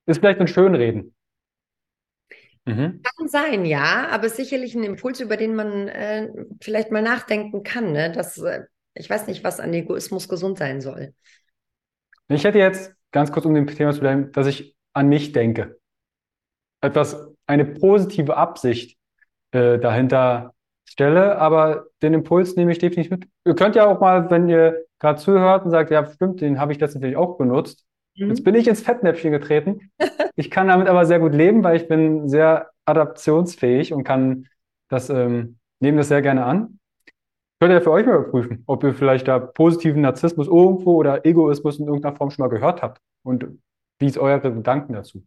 ist 0.06 0.18
vielleicht 0.18 0.40
ein 0.40 0.48
Schönreden. 0.48 1.14
Mhm. 2.66 3.02
Kann 3.02 3.28
sein, 3.28 3.64
ja, 3.66 4.08
aber 4.10 4.28
sicherlich 4.28 4.74
ein 4.74 4.84
Impuls, 4.84 5.20
über 5.20 5.36
den 5.36 5.54
man 5.54 5.88
äh, 5.88 6.30
vielleicht 6.60 6.90
mal 6.90 7.02
nachdenken 7.02 7.62
kann. 7.62 7.92
Ne? 7.92 8.10
Das, 8.12 8.38
äh, 8.38 8.64
ich 8.94 9.08
weiß 9.08 9.26
nicht, 9.26 9.44
was 9.44 9.60
an 9.60 9.74
Egoismus 9.74 10.28
gesund 10.28 10.58
sein 10.58 10.80
soll. 10.80 11.14
Ich 12.28 12.44
hätte 12.44 12.58
jetzt 12.58 12.94
ganz 13.12 13.32
kurz, 13.32 13.44
um 13.44 13.54
dem 13.54 13.66
Thema 13.66 13.92
zu 13.92 14.00
bleiben, 14.00 14.32
dass 14.32 14.46
ich 14.46 14.74
an 14.94 15.08
mich 15.08 15.32
denke. 15.32 15.78
Etwas, 16.80 17.28
eine 17.46 17.66
positive 17.66 18.36
Absicht 18.36 18.98
äh, 19.52 19.78
dahinter 19.78 20.53
stelle, 20.84 21.38
aber 21.38 21.86
den 22.02 22.14
Impuls 22.14 22.56
nehme 22.56 22.72
ich 22.72 22.78
definitiv 22.78 23.10
mit. 23.10 23.28
Ihr 23.44 23.54
könnt 23.54 23.74
ja 23.76 23.86
auch 23.86 24.00
mal, 24.00 24.30
wenn 24.30 24.48
ihr 24.48 24.84
gerade 24.98 25.20
zuhört 25.20 25.64
und 25.64 25.70
sagt, 25.70 25.90
ja, 25.90 26.06
stimmt, 26.06 26.40
den 26.40 26.60
habe 26.60 26.72
ich 26.72 26.78
das 26.78 26.94
natürlich 26.94 27.16
auch 27.16 27.36
benutzt. 27.36 27.84
Mhm. 28.16 28.28
Jetzt 28.28 28.44
bin 28.44 28.54
ich 28.54 28.68
ins 28.68 28.82
Fettnäpfchen 28.82 29.32
getreten. 29.32 29.90
Ich 30.36 30.50
kann 30.50 30.66
damit 30.66 30.88
aber 30.88 31.06
sehr 31.06 31.20
gut 31.20 31.32
leben, 31.32 31.62
weil 31.62 31.76
ich 31.76 31.86
bin 31.86 32.28
sehr 32.28 32.70
adaptionsfähig 32.86 33.92
und 33.92 34.02
kann 34.02 34.48
das, 34.88 35.08
ähm, 35.08 35.58
nehme 35.78 35.98
das 35.98 36.08
sehr 36.08 36.22
gerne 36.22 36.44
an. 36.44 36.80
Könnt 37.60 37.72
ihr 37.72 37.80
für 37.80 37.92
euch 37.92 38.04
mal 38.04 38.16
überprüfen, 38.16 38.64
ob 38.66 38.82
ihr 38.82 38.94
vielleicht 38.94 39.28
da 39.28 39.38
positiven 39.38 40.02
Narzissmus 40.02 40.48
irgendwo 40.48 40.96
oder 40.96 41.24
Egoismus 41.24 41.78
in 41.78 41.86
irgendeiner 41.86 42.16
Form 42.16 42.30
schon 42.30 42.42
mal 42.42 42.48
gehört 42.48 42.82
habt 42.82 43.00
und 43.22 43.46
wie 44.00 44.06
ist 44.06 44.18
eure 44.18 44.40
Gedanken 44.40 44.94
dazu? 44.94 45.24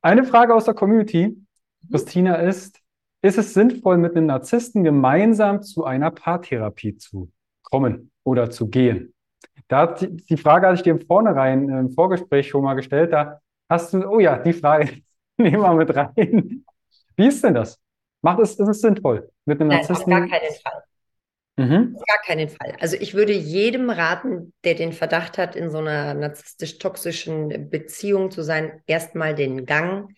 Eine 0.00 0.22
Frage 0.22 0.54
aus 0.54 0.64
der 0.64 0.74
Community, 0.74 1.26
mhm. 1.26 1.90
Christina, 1.90 2.36
ist, 2.36 2.77
ist 3.22 3.38
es 3.38 3.54
sinnvoll, 3.54 3.98
mit 3.98 4.16
einem 4.16 4.26
Narzissten 4.26 4.84
gemeinsam 4.84 5.62
zu 5.62 5.84
einer 5.84 6.10
Paartherapie 6.10 6.96
zu 6.96 7.30
kommen 7.62 8.10
oder 8.24 8.50
zu 8.50 8.68
gehen? 8.68 9.14
Da 9.66 9.80
hat 9.80 10.08
die, 10.08 10.36
Frage 10.36 10.66
hatte 10.66 10.76
ich 10.76 10.82
dir 10.82 10.92
im 10.92 11.00
Vornherein 11.00 11.68
im 11.68 11.90
Vorgespräch 11.90 12.48
schon 12.48 12.64
mal 12.64 12.74
gestellt. 12.74 13.12
Da 13.12 13.40
hast 13.68 13.92
du, 13.92 14.06
oh 14.08 14.20
ja, 14.20 14.38
die 14.38 14.52
Frage 14.52 15.02
nehmen 15.36 15.60
wir 15.60 15.74
mit 15.74 15.94
rein. 15.94 16.64
Wie 17.16 17.26
ist 17.26 17.42
denn 17.42 17.54
das? 17.54 17.78
Macht 18.22 18.40
es, 18.40 18.54
ist 18.54 18.68
es 18.68 18.80
sinnvoll 18.80 19.30
mit 19.44 19.60
einem 19.60 19.68
Nein, 19.68 19.78
Narzissten? 19.78 20.12
Auf 20.12 20.20
gar 20.20 20.28
keinen 20.28 20.54
Fall. 20.54 20.82
Mhm. 21.56 21.96
Auf 21.96 22.02
gar 22.06 22.18
keinen 22.24 22.48
Fall. 22.48 22.76
Also 22.80 22.96
ich 23.00 23.14
würde 23.14 23.32
jedem 23.32 23.90
raten, 23.90 24.52
der 24.64 24.74
den 24.74 24.92
Verdacht 24.92 25.38
hat, 25.38 25.56
in 25.56 25.70
so 25.70 25.78
einer 25.78 26.14
narzisstisch-toxischen 26.14 27.68
Beziehung 27.68 28.30
zu 28.30 28.42
sein, 28.42 28.80
erstmal 28.86 29.34
den 29.34 29.66
Gang 29.66 30.14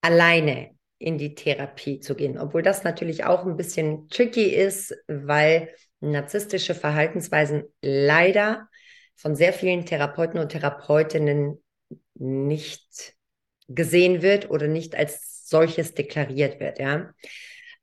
alleine 0.00 0.70
in 1.02 1.18
die 1.18 1.34
Therapie 1.34 2.00
zu 2.00 2.14
gehen. 2.14 2.38
Obwohl 2.38 2.62
das 2.62 2.84
natürlich 2.84 3.24
auch 3.24 3.44
ein 3.44 3.56
bisschen 3.56 4.08
tricky 4.08 4.46
ist, 4.46 4.94
weil 5.08 5.74
narzisstische 6.00 6.74
Verhaltensweisen 6.74 7.64
leider 7.80 8.68
von 9.16 9.36
sehr 9.36 9.52
vielen 9.52 9.86
Therapeuten 9.86 10.40
und 10.40 10.50
Therapeutinnen 10.50 11.62
nicht 12.14 13.14
gesehen 13.68 14.22
wird 14.22 14.50
oder 14.50 14.68
nicht 14.68 14.94
als 14.94 15.48
solches 15.48 15.94
deklariert 15.94 16.60
wird. 16.60 16.78
Ja. 16.78 17.12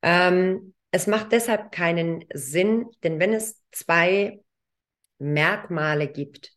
Ähm, 0.01 0.73
es 0.91 1.07
macht 1.07 1.31
deshalb 1.31 1.71
keinen 1.71 2.25
Sinn, 2.33 2.87
denn 3.03 3.19
wenn 3.19 3.33
es 3.33 3.61
zwei 3.71 4.41
Merkmale 5.19 6.07
gibt, 6.07 6.53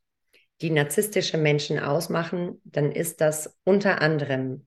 die 0.63 0.71
narzisstische 0.71 1.37
Menschen 1.37 1.79
ausmachen, 1.79 2.61
dann 2.65 2.93
ist 2.93 3.21
das 3.21 3.59
unter 3.65 4.01
anderem 4.01 4.67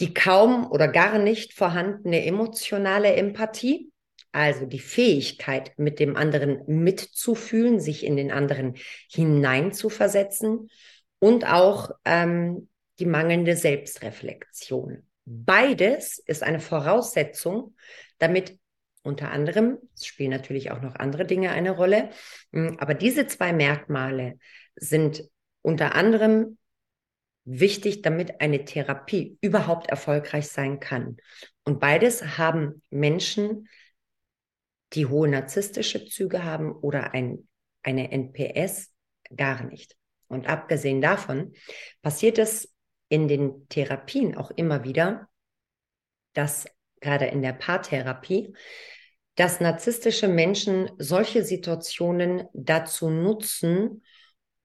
die 0.00 0.14
kaum 0.14 0.70
oder 0.70 0.88
gar 0.88 1.18
nicht 1.18 1.52
vorhandene 1.52 2.24
emotionale 2.24 3.14
Empathie, 3.14 3.92
also 4.32 4.64
die 4.64 4.80
Fähigkeit, 4.80 5.72
mit 5.76 6.00
dem 6.00 6.16
anderen 6.16 6.62
mitzufühlen, 6.66 7.80
sich 7.80 8.04
in 8.04 8.16
den 8.16 8.32
anderen 8.32 8.76
hineinzuversetzen 9.10 10.70
und 11.18 11.46
auch 11.46 11.90
ähm, 12.04 12.68
die 12.98 13.06
mangelnde 13.06 13.56
Selbstreflexion. 13.56 15.06
Beides 15.24 16.18
ist 16.18 16.42
eine 16.42 16.60
Voraussetzung, 16.60 17.74
damit 18.18 18.58
unter 19.02 19.30
anderem, 19.30 19.78
es 19.94 20.06
spielen 20.06 20.30
natürlich 20.30 20.70
auch 20.70 20.80
noch 20.80 20.94
andere 20.96 21.24
Dinge 21.24 21.50
eine 21.50 21.70
Rolle, 21.70 22.10
hm, 22.52 22.76
aber 22.78 22.94
diese 22.94 23.26
zwei 23.26 23.52
Merkmale 23.52 24.38
sind 24.76 25.24
unter 25.62 25.94
anderem 25.94 26.58
wichtig, 27.44 28.02
damit 28.02 28.40
eine 28.40 28.64
Therapie 28.64 29.38
überhaupt 29.40 29.88
erfolgreich 29.88 30.48
sein 30.48 30.80
kann. 30.80 31.16
Und 31.64 31.80
beides 31.80 32.38
haben 32.38 32.82
Menschen, 32.90 33.68
die 34.92 35.06
hohe 35.06 35.28
narzisstische 35.28 36.06
Züge 36.06 36.44
haben 36.44 36.72
oder 36.72 37.14
ein, 37.14 37.48
eine 37.82 38.10
NPS 38.10 38.92
gar 39.36 39.64
nicht. 39.64 39.96
Und 40.28 40.48
abgesehen 40.48 41.00
davon 41.00 41.54
passiert 42.02 42.38
es 42.38 42.72
in 43.08 43.28
den 43.28 43.68
Therapien 43.68 44.36
auch 44.36 44.50
immer 44.52 44.84
wieder, 44.84 45.28
dass 46.32 46.66
gerade 47.00 47.26
in 47.26 47.42
der 47.42 47.52
Paartherapie, 47.52 48.54
dass 49.34 49.60
narzisstische 49.60 50.28
Menschen 50.28 50.90
solche 50.98 51.44
Situationen 51.44 52.44
dazu 52.52 53.10
nutzen, 53.10 54.04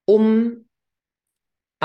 um 0.06 0.68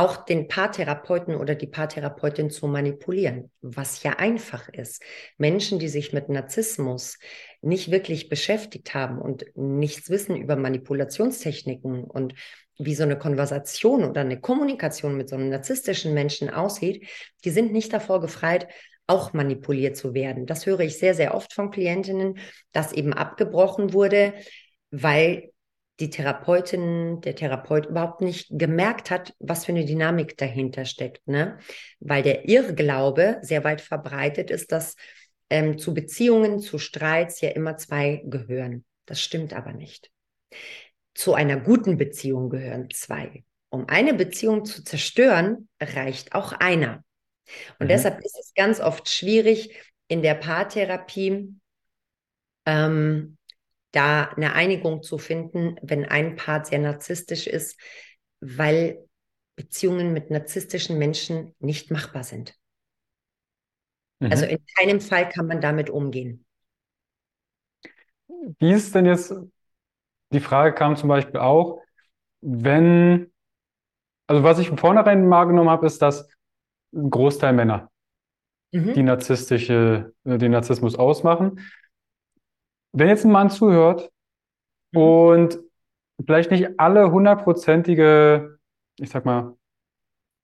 auch 0.00 0.24
den 0.24 0.48
Paartherapeuten 0.48 1.34
oder 1.34 1.54
die 1.54 1.66
Paartherapeutin 1.66 2.48
zu 2.48 2.66
manipulieren, 2.66 3.50
was 3.60 4.02
ja 4.02 4.12
einfach 4.12 4.70
ist. 4.70 5.02
Menschen, 5.36 5.78
die 5.78 5.88
sich 5.88 6.14
mit 6.14 6.30
Narzissmus 6.30 7.18
nicht 7.60 7.90
wirklich 7.90 8.30
beschäftigt 8.30 8.94
haben 8.94 9.18
und 9.18 9.44
nichts 9.54 10.08
wissen 10.08 10.36
über 10.36 10.56
Manipulationstechniken 10.56 12.04
und 12.04 12.32
wie 12.78 12.94
so 12.94 13.02
eine 13.02 13.18
Konversation 13.18 14.04
oder 14.04 14.22
eine 14.22 14.40
Kommunikation 14.40 15.18
mit 15.18 15.28
so 15.28 15.36
einem 15.36 15.50
narzisstischen 15.50 16.14
Menschen 16.14 16.48
aussieht, 16.48 17.06
die 17.44 17.50
sind 17.50 17.70
nicht 17.70 17.92
davor 17.92 18.22
gefreit, 18.22 18.68
auch 19.06 19.34
manipuliert 19.34 19.98
zu 19.98 20.14
werden. 20.14 20.46
Das 20.46 20.64
höre 20.64 20.80
ich 20.80 20.98
sehr, 20.98 21.12
sehr 21.12 21.34
oft 21.34 21.52
von 21.52 21.70
Klientinnen, 21.70 22.38
dass 22.72 22.92
eben 22.92 23.12
abgebrochen 23.12 23.92
wurde, 23.92 24.32
weil 24.90 25.50
die 26.00 26.10
Therapeutin, 26.10 27.20
der 27.20 27.34
Therapeut 27.34 27.86
überhaupt 27.86 28.22
nicht 28.22 28.48
gemerkt 28.50 29.10
hat, 29.10 29.34
was 29.38 29.66
für 29.66 29.72
eine 29.72 29.84
Dynamik 29.84 30.36
dahinter 30.38 30.84
steckt. 30.84 31.26
Ne? 31.28 31.58
Weil 32.00 32.22
der 32.22 32.48
Irrglaube 32.48 33.38
sehr 33.42 33.64
weit 33.64 33.80
verbreitet 33.80 34.50
ist, 34.50 34.72
dass 34.72 34.96
ähm, 35.50 35.78
zu 35.78 35.92
Beziehungen, 35.92 36.60
zu 36.60 36.78
Streits 36.78 37.40
ja 37.40 37.50
immer 37.50 37.76
zwei 37.76 38.22
gehören. 38.24 38.84
Das 39.04 39.20
stimmt 39.20 39.52
aber 39.52 39.72
nicht. 39.72 40.10
Zu 41.14 41.34
einer 41.34 41.58
guten 41.58 41.98
Beziehung 41.98 42.48
gehören 42.48 42.88
zwei. 42.90 43.44
Um 43.68 43.88
eine 43.88 44.14
Beziehung 44.14 44.64
zu 44.64 44.82
zerstören, 44.82 45.68
reicht 45.80 46.34
auch 46.34 46.52
einer. 46.52 47.04
Und 47.78 47.86
mhm. 47.86 47.88
deshalb 47.88 48.24
ist 48.24 48.38
es 48.38 48.54
ganz 48.54 48.80
oft 48.80 49.08
schwierig 49.08 49.76
in 50.08 50.22
der 50.22 50.34
Paartherapie, 50.34 51.54
ähm, 52.66 53.36
da 53.92 54.24
eine 54.24 54.54
Einigung 54.54 55.02
zu 55.02 55.18
finden, 55.18 55.76
wenn 55.82 56.04
ein 56.04 56.36
Part 56.36 56.66
sehr 56.66 56.78
narzisstisch 56.78 57.46
ist, 57.46 57.78
weil 58.40 59.06
Beziehungen 59.56 60.12
mit 60.12 60.30
narzisstischen 60.30 60.98
Menschen 60.98 61.54
nicht 61.58 61.90
machbar 61.90 62.24
sind. 62.24 62.54
Mhm. 64.20 64.30
Also 64.30 64.46
in 64.46 64.58
keinem 64.78 65.00
Fall 65.00 65.28
kann 65.28 65.46
man 65.46 65.60
damit 65.60 65.90
umgehen. 65.90 66.44
Wie 68.58 68.72
ist 68.72 68.94
denn 68.94 69.06
jetzt, 69.06 69.34
die 70.32 70.40
Frage 70.40 70.74
kam 70.74 70.96
zum 70.96 71.08
Beispiel 71.08 71.40
auch, 71.40 71.82
wenn, 72.40 73.30
also 74.26 74.42
was 74.42 74.58
ich 74.58 74.68
von 74.68 74.78
vornherein 74.78 75.28
wahrgenommen 75.28 75.68
habe, 75.68 75.86
ist, 75.86 76.00
dass 76.00 76.28
ein 76.94 77.10
Großteil 77.10 77.52
Männer 77.52 77.90
mhm. 78.72 78.94
die 78.94 79.02
narzisstische, 79.02 80.14
äh, 80.24 80.38
den 80.38 80.52
Narzissmus 80.52 80.96
ausmachen 80.96 81.60
wenn 82.92 83.08
jetzt 83.08 83.24
ein 83.24 83.32
Mann 83.32 83.50
zuhört 83.50 84.10
mhm. 84.92 85.00
und 85.00 85.58
vielleicht 86.24 86.50
nicht 86.50 86.78
alle 86.78 87.10
hundertprozentige, 87.10 88.58
ich 88.98 89.10
sag 89.10 89.24
mal, 89.24 89.56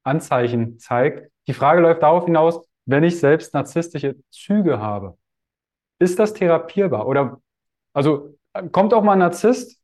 Anzeichen 0.05 0.79
zeigt, 0.79 1.31
die 1.49 1.55
Frage 1.55 1.81
läuft 1.81 2.03
darauf 2.03 2.25
hinaus, 2.25 2.61
wenn 2.87 3.05
ich 3.05 3.19
selbst 3.19 3.55
narzisstische 3.55 4.17
Züge 4.31 4.81
habe, 4.81 5.17
ist 5.99 6.19
das 6.19 6.35
therapierbar? 6.35 7.07
Oder, 7.07 7.41
also, 7.93 8.37
kommt 8.73 8.95
auch 8.95 9.03
mal 9.03 9.15
ein 9.15 9.19
Narzisst, 9.19 9.81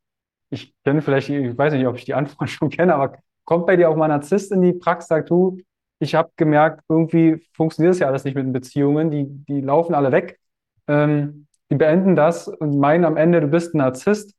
ich 0.49 0.73
kenne 0.83 1.01
vielleicht, 1.01 1.29
ich 1.29 1.57
weiß 1.57 1.73
nicht, 1.73 1.87
ob 1.87 1.95
ich 1.95 2.05
die 2.05 2.13
Antwort 2.13 2.49
schon 2.49 2.69
kenne, 2.69 2.95
aber 2.95 3.17
kommt 3.45 3.65
bei 3.65 3.75
dir 3.75 3.89
auch 3.89 3.95
mal 3.95 4.05
ein 4.05 4.11
Narzisst 4.11 4.51
in 4.51 4.61
die 4.61 4.73
Praxis, 4.73 5.09
sagt 5.09 5.29
du, 5.29 5.59
ich 5.99 6.15
habe 6.15 6.31
gemerkt, 6.35 6.83
irgendwie 6.89 7.45
funktioniert 7.53 7.93
das 7.93 7.99
ja 7.99 8.07
alles 8.07 8.23
nicht 8.23 8.35
mit 8.35 8.45
den 8.45 8.53
Beziehungen, 8.53 9.11
die, 9.11 9.25
die 9.27 9.61
laufen 9.61 9.95
alle 9.95 10.11
weg. 10.11 10.39
Ähm, 10.87 11.47
die 11.73 11.77
beenden 11.79 12.15
das 12.15 12.47
und 12.47 12.77
meinen 12.77 13.03
am 13.03 13.17
Ende, 13.17 13.41
du 13.41 13.47
bist 13.47 13.73
ein 13.73 13.79
Narzisst. 13.79 14.35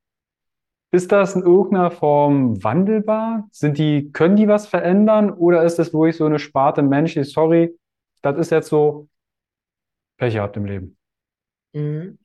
ist 0.93 1.11
das 1.11 1.35
in 1.35 1.43
irgendeiner 1.43 1.91
Form 1.91 2.63
wandelbar? 2.63 3.49
Sind 3.51 3.77
die, 3.77 4.13
können 4.13 4.37
die 4.37 4.47
was 4.47 4.69
verändern? 4.69 5.33
Oder 5.33 5.65
ist 5.65 5.81
das 5.81 5.93
wirklich 5.93 6.17
so 6.17 6.27
eine 6.27 6.39
Sparte 6.39 6.83
Mensch, 6.83 7.15
die, 7.15 7.25
sorry, 7.25 7.77
das 8.23 8.39
ist 8.39 8.53
jetzt 8.53 8.69
so, 8.69 9.09
Pech 10.17 10.35
gehabt 10.35 10.57
im 10.57 10.65
Leben? 10.65 10.97
Mhm. 11.73 12.21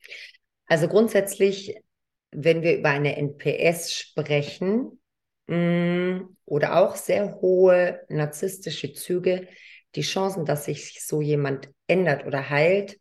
Also 0.67 0.87
grundsätzlich, 0.87 1.81
wenn 2.29 2.61
wir 2.61 2.77
über 2.77 2.89
eine 2.89 3.17
NPS 3.17 3.91
sprechen 3.91 4.99
mh, 5.47 6.27
oder 6.45 6.77
auch 6.77 6.95
sehr 6.95 7.41
hohe 7.41 8.01
narzisstische 8.09 8.93
Züge, 8.93 9.47
die 9.95 10.01
Chancen, 10.01 10.45
dass 10.45 10.65
sich 10.65 11.03
so 11.03 11.19
jemand 11.19 11.69
ändert 11.87 12.27
oder 12.27 12.51
heilt, 12.51 12.99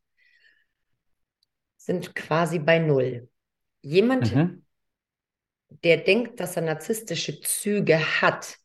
sind 1.88 2.14
quasi 2.14 2.58
bei 2.58 2.78
null. 2.78 3.30
Jemand, 3.80 4.34
mhm. 4.34 4.62
der 5.82 5.96
denkt, 5.96 6.38
dass 6.38 6.54
er 6.54 6.62
narzisstische 6.62 7.40
Züge 7.40 7.98
hat, 8.20 8.58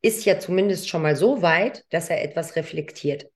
ist 0.00 0.24
ja 0.24 0.40
zumindest 0.40 0.88
schon 0.88 1.02
mal 1.02 1.16
so 1.16 1.42
weit, 1.42 1.84
dass 1.90 2.08
er 2.08 2.24
etwas 2.24 2.56
reflektiert. 2.56 3.30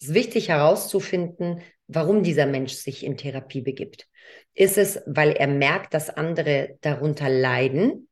Es 0.00 0.08
ist 0.08 0.14
wichtig 0.14 0.48
herauszufinden, 0.48 1.62
warum 1.88 2.22
dieser 2.22 2.46
Mensch 2.46 2.72
sich 2.72 3.04
in 3.04 3.18
Therapie 3.18 3.60
begibt. 3.60 4.08
Ist 4.54 4.78
es, 4.78 5.02
weil 5.04 5.32
er 5.32 5.46
merkt, 5.46 5.92
dass 5.92 6.08
andere 6.08 6.78
darunter 6.80 7.28
leiden? 7.28 8.08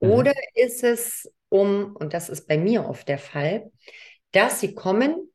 Mhm. 0.00 0.10
Oder 0.10 0.34
ist 0.54 0.84
es 0.84 1.32
um, 1.48 1.96
und 1.96 2.12
das 2.12 2.28
ist 2.28 2.46
bei 2.46 2.58
mir 2.58 2.86
oft 2.86 3.08
der 3.08 3.18
Fall, 3.18 3.72
dass 4.32 4.60
sie 4.60 4.74
kommen 4.74 5.32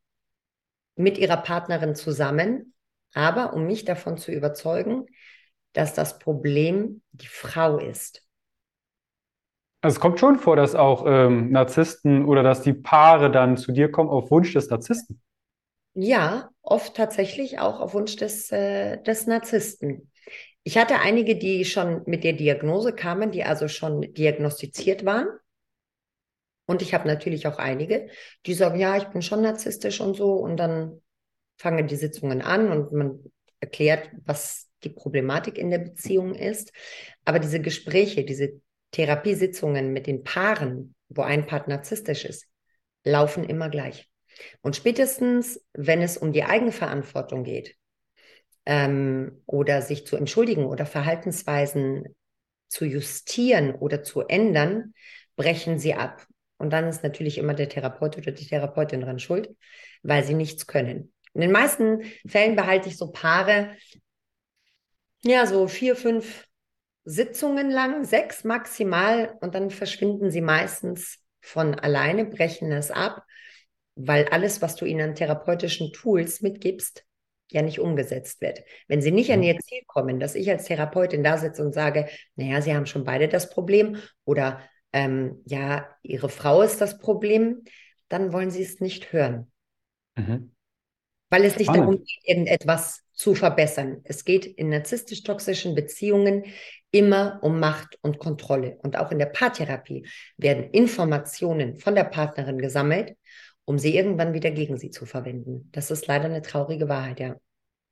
mit 0.96 1.18
ihrer 1.18 1.38
Partnerin 1.38 1.96
zusammen, 1.96 2.76
aber 3.14 3.54
um 3.54 3.66
mich 3.66 3.86
davon 3.86 4.18
zu 4.18 4.32
überzeugen, 4.32 5.06
dass 5.74 5.94
das 5.94 6.20
Problem 6.20 7.02
die 7.12 7.28
Frau 7.28 7.78
ist. 7.78 8.24
Also 9.82 9.96
es 9.96 10.00
kommt 10.00 10.20
schon 10.20 10.38
vor, 10.38 10.56
dass 10.56 10.76
auch 10.76 11.06
ähm, 11.08 11.52
Narzissten 11.52 12.26
oder 12.26 12.44
dass 12.44 12.62
die 12.62 12.74
Paare 12.74 13.32
dann 13.32 13.58
zu 13.58 13.72
dir 13.72 13.90
kommen 13.90 14.10
auf 14.10 14.30
Wunsch 14.30 14.54
des 14.54 14.70
Narzissten. 14.70 15.22
Ja, 15.94 16.50
oft 16.62 16.96
tatsächlich 16.96 17.60
auch 17.60 17.80
auf 17.80 17.94
Wunsch 17.94 18.16
des, 18.16 18.52
äh, 18.52 19.02
des 19.02 19.28
Narzissten. 19.28 20.12
Ich 20.64 20.78
hatte 20.78 21.00
einige, 21.00 21.36
die 21.36 21.66
schon 21.66 22.04
mit 22.06 22.24
der 22.24 22.34
Diagnose 22.34 22.94
kamen, 22.94 23.32
die 23.32 23.44
also 23.44 23.68
schon 23.68 24.02
diagnostiziert 24.14 25.04
waren. 25.04 25.28
Und 26.68 26.82
ich 26.82 26.94
habe 26.94 27.08
natürlich 27.08 27.48
auch 27.48 27.58
einige, 27.58 28.08
die 28.46 28.54
sagen, 28.54 28.80
ja, 28.80 28.96
ich 28.96 29.06
bin 29.06 29.22
schon 29.24 29.42
narzisstisch 29.42 30.00
und 30.00 30.16
so. 30.16 30.36
Und 30.36 30.58
dann 30.58 31.02
fangen 31.62 31.88
die 31.88 31.96
Sitzungen 31.96 32.42
an 32.42 32.72
und 32.72 32.92
man 32.92 33.20
erklärt, 33.60 34.10
was 34.26 34.70
die 34.84 34.90
Problematik 34.90 35.60
in 35.60 35.70
der 35.70 35.78
Beziehung 35.78 36.34
ist. 36.34 36.74
Aber 37.24 37.38
diese 37.38 37.62
Gespräche, 37.62 38.26
diese 38.26 38.60
Therapiesitzungen 38.90 39.94
mit 39.94 40.08
den 40.08 40.24
Paaren, 40.24 40.96
wo 41.10 41.22
ein 41.22 41.46
Part 41.46 41.68
narzisstisch 41.68 42.26
ist, 42.26 42.48
laufen 43.04 43.44
immer 43.44 43.70
gleich. 43.70 44.10
Und 44.62 44.76
spätestens, 44.76 45.64
wenn 45.74 46.02
es 46.02 46.18
um 46.18 46.34
die 46.34 46.44
Eigenverantwortung 46.44 47.44
geht 47.44 47.76
ähm, 48.66 49.44
oder 49.46 49.84
sich 49.84 50.08
zu 50.08 50.18
entschuldigen 50.18 50.66
oder 50.66 50.88
Verhaltensweisen 50.88 52.16
zu 52.70 52.86
justieren 52.86 53.76
oder 53.76 54.02
zu 54.02 54.22
ändern, 54.22 54.94
brechen 55.36 55.78
sie 55.78 55.94
ab. 55.94 56.26
Und 56.58 56.72
dann 56.72 56.88
ist 56.88 57.04
natürlich 57.04 57.38
immer 57.38 57.54
der 57.54 57.70
Therapeut 57.70 58.18
oder 58.18 58.32
die 58.32 58.48
Therapeutin 58.48 59.02
dran 59.02 59.20
schuld, 59.20 59.50
weil 60.02 60.24
sie 60.24 60.34
nichts 60.34 60.66
können. 60.66 61.12
In 61.34 61.42
den 61.42 61.52
meisten 61.52 62.04
Fällen 62.28 62.56
behalte 62.56 62.90
ich 62.90 62.98
so 62.98 63.12
Paare, 63.12 63.76
ja, 65.24 65.46
so 65.46 65.68
vier, 65.68 65.96
fünf 65.96 66.48
Sitzungen 67.04 67.72
lang, 67.72 68.04
sechs 68.04 68.44
maximal, 68.44 69.38
und 69.42 69.56
dann 69.56 69.70
verschwinden 69.70 70.32
sie 70.32 70.42
meistens 70.42 71.20
von 71.42 71.76
alleine, 71.76 72.26
brechen 72.26 72.72
es 72.72 72.92
ab, 72.92 73.24
weil 73.96 74.28
alles, 74.30 74.62
was 74.62 74.76
du 74.76 74.86
ihnen 74.86 75.10
an 75.10 75.16
therapeutischen 75.16 75.92
Tools 75.94 76.42
mitgibst, 76.42 77.06
ja 77.50 77.62
nicht 77.62 77.80
umgesetzt 77.80 78.42
wird. 78.42 78.64
Wenn 78.88 79.02
sie 79.02 79.12
nicht 79.12 79.32
an 79.32 79.40
mhm. 79.40 79.46
ihr 79.46 79.60
Ziel 79.60 79.82
kommen, 79.88 80.20
dass 80.20 80.36
ich 80.36 80.50
als 80.50 80.66
Therapeutin 80.66 81.24
da 81.24 81.38
sitze 81.38 81.64
und 81.64 81.74
sage, 81.74 82.08
naja, 82.36 82.62
sie 82.62 82.74
haben 82.74 82.86
schon 82.86 83.04
beide 83.04 83.28
das 83.28 83.50
Problem 83.50 83.98
oder 84.26 84.62
ähm, 84.94 85.42
ja, 85.46 85.90
ihre 86.02 86.30
Frau 86.30 86.62
ist 86.62 86.82
das 86.82 86.98
Problem, 87.00 87.64
dann 88.10 88.34
wollen 88.34 88.52
sie 88.52 88.64
es 88.64 88.80
nicht 88.80 89.14
hören. 89.14 89.52
Mhm. 90.16 90.54
Weil 91.32 91.46
es 91.46 91.58
nicht 91.58 91.68
Spannend. 91.68 91.84
darum 91.84 91.98
geht, 92.04 92.20
irgendetwas 92.24 93.02
zu 93.14 93.34
verbessern. 93.34 94.02
Es 94.04 94.26
geht 94.26 94.46
in 94.46 94.70
narzisstisch-toxischen 94.70 95.74
Beziehungen 95.74 96.44
immer 96.92 97.40
um 97.42 97.60
Macht 97.60 97.98
und 98.02 98.20
Kontrolle. 98.20 98.78
Und 98.84 98.98
auch 98.98 99.12
in 99.12 99.18
der 99.18 99.28
Paartherapie 99.28 100.08
werden 100.38 100.70
Informationen 100.72 101.80
von 101.80 101.96
der 101.96 102.04
Partnerin 102.04 102.58
gesammelt, 102.58 103.16
um 103.66 103.80
sie 103.80 103.96
irgendwann 103.96 104.34
wieder 104.34 104.52
gegen 104.52 104.78
sie 104.78 104.90
zu 104.90 105.06
verwenden. 105.06 105.70
Das 105.72 105.90
ist 105.90 106.08
leider 106.08 106.26
eine 106.26 106.42
traurige 106.42 106.90
Wahrheit, 106.90 107.20
ja. 107.20 107.36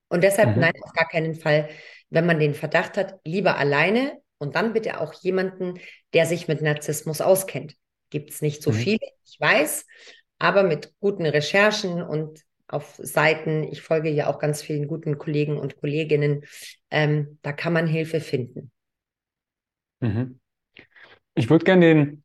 Und 0.10 0.24
deshalb, 0.24 0.56
mhm. 0.56 0.62
nein, 0.62 0.74
auf 0.82 0.92
gar 0.94 1.08
keinen 1.08 1.36
Fall, 1.36 1.70
wenn 2.10 2.26
man 2.26 2.40
den 2.40 2.56
Verdacht 2.56 2.98
hat, 2.98 3.20
lieber 3.24 3.58
alleine 3.58 4.20
und 4.38 4.56
dann 4.56 4.74
bitte 4.74 5.00
auch 5.00 5.14
jemanden, 5.14 5.80
der 6.14 6.26
sich 6.26 6.48
mit 6.48 6.62
Narzissmus 6.62 7.22
auskennt. 7.22 7.76
Gibt 8.10 8.32
es 8.32 8.42
nicht 8.42 8.64
so 8.64 8.72
mhm. 8.72 8.76
viele, 8.76 9.08
ich 9.24 9.40
weiß, 9.40 9.86
aber 10.40 10.64
mit 10.64 10.94
guten 11.00 11.26
Recherchen 11.26 12.02
und 12.02 12.44
auf 12.70 12.96
Seiten, 12.98 13.64
ich 13.64 13.82
folge 13.82 14.10
ja 14.10 14.28
auch 14.28 14.40
ganz 14.40 14.62
vielen 14.62 14.88
guten 14.88 15.18
Kollegen 15.18 15.58
und 15.58 15.78
Kolleginnen, 15.78 16.44
ähm, 16.92 17.40
da 17.42 17.52
kann 17.52 17.74
man 17.74 17.88
Hilfe 17.88 18.22
finden. 18.22 18.72
Mhm. 20.00 20.40
Ich 21.34 21.50
würde 21.50 21.66
gerne 21.66 21.86
den, 21.86 22.24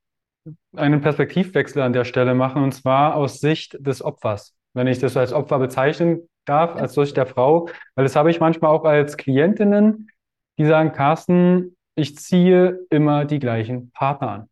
einen 0.76 1.00
Perspektivwechsel 1.00 1.82
an 1.82 1.92
der 1.92 2.04
Stelle 2.04 2.34
machen, 2.34 2.62
und 2.62 2.72
zwar 2.72 3.16
aus 3.16 3.40
Sicht 3.40 3.76
des 3.80 4.02
Opfers. 4.02 4.54
Wenn 4.74 4.86
ich 4.86 4.98
das 4.98 5.16
als 5.16 5.32
Opfer 5.32 5.58
bezeichnen 5.58 6.28
darf, 6.44 6.76
als 6.76 6.94
Sicht 6.94 7.16
der 7.16 7.26
Frau, 7.26 7.68
weil 7.94 8.04
das 8.04 8.16
habe 8.16 8.30
ich 8.30 8.40
manchmal 8.40 8.70
auch 8.70 8.84
als 8.84 9.16
Klientinnen, 9.16 10.10
die 10.58 10.66
sagen, 10.66 10.92
Carsten, 10.92 11.76
ich 11.96 12.18
ziehe 12.18 12.80
immer 12.90 13.24
die 13.24 13.38
gleichen 13.38 13.90
Partner 13.92 14.30
an. 14.30 14.48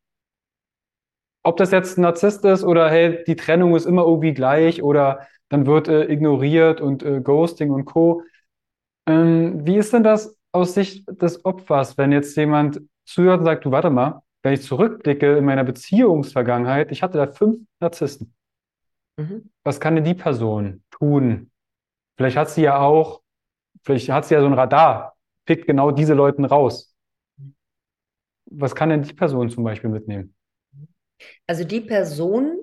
Ob 1.45 1.57
das 1.57 1.72
jetzt 1.72 1.99
ein 1.99 2.03
Narzisst 2.03 2.45
ist 2.45 2.62
oder 2.62 2.88
hey, 2.88 3.24
die 3.26 3.34
Trennung 3.34 3.74
ist 3.74 3.84
immer 3.84 4.03
irgendwie 4.03 4.32
gleich 4.32 4.82
oder 4.82 5.26
dann 5.53 5.66
wird 5.66 5.88
äh, 5.88 6.11
ignoriert 6.11 6.80
und 6.80 7.03
äh, 7.03 7.20
Ghosting 7.20 7.70
und 7.70 7.84
Co. 7.84 8.22
Ähm, 9.07 9.66
wie 9.66 9.76
ist 9.76 9.92
denn 9.92 10.03
das 10.03 10.36
aus 10.53 10.74
Sicht 10.74 11.05
des 11.20 11.44
Opfers, 11.44 11.96
wenn 11.98 12.12
jetzt 12.12 12.36
jemand 12.36 12.80
zuhört 13.05 13.40
und 13.40 13.46
sagt, 13.46 13.64
du 13.64 13.70
warte 13.70 13.90
mal, 13.90 14.22
wenn 14.42 14.55
ich 14.55 14.62
zurückblicke 14.62 15.38
in 15.38 15.44
meiner 15.44 15.64
Beziehungsvergangenheit, 15.64 16.90
ich 16.90 17.03
hatte 17.03 17.18
da 17.18 17.26
fünf 17.26 17.59
Narzissten. 17.80 18.34
Mhm. 19.16 19.50
Was 19.64 19.80
kann 19.80 19.94
denn 19.94 20.05
die 20.05 20.14
Person 20.14 20.82
tun? 20.90 21.50
Vielleicht 22.16 22.36
hat 22.36 22.50
sie 22.50 22.62
ja 22.62 22.78
auch, 22.78 23.22
vielleicht 23.84 24.09
hat 24.11 24.24
sie 24.24 24.34
ja 24.34 24.40
so 24.40 24.46
ein 24.46 24.53
Radar, 24.53 25.16
pickt 25.46 25.66
genau 25.66 25.90
diese 25.90 26.14
Leute 26.14 26.42
raus 26.44 26.92
was 28.55 28.74
kann 28.74 28.90
denn 28.90 29.03
die 29.03 29.14
Person 29.14 29.50
zum 29.50 29.64
Beispiel 29.64 29.90
mitnehmen? 29.90 30.34
Also 31.46 31.64
die 31.64 31.80
Person 31.80 32.59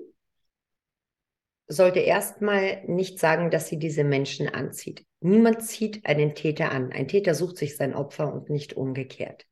sollte 1.70 2.00
erstmal 2.00 2.82
nicht 2.86 3.18
sagen, 3.18 3.50
dass 3.50 3.68
sie 3.68 3.78
diese 3.78 4.04
Menschen 4.04 4.48
anzieht. 4.48 5.04
Niemand 5.20 5.62
zieht 5.62 6.06
einen 6.06 6.34
Täter 6.34 6.72
an. 6.72 6.92
Ein 6.92 7.08
Täter 7.08 7.34
sucht 7.34 7.58
sich 7.58 7.76
sein 7.76 7.94
Opfer 7.94 8.32
und 8.32 8.48
nicht 8.50 8.74
umgekehrt. 8.74 9.46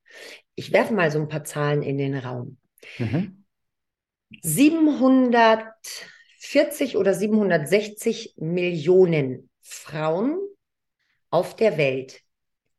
Ich 0.54 0.72
werfe 0.72 0.94
mal 0.94 1.10
so 1.10 1.18
ein 1.20 1.28
paar 1.28 1.44
Zahlen 1.44 1.82
in 1.82 1.98
den 1.98 2.16
Raum. 2.16 2.56
Mhm. 2.98 3.44
740 4.42 6.96
oder 6.96 7.14
760 7.14 8.34
Millionen 8.36 9.50
Frauen 9.60 10.38
auf 11.30 11.56
der 11.56 11.78
Welt 11.78 12.20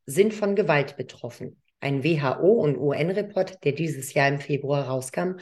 sind 0.06 0.34
von 0.34 0.56
Gewalt 0.56 0.96
betroffen 0.98 1.62
ein 1.80 2.04
WHO- 2.04 2.62
und 2.62 2.78
UN-Report, 2.78 3.64
der 3.64 3.72
dieses 3.72 4.14
Jahr 4.14 4.28
im 4.28 4.40
Februar 4.40 4.88
rauskam, 4.88 5.38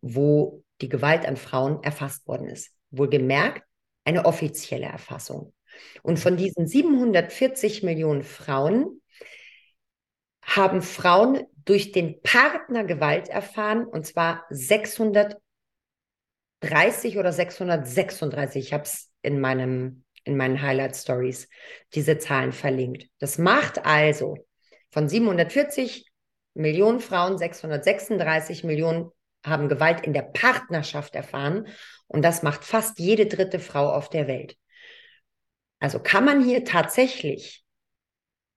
wo 0.00 0.62
die 0.80 0.88
Gewalt 0.88 1.26
an 1.26 1.36
Frauen 1.36 1.82
erfasst 1.82 2.26
worden 2.26 2.48
ist. 2.48 2.70
Wohlgemerkt, 2.90 3.62
eine 4.04 4.24
offizielle 4.24 4.86
Erfassung. 4.86 5.52
Und 6.02 6.18
von 6.18 6.36
diesen 6.36 6.66
740 6.66 7.82
Millionen 7.82 8.22
Frauen 8.22 9.00
haben 10.42 10.82
Frauen 10.82 11.46
durch 11.64 11.92
den 11.92 12.20
Partner 12.22 12.84
Gewalt 12.84 13.28
erfahren, 13.28 13.84
und 13.84 14.06
zwar 14.06 14.46
630 14.50 15.38
oder 17.18 17.32
636. 17.32 18.64
Ich 18.66 18.72
habe 18.72 18.84
es 18.84 19.10
in 19.22 19.44
in 20.24 20.36
meinen 20.36 20.62
Highlight 20.62 20.96
Stories 20.96 21.48
diese 21.94 22.18
Zahlen 22.18 22.52
verlinkt. 22.52 23.08
Das 23.18 23.38
macht 23.38 23.86
also 23.86 24.36
von 24.90 25.08
740 25.08 26.06
Millionen 26.54 27.00
Frauen, 27.00 27.38
636 27.38 28.64
Millionen 28.64 29.10
haben 29.44 29.68
Gewalt 29.68 30.04
in 30.04 30.12
der 30.12 30.22
Partnerschaft 30.22 31.14
erfahren. 31.14 31.68
Und 32.10 32.22
das 32.22 32.42
macht 32.42 32.64
fast 32.64 32.98
jede 32.98 33.26
dritte 33.26 33.60
Frau 33.60 33.88
auf 33.88 34.08
der 34.08 34.26
Welt. 34.26 34.56
Also 35.78 36.00
kann 36.00 36.24
man 36.24 36.44
hier 36.44 36.64
tatsächlich, 36.64 37.64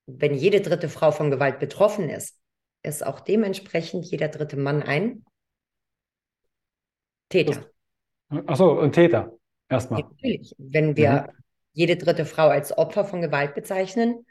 wenn 0.07 0.33
jede 0.33 0.59
dritte 0.59 0.89
Frau 0.89 1.11
von 1.11 1.29
Gewalt 1.29 1.59
betroffen 1.59 2.09
ist, 2.09 2.39
ist 2.81 3.05
auch 3.05 3.19
dementsprechend 3.19 4.05
jeder 4.05 4.27
dritte 4.29 4.57
Mann 4.57 4.81
ein 4.81 5.23
Täter. 7.29 7.69
Achso, 8.47 8.79
ein 8.79 8.91
Täter. 8.91 9.37
Erstmal. 9.69 10.01
Ja, 10.01 10.07
natürlich. 10.07 10.55
Wenn 10.57 10.97
wir 10.97 11.11
mhm. 11.11 11.43
jede 11.73 11.95
dritte 11.95 12.25
Frau 12.25 12.47
als 12.47 12.75
Opfer 12.75 13.05
von 13.05 13.21
Gewalt 13.21 13.53
bezeichnen, 13.53 14.25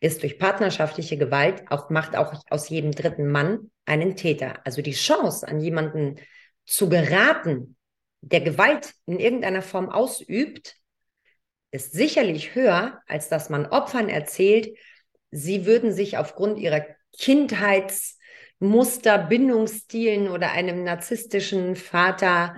ist 0.00 0.24
durch 0.24 0.40
partnerschaftliche 0.40 1.16
Gewalt 1.16 1.62
auch, 1.70 1.90
macht 1.90 2.16
auch 2.16 2.34
aus 2.50 2.68
jedem 2.70 2.90
dritten 2.90 3.30
Mann 3.30 3.70
einen 3.84 4.16
Täter. 4.16 4.66
Also 4.66 4.82
die 4.82 4.92
Chance, 4.92 5.46
an 5.46 5.60
jemanden 5.60 6.16
zu 6.64 6.88
geraten, 6.88 7.76
der 8.20 8.40
Gewalt 8.40 8.94
in 9.06 9.20
irgendeiner 9.20 9.62
Form 9.62 9.88
ausübt, 9.88 10.76
ist 11.70 11.92
sicherlich 11.92 12.54
höher, 12.54 13.00
als 13.06 13.28
dass 13.28 13.50
man 13.50 13.66
Opfern 13.66 14.08
erzählt, 14.08 14.76
sie 15.30 15.66
würden 15.66 15.92
sich 15.92 16.18
aufgrund 16.18 16.58
ihrer 16.58 16.84
Kindheitsmuster, 17.18 19.18
Bindungsstilen 19.18 20.28
oder 20.28 20.52
einem 20.52 20.84
narzisstischen 20.84 21.76
Vater 21.76 22.56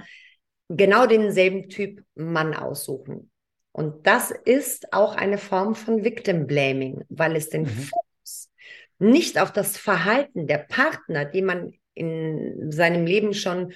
genau 0.68 1.06
denselben 1.06 1.68
Typ 1.68 2.04
Mann 2.14 2.54
aussuchen. 2.54 3.30
Und 3.72 4.06
das 4.06 4.30
ist 4.30 4.92
auch 4.92 5.14
eine 5.14 5.38
Form 5.38 5.74
von 5.74 6.04
Victim 6.04 6.46
Blaming, 6.46 7.04
weil 7.08 7.36
es 7.36 7.48
den 7.48 7.62
mhm. 7.62 7.68
Fokus 7.68 8.50
nicht 8.98 9.38
auf 9.38 9.52
das 9.52 9.76
Verhalten 9.76 10.46
der 10.46 10.58
Partner, 10.58 11.24
die 11.24 11.42
man 11.42 11.72
in 11.94 12.70
seinem 12.70 13.06
Leben 13.06 13.34
schon 13.34 13.72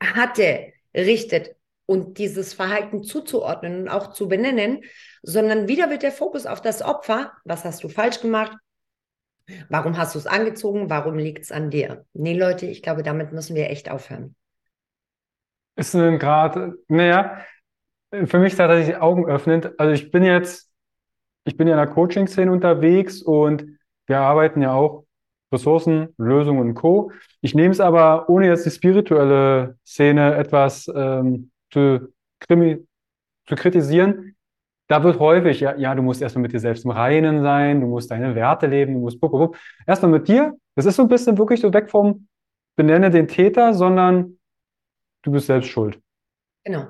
hatte, 0.00 0.72
richtet 0.94 1.56
und 1.86 2.18
dieses 2.18 2.52
Verhalten 2.52 3.04
zuzuordnen 3.04 3.82
und 3.82 3.88
auch 3.88 4.12
zu 4.12 4.28
benennen, 4.28 4.82
sondern 5.22 5.68
wieder 5.68 5.88
wird 5.90 6.02
der 6.02 6.12
Fokus 6.12 6.46
auf 6.46 6.60
das 6.60 6.82
Opfer. 6.82 7.32
Was 7.44 7.64
hast 7.64 7.84
du 7.84 7.88
falsch 7.88 8.20
gemacht? 8.20 8.56
Warum 9.68 9.96
hast 9.96 10.14
du 10.14 10.18
es 10.18 10.26
angezogen? 10.26 10.90
Warum 10.90 11.16
liegt 11.18 11.44
es 11.44 11.52
an 11.52 11.70
dir? 11.70 12.04
Nee, 12.12 12.36
Leute, 12.36 12.66
ich 12.66 12.82
glaube, 12.82 13.04
damit 13.04 13.32
müssen 13.32 13.54
wir 13.54 13.70
echt 13.70 13.90
aufhören. 13.90 14.34
Ist 15.76 15.94
ein 15.94 16.18
Grad, 16.18 16.58
naja, 16.88 17.44
für 18.24 18.38
mich 18.38 18.56
tatsächlich 18.56 18.96
augenöffnend. 18.96 19.78
Also 19.78 19.92
ich 19.92 20.10
bin 20.10 20.24
jetzt, 20.24 20.72
ich 21.44 21.56
bin 21.56 21.68
ja 21.68 21.74
in 21.74 21.86
der 21.86 21.94
Coaching-Szene 21.94 22.50
unterwegs 22.50 23.22
und 23.22 23.78
wir 24.06 24.18
arbeiten 24.18 24.62
ja 24.62 24.72
auch 24.72 25.05
Ressourcen, 25.56 26.14
Lösungen 26.18 26.60
und 26.60 26.74
Co. 26.74 27.12
Ich 27.40 27.54
nehme 27.54 27.72
es 27.72 27.80
aber, 27.80 28.28
ohne 28.28 28.46
jetzt 28.46 28.64
die 28.66 28.70
spirituelle 28.70 29.76
Szene 29.84 30.36
etwas 30.36 30.90
ähm, 30.94 31.50
zu, 31.70 32.12
zu 32.48 33.54
kritisieren, 33.54 34.36
da 34.88 35.02
wird 35.02 35.18
häufig, 35.18 35.60
ja, 35.60 35.74
ja, 35.76 35.94
du 35.94 36.02
musst 36.02 36.22
erstmal 36.22 36.42
mit 36.42 36.52
dir 36.52 36.60
selbst 36.60 36.84
im 36.84 36.92
Reinen 36.92 37.42
sein, 37.42 37.80
du 37.80 37.88
musst 37.88 38.10
deine 38.10 38.34
Werte 38.34 38.68
leben, 38.68 38.94
du 38.94 39.00
musst 39.00 39.18
erstmal 39.86 40.12
mit 40.12 40.28
dir. 40.28 40.56
Das 40.76 40.86
ist 40.86 40.96
so 40.96 41.02
ein 41.02 41.08
bisschen 41.08 41.36
wirklich 41.38 41.60
so 41.60 41.72
weg 41.72 41.90
vom 41.90 42.28
benenne 42.76 43.10
den 43.10 43.26
Täter, 43.26 43.74
sondern 43.74 44.38
du 45.22 45.32
bist 45.32 45.46
selbst 45.46 45.70
schuld. 45.70 46.00
Genau. 46.64 46.88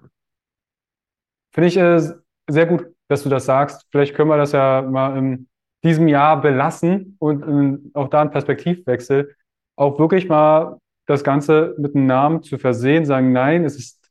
Finde 1.52 1.68
ich 1.68 1.76
äh, 1.76 2.00
sehr 2.48 2.66
gut, 2.66 2.86
dass 3.08 3.22
du 3.22 3.28
das 3.28 3.46
sagst. 3.46 3.86
Vielleicht 3.90 4.14
können 4.14 4.28
wir 4.28 4.36
das 4.36 4.52
ja 4.52 4.82
mal 4.82 5.16
in 5.16 5.48
diesem 5.86 6.08
Jahr 6.08 6.40
belassen 6.40 7.16
und 7.18 7.94
auch 7.94 8.08
da 8.08 8.20
einen 8.20 8.30
Perspektivwechsel 8.30 9.34
auch 9.76 9.98
wirklich 9.98 10.28
mal 10.28 10.78
das 11.06 11.22
Ganze 11.22 11.74
mit 11.78 11.94
einem 11.94 12.06
Namen 12.06 12.42
zu 12.42 12.58
versehen, 12.58 13.04
sagen, 13.04 13.32
nein, 13.32 13.64
es 13.64 13.76
ist 13.76 14.10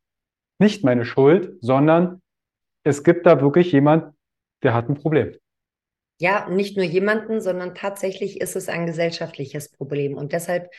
nicht 0.59 0.83
meine 0.83 1.05
Schuld, 1.05 1.57
sondern 1.61 2.21
es 2.83 3.03
gibt 3.03 3.25
da 3.25 3.41
wirklich 3.41 3.71
jemand, 3.71 4.13
der 4.63 4.73
hat 4.73 4.89
ein 4.89 4.95
Problem. 4.95 5.35
Ja, 6.17 6.47
nicht 6.49 6.77
nur 6.77 6.85
jemanden, 6.85 7.41
sondern 7.41 7.75
tatsächlich 7.75 8.39
ist 8.39 8.55
es 8.55 8.69
ein 8.69 8.85
gesellschaftliches 8.85 9.69
Problem. 9.69 10.15
Und 10.15 10.31
deshalb, 10.31 10.69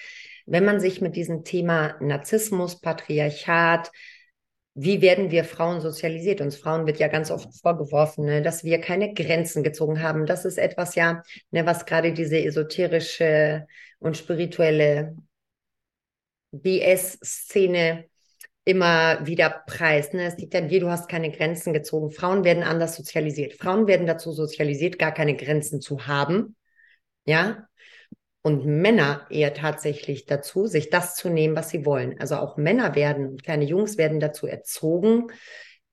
wenn 0.47 0.65
man 0.65 0.81
sich 0.81 1.03
mit 1.03 1.15
diesem 1.15 1.45
Thema 1.45 1.97
Narzissmus, 2.01 2.81
Patriarchat, 2.81 3.91
wie 4.79 5.01
werden 5.01 5.31
wir 5.31 5.45
Frauen 5.45 5.81
sozialisiert? 5.81 6.43
Uns 6.43 6.57
Frauen 6.57 6.87
wird 6.87 6.99
ja 6.99 7.09
ganz 7.09 7.31
oft 7.31 7.49
vorgeworfen, 7.63 8.27
ne, 8.27 8.43
dass 8.43 8.63
wir 8.63 8.79
keine 8.79 9.15
Grenzen 9.15 9.63
gezogen 9.63 10.03
haben. 10.03 10.27
Das 10.27 10.45
ist 10.45 10.59
etwas 10.59 10.95
ja, 10.95 11.23
ne, 11.51 11.65
was 11.65 11.87
gerade 11.87 12.13
diese 12.13 12.39
esoterische 12.39 13.67
und 13.99 14.19
spirituelle 14.19 15.17
BS-Szene 16.53 18.05
immer 18.65 19.27
wieder 19.27 19.63
preist. 19.67 20.13
Ne? 20.13 20.27
Es 20.27 20.37
liegt 20.37 20.55
an 20.55 20.69
dir, 20.69 20.81
du 20.81 20.91
hast 20.91 21.09
keine 21.09 21.31
Grenzen 21.31 21.73
gezogen. 21.73 22.11
Frauen 22.11 22.45
werden 22.45 22.63
anders 22.63 22.97
sozialisiert. 22.97 23.55
Frauen 23.55 23.87
werden 23.87 24.07
dazu 24.07 24.33
sozialisiert, 24.33 24.99
gar 24.99 25.13
keine 25.13 25.37
Grenzen 25.37 25.81
zu 25.81 26.07
haben. 26.07 26.55
Ja, 27.25 27.67
und 28.47 28.65
Männer 28.65 29.27
eher 29.29 29.55
tatsächlich 29.55 30.25
dazu, 30.25 30.69
sich 30.69 30.89
das 30.89 31.17
zu 31.17 31.29
nehmen, 31.29 31.57
was 31.57 31.69
sie 31.69 31.85
wollen. 31.85 32.21
Also 32.21 32.37
auch 32.37 32.57
Männer 32.57 32.95
werden, 32.95 33.39
kleine 33.39 33.65
Jungs 33.65 33.99
werden 33.99 34.21
dazu 34.21 34.47
erzogen, 34.47 35.27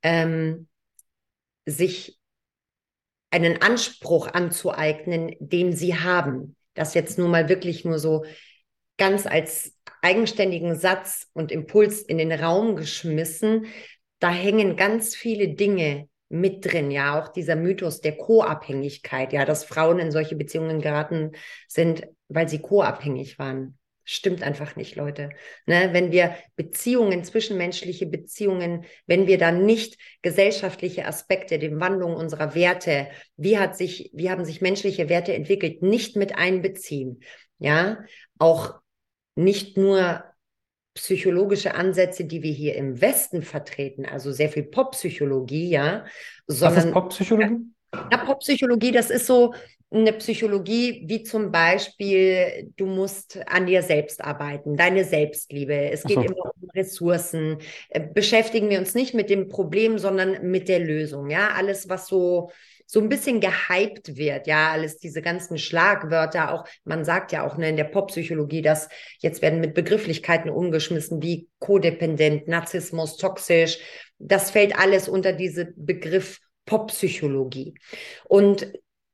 ähm, 0.04 0.68
sich 1.66 2.20
einen 3.32 3.64
Anspruch 3.64 4.28
anzueignen, 4.28 5.36
den 5.40 5.74
sie 5.74 5.96
haben. 5.96 6.56
Das 6.76 6.94
jetzt 6.94 7.18
nun 7.18 7.32
mal 7.32 7.50
wirklich 7.50 7.86
nur 7.86 7.98
so 7.98 8.24
ganz 9.00 9.26
als 9.26 9.76
eigenständigen 10.04 10.76
Satz 10.76 11.32
und 11.34 11.52
Impuls 11.52 12.04
in 12.04 12.20
den 12.20 12.32
Raum 12.32 12.76
geschmissen. 12.76 13.66
Da 14.20 14.30
hängen 14.30 14.76
ganz 14.76 15.16
viele 15.16 15.56
Dinge 15.56 16.08
mit 16.30 16.66
drin, 16.66 16.90
ja, 16.90 17.20
auch 17.20 17.30
dieser 17.30 17.56
Mythos 17.56 18.02
der 18.02 18.18
Co-Abhängigkeit, 18.18 19.34
ja, 19.34 19.46
dass 19.46 19.66
Frauen 19.66 20.00
in 20.00 20.12
solche 20.12 20.36
Beziehungen 20.36 20.82
geraten 20.82 21.32
sind, 21.68 22.08
weil 22.34 22.50
sie 22.50 22.60
co-abhängig 22.60 23.40
waren. 23.40 23.78
Stimmt 24.06 24.44
einfach 24.44 24.76
nicht, 24.76 24.98
Leute. 24.98 25.30
Ne? 25.66 25.90
Wenn 25.94 26.12
wir 26.12 26.36
Beziehungen, 26.58 27.24
zwischenmenschliche 27.24 28.06
Beziehungen, 28.06 28.84
wenn 29.08 29.28
wir 29.28 29.38
da 29.38 29.52
nicht 29.52 29.98
gesellschaftliche 30.22 31.06
Aspekte, 31.06 31.58
die 31.58 31.80
Wandlung 31.80 32.14
unserer 32.14 32.54
Werte, 32.54 33.08
wie 33.38 33.58
hat 33.58 33.78
sich, 33.78 34.12
wie 34.14 34.30
haben 34.30 34.44
sich 34.44 34.60
menschliche 34.60 35.08
Werte 35.08 35.34
entwickelt, 35.34 35.82
nicht 35.82 36.18
mit 36.18 36.38
einbeziehen, 36.38 37.22
ja, 37.60 38.04
auch 38.40 38.76
nicht 39.36 39.78
nur 39.78 40.26
psychologische 40.96 41.74
Ansätze, 41.74 42.26
die 42.26 42.44
wir 42.44 42.52
hier 42.52 42.76
im 42.76 43.02
Westen 43.02 43.42
vertreten, 43.42 44.06
also 44.06 44.32
sehr 44.32 44.50
viel 44.50 44.64
Poppsychologie, 44.64 45.70
ja, 45.70 46.06
sondern 46.46 46.78
Was 46.78 46.86
ist 46.86 46.92
Poppsychologie? 46.92 47.73
Ja, 48.12 48.18
Poppsychologie, 48.18 48.92
das 48.92 49.10
ist 49.10 49.28
so, 49.28 49.54
eine 49.94 50.14
Psychologie 50.14 51.04
wie 51.06 51.24
zum 51.24 51.52
Beispiel, 51.52 52.72
du 52.78 52.88
musst 52.88 53.40
an 53.46 53.68
dir 53.68 53.84
selbst 53.84 54.24
arbeiten, 54.24 54.76
deine 54.76 55.06
Selbstliebe. 55.06 55.92
Es 55.92 56.04
geht 56.04 56.18
so. 56.18 56.24
immer 56.24 56.52
um 56.60 56.70
Ressourcen. 56.72 57.60
Äh, 57.90 58.02
beschäftigen 58.02 58.70
wir 58.70 58.80
uns 58.80 58.96
nicht 58.96 59.14
mit 59.14 59.30
dem 59.30 59.50
Problem, 59.50 60.00
sondern 60.00 60.50
mit 60.50 60.68
der 60.68 60.80
Lösung. 60.80 61.30
Ja, 61.30 61.50
alles, 61.56 61.90
was 61.90 62.08
so 62.08 62.50
so 62.86 63.00
ein 63.00 63.10
bisschen 63.10 63.40
gehypt 63.40 64.18
wird, 64.18 64.46
ja, 64.46 64.72
alles 64.72 65.00
diese 65.00 65.22
ganzen 65.22 65.58
Schlagwörter, 65.58 66.54
auch 66.54 66.68
man 66.84 67.06
sagt 67.06 67.32
ja 67.32 67.48
auch 67.48 67.58
ne, 67.58 67.70
in 67.70 67.78
der 67.78 67.86
Poppsychologie, 67.86 68.62
dass 68.62 68.90
jetzt 69.20 69.42
werden 69.42 69.62
mit 69.62 69.74
Begrifflichkeiten 69.74 70.52
umgeschmissen 70.52 71.24
wie 71.24 71.48
kodependent, 71.60 72.48
Narzissmus, 72.48 73.18
toxisch. 73.18 73.80
Das 74.20 74.52
fällt 74.52 74.78
alles 74.78 75.08
unter 75.08 75.32
diese 75.32 75.74
Begriff 75.76 76.40
Poppsychologie. 76.66 77.76
Und 78.26 78.72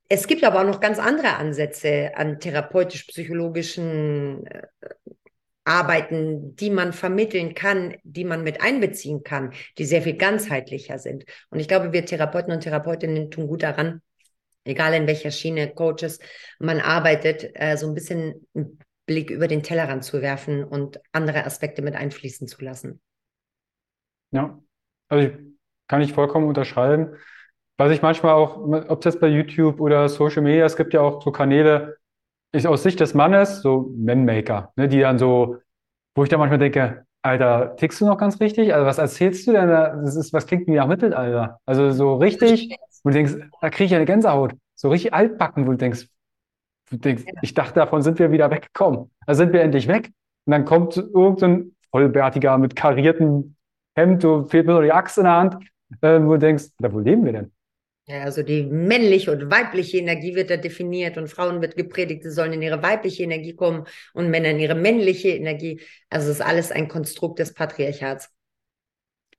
es 0.08 0.26
gibt 0.26 0.44
aber 0.44 0.60
auch 0.60 0.66
noch 0.66 0.80
ganz 0.80 0.98
andere 0.98 1.36
Ansätze 1.36 2.12
an 2.16 2.40
therapeutisch-psychologischen 2.40 4.46
äh, 4.46 4.62
Arbeiten, 5.64 6.56
die 6.56 6.70
man 6.70 6.92
vermitteln 6.92 7.54
kann, 7.54 7.96
die 8.02 8.24
man 8.24 8.42
mit 8.42 8.60
einbeziehen 8.60 9.22
kann, 9.22 9.52
die 9.78 9.84
sehr 9.84 10.02
viel 10.02 10.16
ganzheitlicher 10.16 10.98
sind. 10.98 11.24
Und 11.50 11.60
ich 11.60 11.68
glaube, 11.68 11.92
wir 11.92 12.04
Therapeuten 12.04 12.52
und 12.52 12.62
Therapeutinnen 12.62 13.30
tun 13.30 13.46
gut 13.46 13.62
daran, 13.62 14.02
egal 14.64 14.94
in 14.94 15.06
welcher 15.06 15.30
Schiene, 15.30 15.72
Coaches, 15.72 16.18
man 16.58 16.80
arbeitet, 16.80 17.50
äh, 17.54 17.76
so 17.76 17.86
ein 17.86 17.94
bisschen 17.94 18.46
einen 18.54 18.78
Blick 19.06 19.30
über 19.30 19.48
den 19.48 19.62
Tellerrand 19.62 20.04
zu 20.04 20.22
werfen 20.22 20.64
und 20.64 21.00
andere 21.12 21.44
Aspekte 21.44 21.82
mit 21.82 21.94
einfließen 21.94 22.48
zu 22.48 22.64
lassen. 22.64 23.00
Ja, 24.32 24.60
also 25.08 25.28
ich, 25.28 25.36
kann 25.88 26.02
ich 26.02 26.12
vollkommen 26.12 26.48
unterschreiben. 26.48 27.16
Was 27.80 27.92
ich 27.92 28.02
manchmal 28.02 28.34
auch, 28.34 28.58
ob 28.88 29.00
das 29.00 29.18
bei 29.18 29.28
YouTube 29.28 29.80
oder 29.80 30.06
Social 30.10 30.42
Media, 30.42 30.66
es 30.66 30.76
gibt 30.76 30.92
ja 30.92 31.00
auch 31.00 31.22
so 31.22 31.32
Kanäle, 31.32 31.96
ist 32.52 32.66
aus 32.66 32.82
Sicht 32.82 33.00
des 33.00 33.14
Mannes, 33.14 33.62
so 33.62 33.90
Men-Maker, 33.96 34.70
ne, 34.76 34.86
die 34.86 35.00
dann 35.00 35.18
so, 35.18 35.56
wo 36.14 36.22
ich 36.22 36.28
dann 36.28 36.40
manchmal 36.40 36.58
denke, 36.58 37.06
Alter, 37.22 37.76
tickst 37.76 37.98
du 38.02 38.04
noch 38.04 38.18
ganz 38.18 38.38
richtig? 38.38 38.74
Also 38.74 38.84
was 38.84 38.98
erzählst 38.98 39.46
du 39.46 39.52
denn 39.52 39.68
da? 39.68 39.96
Das 39.96 40.14
ist, 40.14 40.30
was 40.34 40.46
klingt 40.46 40.66
wie 40.66 40.72
nach 40.72 40.88
Mittelalter? 40.88 41.58
Also 41.64 41.90
so 41.90 42.16
richtig, 42.16 42.76
wo 43.02 43.08
du 43.08 43.14
denkst, 43.14 43.36
da 43.62 43.70
kriege 43.70 43.86
ich 43.86 43.94
eine 43.94 44.04
Gänsehaut. 44.04 44.52
So 44.74 44.90
richtig 44.90 45.14
altbacken, 45.14 45.66
wo 45.66 45.70
du 45.70 45.78
denkst, 45.78 46.06
du 46.90 46.98
denkst, 46.98 47.24
ich 47.40 47.54
dachte, 47.54 47.76
davon 47.76 48.02
sind 48.02 48.18
wir 48.18 48.30
wieder 48.30 48.50
weggekommen. 48.50 49.10
Also 49.24 49.38
sind 49.38 49.54
wir 49.54 49.62
endlich 49.62 49.88
weg. 49.88 50.10
Und 50.44 50.50
dann 50.50 50.66
kommt 50.66 50.98
irgendein 50.98 51.74
Vollbärtiger 51.90 52.58
mit 52.58 52.76
kariertem 52.76 53.56
Hemd, 53.96 54.20
so 54.20 54.44
fehlt 54.48 54.66
mir 54.66 54.74
nur 54.74 54.82
die 54.82 54.92
Axt 54.92 55.16
in 55.16 55.24
der 55.24 55.32
Hand, 55.32 55.56
äh, 56.02 56.20
wo 56.20 56.32
du 56.32 56.40
denkst, 56.40 56.64
da 56.78 56.92
wo 56.92 56.98
leben 56.98 57.24
wir 57.24 57.32
denn? 57.32 57.52
Ja, 58.10 58.22
also 58.22 58.42
die 58.42 58.64
männliche 58.64 59.30
und 59.30 59.52
weibliche 59.52 59.98
Energie 59.98 60.34
wird 60.34 60.50
da 60.50 60.56
definiert 60.56 61.16
und 61.16 61.28
Frauen 61.28 61.62
wird 61.62 61.76
gepredigt, 61.76 62.24
sie 62.24 62.32
sollen 62.32 62.52
in 62.52 62.60
ihre 62.60 62.82
weibliche 62.82 63.22
Energie 63.22 63.54
kommen 63.54 63.86
und 64.14 64.30
Männer 64.30 64.50
in 64.50 64.58
ihre 64.58 64.74
männliche 64.74 65.28
Energie. 65.28 65.80
Also 66.08 66.28
es 66.28 66.40
ist 66.40 66.44
alles 66.44 66.72
ein 66.72 66.88
Konstrukt 66.88 67.38
des 67.38 67.54
Patriarchats. 67.54 68.28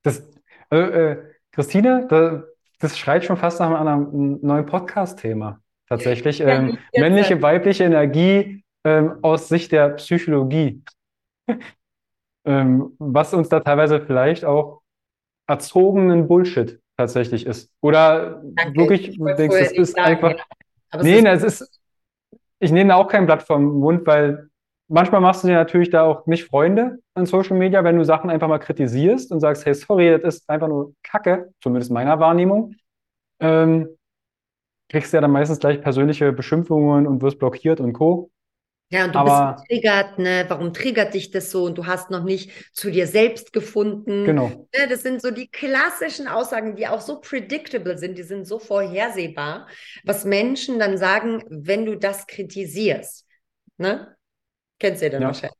Das, 0.03 0.25
äh, 0.71 0.77
äh, 0.77 1.17
Christine, 1.51 2.07
da, 2.09 2.45
das 2.79 2.97
schreit 2.97 3.25
schon 3.25 3.35
fast 3.35 3.59
nach 3.59 3.77
einem 3.77 4.39
neuen 4.41 4.65
Podcast-Thema. 4.65 5.59
Tatsächlich. 5.89 6.39
Ja, 6.39 6.47
ähm, 6.47 6.77
männliche, 6.95 7.41
weibliche 7.41 7.83
Energie 7.83 8.63
ähm, 8.85 9.17
aus 9.21 9.49
Sicht 9.49 9.73
der 9.73 9.89
Psychologie. 9.95 10.81
ähm, 12.45 12.95
was 12.99 13.33
uns 13.33 13.49
da 13.49 13.59
teilweise 13.59 13.99
vielleicht 13.99 14.45
auch 14.45 14.81
erzogenen 15.45 16.29
Bullshit 16.29 16.80
tatsächlich 17.01 17.45
ist. 17.45 17.71
Oder 17.81 18.41
Danke. 18.43 18.79
wirklich 18.79 19.17
du 19.17 19.25
denkst, 19.25 19.55
es 19.59 19.71
ist 19.71 19.95
sagen, 19.95 20.07
einfach. 20.07 20.35
Ja. 20.93 21.03
nee, 21.03 21.27
es 21.27 21.43
ist. 21.43 21.79
Ich 22.59 22.71
nehme 22.71 22.89
da 22.89 22.95
auch 22.95 23.07
kein 23.07 23.25
Blatt 23.25 23.43
vom 23.43 23.79
Mund, 23.79 24.05
weil 24.05 24.49
manchmal 24.87 25.21
machst 25.21 25.43
du 25.43 25.47
dir 25.47 25.55
natürlich 25.55 25.89
da 25.89 26.03
auch 26.03 26.27
nicht 26.27 26.45
Freunde 26.45 26.99
an 27.15 27.25
Social 27.25 27.57
Media, 27.57 27.83
wenn 27.83 27.97
du 27.97 28.05
Sachen 28.05 28.29
einfach 28.29 28.47
mal 28.47 28.59
kritisierst 28.59 29.31
und 29.31 29.39
sagst, 29.39 29.65
hey, 29.65 29.73
sorry, 29.73 30.19
das 30.21 30.37
ist 30.37 30.49
einfach 30.49 30.67
nur 30.67 30.93
Kacke, 31.01 31.51
zumindest 31.61 31.91
meiner 31.91 32.19
Wahrnehmung. 32.19 32.75
Ähm, 33.39 33.89
kriegst 34.89 35.11
du 35.11 35.17
ja 35.17 35.21
dann 35.21 35.31
meistens 35.31 35.59
gleich 35.59 35.81
persönliche 35.81 36.31
Beschimpfungen 36.33 37.07
und 37.07 37.21
wirst 37.21 37.39
blockiert 37.39 37.79
und 37.79 37.93
Co. 37.93 38.29
Ja, 38.91 39.05
und 39.05 39.15
du 39.15 39.19
Aber, 39.19 39.53
bist 39.53 39.69
getriggert, 39.69 40.19
ne? 40.19 40.45
Warum 40.49 40.73
triggert 40.73 41.13
dich 41.13 41.31
das 41.31 41.49
so? 41.49 41.63
Und 41.63 41.77
du 41.77 41.85
hast 41.85 42.11
noch 42.11 42.25
nicht 42.25 42.51
zu 42.73 42.91
dir 42.91 43.07
selbst 43.07 43.53
gefunden. 43.53 44.25
Genau. 44.25 44.47
Ne? 44.77 44.87
Das 44.89 45.01
sind 45.01 45.21
so 45.21 45.31
die 45.31 45.47
klassischen 45.47 46.27
Aussagen, 46.27 46.75
die 46.75 46.87
auch 46.87 46.99
so 46.99 47.21
predictable 47.21 47.97
sind, 47.97 48.17
die 48.17 48.23
sind 48.23 48.45
so 48.45 48.59
vorhersehbar, 48.59 49.67
was 50.03 50.25
Menschen 50.25 50.77
dann 50.77 50.97
sagen, 50.97 51.41
wenn 51.49 51.85
du 51.85 51.95
das 51.95 52.27
kritisierst. 52.27 53.25
Ne? 53.77 54.13
Kennst 54.77 55.01
du 55.01 55.05
ja 55.05 55.11
dann 55.11 55.21
ja. 55.21 55.27
wahrscheinlich. 55.29 55.57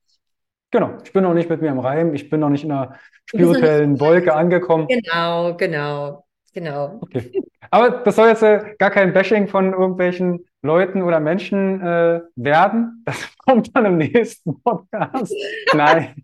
Genau, 0.72 0.98
ich 1.04 1.14
bin 1.14 1.24
noch 1.24 1.34
nicht 1.34 1.50
mit 1.50 1.62
mir 1.62 1.70
im 1.70 1.80
Reim, 1.80 2.14
ich 2.14 2.30
bin 2.30 2.42
noch 2.42 2.50
nicht 2.50 2.66
in 2.66 2.72
einer 2.72 2.98
spirituellen 3.26 4.00
Wolke 4.00 4.34
angekommen. 4.34 4.88
Genau, 4.88 5.56
genau, 5.56 6.26
genau. 6.54 7.00
Okay. 7.02 7.32
Aber 7.70 7.90
das 8.04 8.16
soll 8.16 8.28
jetzt 8.28 8.44
äh, 8.44 8.76
gar 8.78 8.92
kein 8.92 9.14
Bashing 9.14 9.48
von 9.48 9.72
irgendwelchen 9.72 10.46
Leuten 10.62 11.02
oder 11.02 11.20
Menschen 11.20 11.82
äh, 11.82 12.22
werden. 12.36 13.04
Das 13.06 13.38
kommt 13.38 13.76
dann 13.76 13.86
im 13.86 13.98
nächsten 13.98 14.62
Podcast. 14.62 15.34
Nein. 15.74 16.24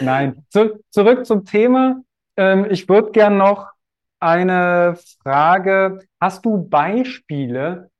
Nein. 0.00 0.44
Zu, 0.50 0.80
zurück 0.90 1.24
zum 1.24 1.44
Thema. 1.44 2.02
Ähm, 2.36 2.66
ich 2.70 2.88
würde 2.88 3.10
gerne 3.12 3.36
noch 3.36 3.70
eine 4.20 4.96
Frage. 5.22 6.00
Hast 6.20 6.44
du 6.44 6.68
Beispiele 6.68 7.90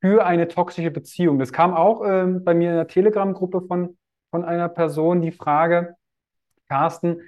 für 0.00 0.26
eine 0.26 0.48
toxische 0.48 0.90
Beziehung? 0.90 1.38
Das 1.38 1.52
kam 1.52 1.74
auch 1.74 2.02
ähm, 2.04 2.44
bei 2.44 2.54
mir 2.54 2.70
in 2.70 2.76
der 2.76 2.88
Telegram-Gruppe 2.88 3.62
von, 3.62 3.96
von 4.30 4.44
einer 4.44 4.68
Person 4.68 5.22
die 5.22 5.32
Frage, 5.32 5.94
Carsten, 6.68 7.20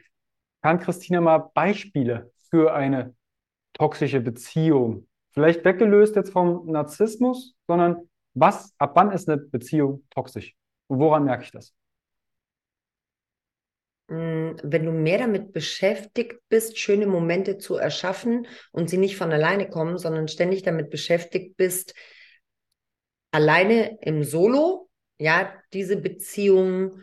kann 0.63 0.81
Christina 0.81 1.21
mal 1.21 1.51
Beispiele 1.55 2.33
für 2.51 2.75
eine 2.75 3.15
toxische 3.75 4.21
Beziehung 4.21 5.07
vielleicht 5.35 5.65
weggelöst 5.65 6.17
jetzt 6.17 6.33
vom 6.33 6.67
Narzissmus, 6.67 7.55
sondern 7.67 8.09
was, 8.35 8.75
ab 8.79 8.93
wann 8.95 9.13
ist 9.13 9.29
eine 9.29 9.39
Beziehung 9.39 10.05
toxisch? 10.11 10.55
Und 10.87 10.99
woran 11.01 11.25
merke 11.25 11.45
ich 11.45 11.51
das? 11.51 11.75
Mm, 14.09 14.53
wenn 14.63 14.85
du 14.85 14.93
mehr 14.93 15.19
damit 15.19 15.53
beschäftigt 15.53 16.41
bist, 16.49 16.79
schöne 16.79 17.07
Momente 17.07 17.59
zu 17.59 17.77
erschaffen 17.77 18.47
und 18.73 18.91
sie 18.91 18.99
nicht 18.99 19.17
von 19.17 19.33
alleine 19.33 19.69
kommen, 19.69 19.99
sondern 19.99 20.29
ständig 20.29 20.63
damit 20.63 20.91
beschäftigt 20.91 21.57
bist, 21.57 21.95
alleine 23.31 23.99
im 24.03 24.23
Solo, 24.23 24.89
ja, 25.19 25.53
diese 25.73 25.97
Beziehung 25.97 27.03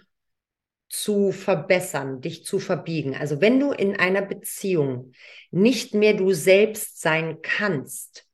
zu 0.91 1.31
verbessern, 1.31 2.19
dich 2.19 2.43
zu 2.43 2.59
verbiegen. 2.59 3.15
Also 3.15 3.39
wenn 3.39 3.59
du 3.59 3.71
in 3.71 3.95
einer 3.95 4.21
Beziehung 4.21 5.13
nicht 5.49 5.93
mehr 5.93 6.13
du 6.13 6.33
selbst 6.33 6.99
sein 7.01 7.41
kannst, 7.41 8.27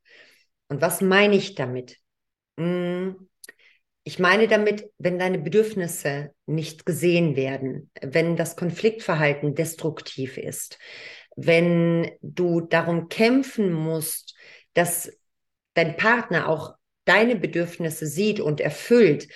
und 0.70 0.82
was 0.82 0.99
meine 0.99 1.36
ich 1.36 1.55
damit? 1.55 1.97
Hm, 2.58 3.30
ich 4.03 4.20
meine 4.20 4.47
damit, 4.47 4.89
wenn 4.97 5.20
deine 5.20 5.38
Bedürfnisse 5.38 6.34
nicht 6.45 6.86
gesehen 6.86 7.36
werden, 7.36 7.91
wenn 8.01 8.36
das 8.36 8.55
Konfliktverhalten 8.55 9.53
destruktiv 9.53 10.38
ist, 10.38 10.80
wenn 11.36 12.12
du 12.22 12.62
darum 12.62 13.08
kämpfen 13.08 13.72
musst, 13.72 14.36
dass 14.74 15.12
dein 15.76 15.95
Partner 15.95 16.49
auch 16.49 16.74
deine 17.05 17.36
Bedürfnisse 17.36 18.08
sieht 18.08 18.39
und 18.39 18.60
erfüllt 18.60 19.28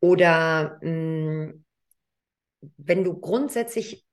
oder 0.00 0.78
mh, 0.80 0.90
hm, 0.90 1.64
wenn 2.76 3.04
du 3.04 3.18
grundsätzlich, 3.18 4.04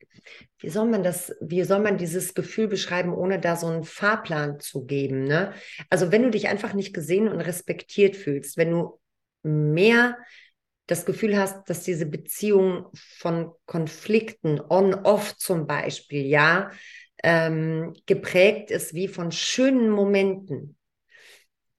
wie 0.59 0.69
soll 0.69 0.87
man 0.87 1.03
das, 1.03 1.35
wie 1.41 1.63
soll 1.63 1.79
man 1.79 1.97
dieses 1.97 2.33
Gefühl 2.33 2.67
beschreiben, 2.67 3.13
ohne 3.13 3.39
da 3.39 3.55
so 3.55 3.67
einen 3.67 3.83
Fahrplan 3.83 4.59
zu 4.59 4.85
geben? 4.85 5.23
Ne? 5.23 5.53
Also 5.89 6.11
wenn 6.11 6.23
du 6.23 6.31
dich 6.31 6.47
einfach 6.47 6.73
nicht 6.73 6.93
gesehen 6.93 7.27
und 7.27 7.41
respektiert 7.41 8.15
fühlst, 8.15 8.57
wenn 8.57 8.71
du 8.71 8.99
mehr 9.43 10.17
das 10.87 11.05
Gefühl 11.05 11.37
hast, 11.37 11.67
dass 11.69 11.83
diese 11.83 12.05
Beziehung 12.05 12.87
von 12.93 13.51
Konflikten 13.65 14.61
on-off 14.61 15.35
zum 15.37 15.65
Beispiel, 15.65 16.25
ja, 16.25 16.71
ähm, 17.23 17.93
geprägt 18.05 18.69
ist 18.69 18.93
wie 18.93 19.07
von 19.07 19.31
schönen 19.31 19.89
Momenten, 19.89 20.77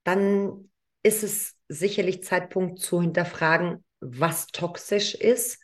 dann 0.03 0.69
ist 1.03 1.23
es 1.23 1.55
sicherlich 1.69 2.23
Zeitpunkt 2.23 2.79
zu 2.79 3.01
hinterfragen, 3.01 3.83
was 3.99 4.47
toxisch 4.47 5.15
ist 5.15 5.59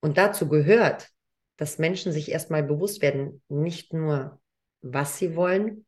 und 0.00 0.18
dazu 0.18 0.48
gehört, 0.48 1.08
dass 1.56 1.78
Menschen 1.78 2.12
sich 2.12 2.30
erstmal 2.30 2.62
bewusst 2.62 3.02
werden, 3.02 3.42
nicht 3.48 3.92
nur, 3.92 4.40
was 4.80 5.18
sie 5.18 5.36
wollen, 5.36 5.84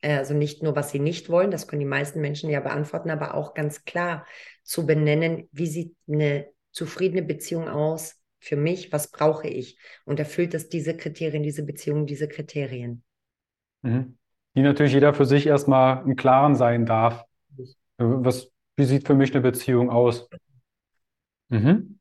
äh, 0.00 0.16
also 0.16 0.34
nicht 0.34 0.62
nur, 0.62 0.74
was 0.74 0.90
sie 0.90 0.98
nicht 0.98 1.28
wollen, 1.28 1.50
das 1.50 1.68
können 1.68 1.80
die 1.80 1.86
meisten 1.86 2.20
Menschen 2.20 2.50
ja 2.50 2.60
beantworten, 2.60 3.10
aber 3.10 3.34
auch 3.34 3.54
ganz 3.54 3.84
klar 3.84 4.26
zu 4.64 4.86
benennen, 4.86 5.48
wie 5.52 5.66
sieht 5.66 5.96
eine 6.08 6.48
zufriedene 6.72 7.22
Beziehung 7.22 7.68
aus 7.68 8.16
für 8.40 8.56
mich, 8.56 8.92
was 8.92 9.10
brauche 9.10 9.48
ich 9.48 9.78
und 10.04 10.18
erfüllt 10.18 10.54
es 10.54 10.68
diese 10.68 10.96
Kriterien, 10.96 11.42
diese 11.42 11.62
Beziehung, 11.62 12.06
diese 12.06 12.28
Kriterien. 12.28 13.04
Mhm. 13.82 14.16
Die 14.56 14.62
natürlich 14.62 14.92
jeder 14.92 15.14
für 15.14 15.26
sich 15.26 15.46
erstmal 15.46 16.04
im 16.04 16.16
Klaren 16.16 16.56
sein 16.56 16.84
darf. 16.84 17.24
Was, 17.98 18.50
wie 18.76 18.84
sieht 18.84 19.06
für 19.06 19.14
mich 19.14 19.32
eine 19.32 19.42
Beziehung 19.42 19.90
aus? 19.90 20.28
Mhm. 21.48 21.99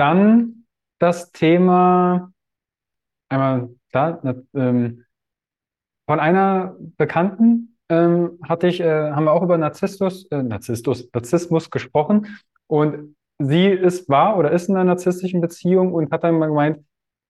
Dann 0.00 0.64
das 0.98 1.30
Thema, 1.30 2.32
einmal 3.28 3.68
da, 3.92 4.18
ähm, 4.54 5.04
von 6.08 6.18
einer 6.18 6.74
Bekannten 6.96 7.76
ähm, 7.90 8.38
hatte 8.42 8.68
ich, 8.68 8.80
äh, 8.80 9.10
haben 9.10 9.24
wir 9.24 9.32
auch 9.32 9.42
über 9.42 9.58
Narzissmus, 9.58 10.24
äh, 10.30 10.42
Narzissmus, 10.42 11.10
Narzissmus 11.12 11.68
gesprochen. 11.68 12.38
Und 12.66 13.14
sie 13.38 13.66
ist 13.66 14.08
war 14.08 14.38
oder 14.38 14.52
ist 14.52 14.70
in 14.70 14.76
einer 14.76 14.86
narzisstischen 14.86 15.42
Beziehung 15.42 15.92
und 15.92 16.10
hat 16.12 16.24
dann 16.24 16.38
mal 16.38 16.46
gemeint, 16.46 16.82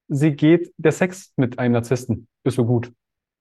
sie 0.06 0.36
geht, 0.36 0.72
der 0.76 0.92
Sex 0.92 1.32
mit 1.34 1.58
einem 1.58 1.72
Narzissten 1.72 2.28
ist 2.44 2.54
so 2.54 2.64
gut. 2.66 2.92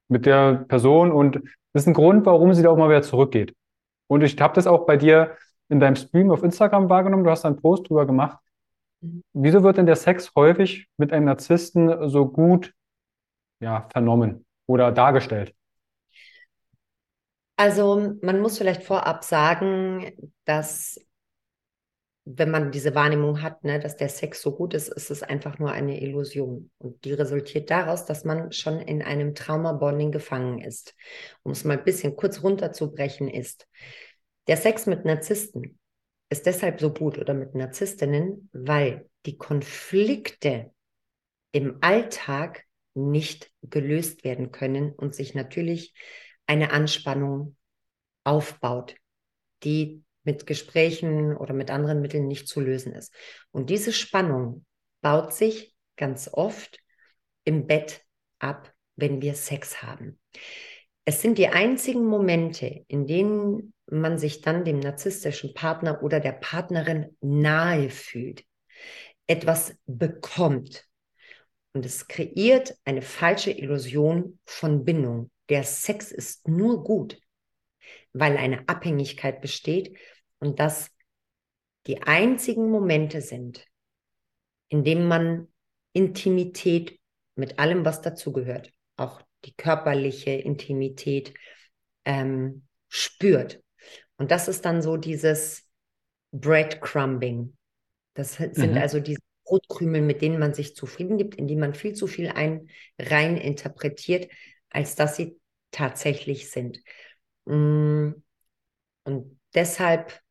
Mit 0.08 0.26
der 0.26 0.66
Person 0.68 1.12
und 1.12 1.36
das 1.74 1.84
ist 1.84 1.88
ein 1.88 1.94
Grund, 1.94 2.26
warum 2.26 2.56
sie 2.56 2.64
da 2.64 2.72
auch 2.72 2.78
mal 2.78 2.90
wieder 2.90 3.04
zurückgeht. 3.04 3.54
Und 4.08 4.24
ich 4.24 4.42
habe 4.42 4.56
das 4.56 4.66
auch 4.66 4.88
bei 4.88 4.98
dir 4.98 5.38
in 5.70 5.80
deinem 5.80 5.98
Stream 5.98 6.32
auf 6.32 6.42
Instagram 6.42 6.90
wahrgenommen, 6.90 7.26
du 7.26 7.30
hast 7.30 7.46
einen 7.46 7.62
Post 7.62 7.88
drüber 7.88 8.08
gemacht, 8.08 8.40
Wieso 9.34 9.64
wird 9.64 9.78
denn 9.78 9.86
der 9.86 9.96
Sex 9.96 10.34
häufig 10.36 10.88
mit 10.98 11.14
einem 11.14 11.26
Narzissten 11.26 12.10
so 12.10 12.28
gut 12.28 12.74
ja, 13.60 13.88
vernommen 13.92 14.46
oder 14.68 14.92
dargestellt? 14.92 15.54
Also 17.56 18.16
man 18.22 18.40
muss 18.40 18.58
vielleicht 18.58 18.84
vorab 18.84 19.24
sagen, 19.24 20.12
dass 20.46 21.00
wenn 22.32 22.52
man 22.52 22.72
diese 22.72 22.94
Wahrnehmung 22.94 23.42
hat, 23.42 23.64
ne, 23.64 23.80
dass 23.80 23.98
der 23.98 24.10
Sex 24.10 24.42
so 24.42 24.56
gut 24.56 24.74
ist, 24.74 24.88
ist 24.88 25.10
es 25.10 25.24
einfach 25.24 25.58
nur 25.58 25.72
eine 25.72 26.00
Illusion. 26.00 26.70
Und 26.78 27.04
die 27.04 27.14
resultiert 27.14 27.72
daraus, 27.72 28.06
dass 28.06 28.24
man 28.24 28.52
schon 28.52 28.80
in 28.80 29.02
einem 29.02 29.34
Trauma-Bonding 29.34 30.12
gefangen 30.12 30.60
ist. 30.60 30.96
Um 31.44 31.54
es 31.54 31.64
mal 31.64 31.78
ein 31.78 31.84
bisschen 31.84 32.16
kurz 32.16 32.44
runterzubrechen, 32.44 33.30
ist 33.30 33.68
der 34.48 34.58
Sex 34.58 34.86
mit 34.86 35.06
Narzissten 35.06 35.79
ist 36.30 36.46
deshalb 36.46 36.80
so 36.80 36.94
gut 36.94 37.18
oder 37.18 37.34
mit 37.34 37.56
Narzisstinnen, 37.56 38.50
weil 38.54 39.10
die 39.26 39.38
Konflikte 39.38 40.72
im 41.52 41.78
Alltag 41.82 42.66
nicht 42.94 43.52
gelöst 43.64 44.24
werden 44.24 44.52
können 44.52 44.94
und 44.94 45.16
sich 45.16 45.34
natürlich 45.34 45.94
eine 46.46 46.72
Anspannung 46.72 47.56
aufbaut, 48.24 48.96
die 49.64 50.04
mit 50.24 50.46
Gesprächen 50.46 51.36
oder 51.36 51.54
mit 51.54 51.72
anderen 51.72 52.02
Mitteln 52.02 52.28
nicht 52.28 52.48
zu 52.48 52.60
lösen 52.60 52.94
ist. 52.94 53.14
Und 53.52 53.70
diese 53.70 53.94
Spannung 53.94 54.66
baut 55.02 55.34
sich 55.34 55.76
ganz 55.96 56.30
oft 56.32 56.80
im 57.44 57.68
Bett 57.68 58.06
ab, 58.38 58.74
wenn 58.96 59.22
wir 59.22 59.34
Sex 59.34 59.82
haben. 59.82 60.20
Es 61.10 61.24
sind 61.24 61.40
die 61.40 61.48
einzigen 61.48 62.06
Momente, 62.06 62.86
in 62.88 63.08
denen 63.08 63.74
man 63.90 64.20
sich 64.20 64.42
dann 64.42 64.64
dem 64.64 64.78
narzisstischen 64.78 65.56
Partner 65.56 66.04
oder 66.04 66.20
der 66.20 66.34
Partnerin 66.34 67.18
nahe 67.20 67.90
fühlt, 67.90 68.46
etwas 69.26 69.76
bekommt. 69.88 70.88
Und 71.74 71.84
es 71.84 72.08
kreiert 72.08 72.76
eine 72.86 73.02
falsche 73.02 73.50
Illusion 73.50 74.38
von 74.46 74.86
Bindung. 74.86 75.32
Der 75.50 75.64
Sex 75.64 76.12
ist 76.12 76.48
nur 76.48 76.84
gut, 76.84 77.20
weil 78.14 78.38
eine 78.38 78.70
Abhängigkeit 78.70 79.42
besteht 79.42 79.98
und 80.38 80.60
das 80.60 80.92
die 81.88 82.04
einzigen 82.04 82.70
Momente 82.70 83.22
sind, 83.22 83.66
in 84.68 84.84
denen 84.84 85.08
man 85.08 85.48
Intimität 85.92 87.00
mit 87.34 87.58
allem, 87.58 87.84
was 87.84 88.04
dazugehört, 88.04 88.72
auch 88.96 89.24
die 89.46 89.54
körperliche 89.54 90.32
Intimität 90.32 91.34
ähm, 92.06 92.64
spürt. 92.88 93.62
Und 94.18 94.32
das 94.32 94.48
ist 94.48 94.66
dann 94.66 94.82
so 94.82 94.98
dieses 94.98 95.68
Breadcrumbing. 96.32 97.56
Das 98.14 98.34
sind 98.36 98.58
mhm. 98.58 98.78
also 98.78 99.00
diese 99.00 99.22
Brotkrümel, 99.46 100.02
mit 100.02 100.22
denen 100.22 100.40
man 100.40 100.54
sich 100.54 100.76
zufrieden 100.76 101.18
gibt, 101.18 101.36
in 101.36 101.48
die 101.48 101.56
man 101.56 101.74
viel 101.74 101.94
zu 101.94 102.06
viel 102.08 102.30
ein, 102.30 102.70
rein 103.00 103.38
interpretiert, 103.38 104.32
als 104.70 104.96
dass 104.96 105.16
sie 105.16 105.40
tatsächlich 105.72 106.52
sind. 106.52 106.80
Mm, 107.46 108.12
und 109.04 109.40
deshalb 109.56 110.22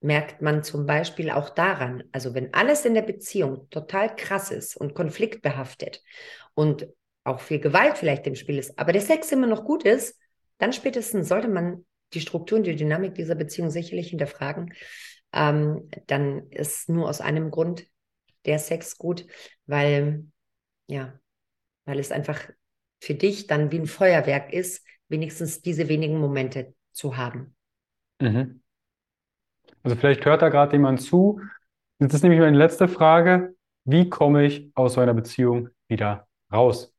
merkt 0.00 0.42
man 0.42 0.62
zum 0.62 0.84
Beispiel 0.84 1.30
auch 1.30 1.48
daran, 1.48 2.04
also 2.12 2.34
wenn 2.34 2.52
alles 2.52 2.84
in 2.84 2.92
der 2.92 3.02
Beziehung 3.02 3.70
total 3.70 4.14
krass 4.14 4.50
ist 4.50 4.76
und 4.76 4.94
konfliktbehaftet 4.94 6.02
und 6.52 6.86
auch 7.24 7.40
viel 7.40 7.58
Gewalt 7.58 7.98
vielleicht 7.98 8.26
im 8.26 8.34
Spiel 8.34 8.58
ist, 8.58 8.78
aber 8.78 8.92
der 8.92 9.02
Sex 9.02 9.32
immer 9.32 9.46
noch 9.46 9.64
gut 9.64 9.84
ist, 9.84 10.18
dann 10.58 10.72
spätestens 10.72 11.28
sollte 11.28 11.48
man 11.48 11.84
die 12.12 12.20
Struktur 12.20 12.58
und 12.58 12.64
die 12.64 12.76
Dynamik 12.76 13.14
dieser 13.14 13.34
Beziehung 13.34 13.70
sicherlich 13.70 14.10
hinterfragen. 14.10 14.72
Ähm, 15.32 15.90
dann 16.06 16.48
ist 16.50 16.88
nur 16.88 17.08
aus 17.08 17.20
einem 17.20 17.50
Grund 17.50 17.86
der 18.44 18.58
Sex 18.58 18.98
gut, 18.98 19.26
weil, 19.66 20.26
ja, 20.86 21.18
weil 21.86 21.98
es 21.98 22.12
einfach 22.12 22.48
für 23.00 23.14
dich 23.14 23.46
dann 23.46 23.72
wie 23.72 23.80
ein 23.80 23.86
Feuerwerk 23.86 24.52
ist, 24.52 24.86
wenigstens 25.08 25.60
diese 25.60 25.88
wenigen 25.88 26.18
Momente 26.18 26.74
zu 26.92 27.16
haben. 27.16 27.56
Mhm. 28.20 28.62
Also 29.82 29.96
vielleicht 29.96 30.24
hört 30.24 30.42
da 30.42 30.48
gerade 30.48 30.72
jemand 30.72 31.02
zu. 31.02 31.40
Jetzt 31.98 32.14
ist 32.14 32.22
nämlich 32.22 32.40
meine 32.40 32.56
letzte 32.56 32.88
Frage. 32.88 33.54
Wie 33.84 34.08
komme 34.08 34.46
ich 34.46 34.70
aus 34.74 34.94
so 34.94 35.00
einer 35.00 35.14
Beziehung 35.14 35.68
wieder 35.88 36.26
raus? 36.50 36.93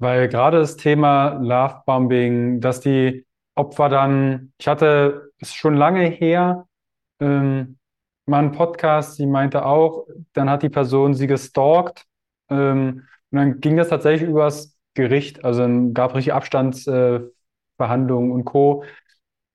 Weil 0.00 0.28
gerade 0.28 0.58
das 0.58 0.76
Thema 0.76 1.38
Lovebombing, 1.40 2.60
dass 2.60 2.80
die 2.80 3.26
Opfer 3.54 3.88
dann, 3.88 4.52
ich 4.58 4.66
hatte 4.66 5.30
es 5.38 5.54
schon 5.54 5.74
lange 5.74 6.06
her, 6.06 6.66
ähm, 7.20 7.78
mal 8.26 8.38
einen 8.38 8.52
Podcast, 8.52 9.16
sie 9.16 9.26
meinte 9.26 9.64
auch, 9.66 10.06
dann 10.32 10.50
hat 10.50 10.62
die 10.62 10.68
Person 10.70 11.14
sie 11.14 11.26
gestalkt 11.26 12.06
ähm, 12.48 13.06
und 13.30 13.38
dann 13.38 13.60
ging 13.60 13.76
das 13.76 13.88
tatsächlich 13.88 14.28
übers 14.28 14.76
Gericht, 14.94 15.44
also 15.44 15.60
dann 15.60 15.94
gab 15.94 16.10
es 16.10 16.16
richtig 16.16 16.32
Abstandsverhandlungen 16.32 18.30
äh, 18.30 18.34
und 18.34 18.44
Co 18.44 18.84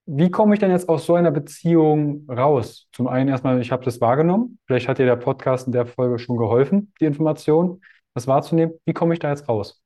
wie 0.08 0.30
komme 0.30 0.54
ich 0.54 0.60
denn 0.60 0.72
jetzt 0.72 0.88
aus 0.88 1.06
so 1.06 1.16
einer 1.16 1.32
Beziehung 1.32 2.28
raus? 2.30 2.88
Zum 2.92 3.08
einen 3.08 3.30
erstmal, 3.30 3.60
ich 3.60 3.72
habe 3.72 3.84
das 3.84 4.02
wahrgenommen. 4.02 4.60
Vielleicht 4.68 4.88
hat 4.88 5.00
dir 5.00 5.06
der 5.06 5.16
Podcast 5.16 5.66
in 5.68 5.74
der 5.74 5.88
Folge 5.88 6.20
schon 6.20 6.38
geholfen, 6.38 6.94
die 7.00 7.06
Information, 7.06 7.82
das 8.14 8.28
wahrzunehmen. 8.28 8.74
Wie 8.86 8.94
komme 8.94 9.14
ich 9.14 9.20
da 9.20 9.30
jetzt 9.30 9.50
raus? 9.50 9.85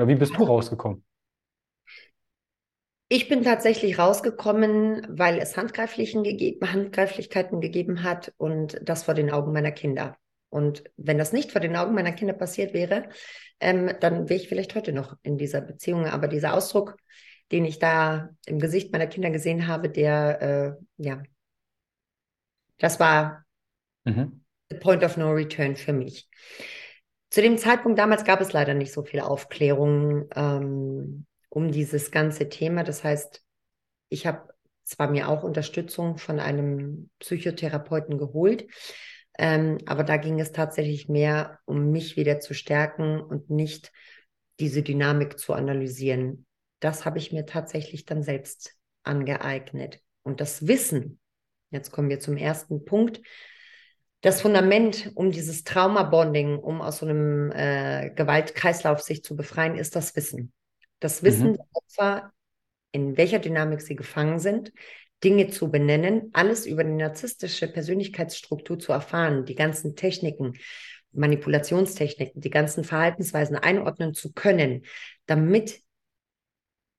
Oder 0.00 0.08
wie 0.08 0.14
bist 0.14 0.34
du 0.34 0.44
rausgekommen? 0.44 1.04
Ich 3.08 3.28
bin 3.28 3.42
tatsächlich 3.42 3.98
rausgekommen, 3.98 5.06
weil 5.10 5.38
es 5.38 5.58
Handgreiflichen 5.58 6.22
gegeben, 6.22 6.72
Handgreiflichkeiten 6.72 7.60
gegeben 7.60 8.02
hat 8.02 8.32
und 8.38 8.80
das 8.82 9.02
vor 9.02 9.12
den 9.12 9.30
Augen 9.30 9.52
meiner 9.52 9.72
Kinder. 9.72 10.16
Und 10.48 10.84
wenn 10.96 11.18
das 11.18 11.34
nicht 11.34 11.52
vor 11.52 11.60
den 11.60 11.76
Augen 11.76 11.94
meiner 11.94 12.12
Kinder 12.12 12.32
passiert 12.32 12.72
wäre, 12.72 13.10
ähm, 13.60 13.92
dann 14.00 14.30
wäre 14.30 14.40
ich 14.40 14.48
vielleicht 14.48 14.74
heute 14.74 14.94
noch 14.94 15.18
in 15.22 15.36
dieser 15.36 15.60
Beziehung. 15.60 16.06
Aber 16.06 16.28
dieser 16.28 16.54
Ausdruck, 16.54 16.96
den 17.52 17.66
ich 17.66 17.78
da 17.78 18.30
im 18.46 18.58
Gesicht 18.58 18.92
meiner 18.92 19.06
Kinder 19.06 19.28
gesehen 19.28 19.66
habe, 19.66 19.90
der, 19.90 20.40
äh, 20.40 20.72
ja, 20.96 21.22
das 22.78 22.98
war 23.00 23.44
mhm. 24.04 24.46
the 24.70 24.78
point 24.78 25.04
of 25.04 25.18
no 25.18 25.30
return 25.30 25.76
für 25.76 25.92
mich. 25.92 26.26
Zu 27.30 27.42
dem 27.42 27.58
Zeitpunkt 27.58 27.98
damals 27.98 28.24
gab 28.24 28.40
es 28.40 28.52
leider 28.52 28.74
nicht 28.74 28.92
so 28.92 29.02
viel 29.02 29.20
Aufklärung 29.20 30.28
ähm, 30.34 31.26
um 31.48 31.70
dieses 31.70 32.10
ganze 32.10 32.48
Thema. 32.48 32.82
Das 32.84 33.04
heißt, 33.04 33.42
ich 34.08 34.26
habe 34.26 34.52
zwar 34.84 35.10
mir 35.10 35.28
auch 35.28 35.42
Unterstützung 35.42 36.18
von 36.18 36.40
einem 36.40 37.10
Psychotherapeuten 37.20 38.18
geholt, 38.18 38.66
ähm, 39.38 39.78
aber 39.86 40.02
da 40.02 40.16
ging 40.16 40.40
es 40.40 40.52
tatsächlich 40.52 41.08
mehr 41.08 41.60
um 41.64 41.92
mich 41.92 42.16
wieder 42.16 42.40
zu 42.40 42.52
stärken 42.52 43.20
und 43.20 43.48
nicht 43.48 43.92
diese 44.58 44.82
Dynamik 44.82 45.38
zu 45.38 45.54
analysieren 45.54 46.46
das 46.80 47.04
habe 47.04 47.18
ich 47.18 47.30
mir 47.30 47.46
tatsächlich 47.46 48.06
dann 48.06 48.22
selbst 48.22 48.74
angeeignet. 49.04 50.00
Und 50.22 50.40
das 50.40 50.66
Wissen, 50.66 51.20
jetzt 51.70 51.92
kommen 51.92 52.08
wir 52.08 52.20
zum 52.20 52.36
ersten 52.36 52.84
Punkt, 52.84 53.20
das 54.20 54.42
Fundament, 54.42 55.12
um 55.14 55.30
dieses 55.30 55.64
Trauma-Bonding, 55.64 56.58
um 56.58 56.82
aus 56.82 56.98
so 56.98 57.06
einem 57.06 57.50
äh, 57.52 58.10
Gewaltkreislauf 58.14 59.00
sich 59.00 59.24
zu 59.24 59.34
befreien, 59.34 59.76
ist 59.76 59.96
das 59.96 60.14
Wissen. 60.14 60.52
Das 60.98 61.22
Wissen 61.22 61.52
mhm. 61.52 61.56
der 61.56 61.66
Opfer, 61.72 62.32
in 62.92 63.16
welcher 63.16 63.38
Dynamik 63.38 63.80
sie 63.80 63.96
gefangen 63.96 64.38
sind, 64.38 64.72
Dinge 65.24 65.48
zu 65.48 65.70
benennen, 65.70 66.30
alles 66.32 66.66
über 66.66 66.84
die 66.84 66.92
narzisstische 66.92 67.68
Persönlichkeitsstruktur 67.68 68.78
zu 68.78 68.92
erfahren, 68.92 69.44
die 69.44 69.54
ganzen 69.54 69.96
Techniken, 69.96 70.54
Manipulationstechniken, 71.12 72.40
die 72.40 72.50
ganzen 72.50 72.84
Verhaltensweisen 72.84 73.56
einordnen 73.56 74.14
zu 74.14 74.32
können, 74.32 74.84
damit 75.26 75.80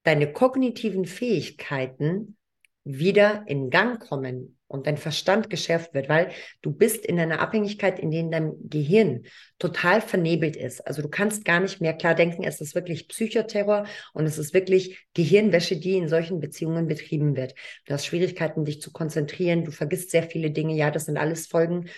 deine 0.03 0.32
kognitiven 0.34 1.05
Fähigkeiten 1.05 2.38
wieder 2.84 3.43
in 3.47 3.69
Gang 3.69 3.99
kommen 3.99 4.57
und 4.72 4.88
dein 4.88 4.97
Verstand 4.97 5.49
geschärft 5.49 5.93
wird, 5.93 6.07
weil 6.07 6.32
du 6.61 6.72
bist 6.72 7.05
in 7.05 7.19
einer 7.19 7.41
Abhängigkeit, 7.41 7.99
in 7.99 8.09
der 8.09 8.24
dein 8.24 8.53
Gehirn 8.69 9.24
total 9.59 10.01
vernebelt 10.01 10.55
ist. 10.55 10.88
Also 10.88 11.01
du 11.01 11.09
kannst 11.09 11.43
gar 11.43 11.59
nicht 11.59 11.82
mehr 11.82 11.93
klar 11.93 12.15
denken, 12.15 12.43
es 12.43 12.61
ist 12.61 12.74
wirklich 12.74 13.07
Psychoterror 13.09 13.86
und 14.13 14.26
es 14.26 14.38
ist 14.38 14.53
wirklich 14.53 15.05
Gehirnwäsche, 15.13 15.76
die 15.76 15.97
in 15.97 16.07
solchen 16.07 16.39
Beziehungen 16.39 16.88
betrieben 16.88 17.36
wird. 17.36 17.53
Du 17.86 17.93
hast 17.93 18.05
Schwierigkeiten, 18.05 18.63
dich 18.63 18.82
zu 18.82 18.91
konzentrieren, 18.91 19.65
du 19.65 19.72
vergisst 19.72 20.11
sehr 20.11 20.24
viele 20.24 20.51
Dinge. 20.51 20.76
Ja, 20.76 20.89
das 20.89 21.05
sind 21.05 21.17
alles 21.17 21.47
Folgen 21.47 21.89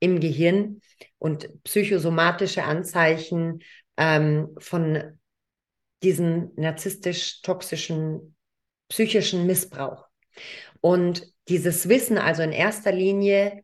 im 0.00 0.18
Gehirn 0.18 0.80
und 1.18 1.62
psychosomatische 1.64 2.64
Anzeichen 2.64 3.60
ähm, 3.96 4.48
von 4.58 5.18
diesen 6.02 6.50
narzisstisch-toxischen 6.56 8.34
psychischen 8.88 9.46
Missbrauch. 9.46 10.06
Und 10.80 11.31
dieses 11.48 11.88
Wissen 11.88 12.18
also 12.18 12.42
in 12.42 12.52
erster 12.52 12.92
Linie 12.92 13.62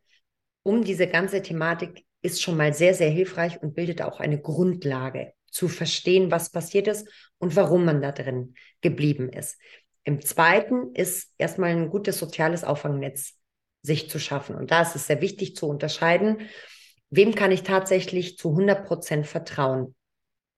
um 0.63 0.83
diese 0.83 1.07
ganze 1.07 1.41
Thematik 1.41 2.05
ist 2.21 2.41
schon 2.41 2.57
mal 2.57 2.73
sehr, 2.73 2.93
sehr 2.93 3.09
hilfreich 3.09 3.61
und 3.61 3.75
bildet 3.75 4.01
auch 4.01 4.19
eine 4.19 4.39
Grundlage 4.39 5.33
zu 5.49 5.67
verstehen, 5.67 6.31
was 6.31 6.51
passiert 6.51 6.87
ist 6.87 7.07
und 7.37 7.55
warum 7.55 7.85
man 7.85 8.01
da 8.01 8.11
drin 8.11 8.55
geblieben 8.81 9.29
ist. 9.29 9.57
Im 10.03 10.21
zweiten 10.21 10.93
ist 10.93 11.33
erstmal 11.37 11.71
ein 11.71 11.89
gutes 11.89 12.19
soziales 12.19 12.63
Auffangnetz 12.63 13.35
sich 13.81 14.09
zu 14.09 14.19
schaffen. 14.19 14.55
Und 14.55 14.71
da 14.71 14.81
ist 14.81 14.95
es 14.95 15.07
sehr 15.07 15.21
wichtig 15.21 15.55
zu 15.55 15.67
unterscheiden, 15.67 16.49
wem 17.09 17.33
kann 17.33 17.51
ich 17.51 17.63
tatsächlich 17.63 18.37
zu 18.37 18.49
100 18.49 18.85
Prozent 18.85 19.27
vertrauen. 19.27 19.95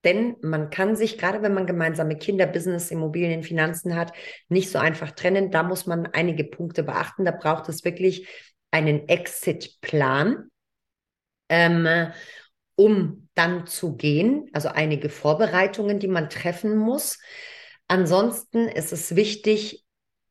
Denn 0.04 0.36
man 0.42 0.70
kann 0.70 0.96
sich, 0.96 1.18
gerade 1.18 1.42
wenn 1.42 1.54
man 1.54 1.68
gemeinsame 1.68 2.18
Kinder, 2.18 2.48
Business, 2.48 2.90
Immobilien, 2.90 3.44
Finanzen 3.44 3.96
hat, 3.96 4.14
nicht 4.50 4.72
so 4.72 4.80
einfach 4.80 5.12
trennen. 5.12 5.52
Da 5.52 5.64
muss 5.64 5.86
man 5.86 6.08
einige 6.08 6.44
Punkte 6.44 6.84
beachten. 6.84 7.26
Da 7.26 7.32
braucht 7.32 7.70
es 7.70 7.86
wirklich 7.86 8.28
einen 8.72 9.08
Exit-Plan, 9.08 10.50
ähm, 11.50 12.12
um 12.76 13.28
dann 13.36 13.68
zu 13.68 13.96
gehen. 13.96 14.50
Also 14.54 14.70
einige 14.70 15.10
Vorbereitungen, 15.10 16.00
die 16.00 16.08
man 16.08 16.30
treffen 16.30 16.78
muss. 16.78 17.20
Ansonsten 17.88 18.68
ist 18.68 18.94
es 18.94 19.16
wichtig, 19.16 19.86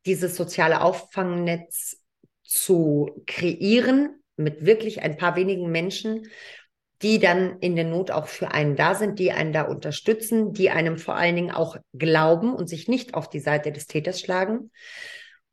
dieses 0.07 0.37
soziale 0.37 0.81
Auffangnetz 0.81 2.03
zu 2.43 3.23
kreieren 3.27 4.21
mit 4.37 4.64
wirklich 4.64 5.03
ein 5.03 5.16
paar 5.16 5.37
wenigen 5.37 5.71
Menschen, 5.71 6.27
die 7.03 7.19
dann 7.19 7.59
in 7.61 7.77
der 7.77 7.85
Not 7.85 8.11
auch 8.11 8.27
für 8.27 8.53
einen 8.53 8.77
da 8.77 8.95
sind, 8.95 9.19
die 9.19 9.33
einen 9.33 9.53
da 9.53 9.63
unterstützen, 9.63 10.53
die 10.53 10.71
einem 10.71 10.99
vor 10.99 11.17
allen 11.17 11.37
Dingen 11.37 11.51
auch 11.51 11.77
glauben 11.95 12.55
und 12.55 12.69
sich 12.69 12.89
nicht 12.89 13.15
auf 13.15 13.31
die 13.31 13.41
Seite 13.41 13.73
des 13.73 13.87
Täters 13.87 14.21
schlagen. 14.21 14.71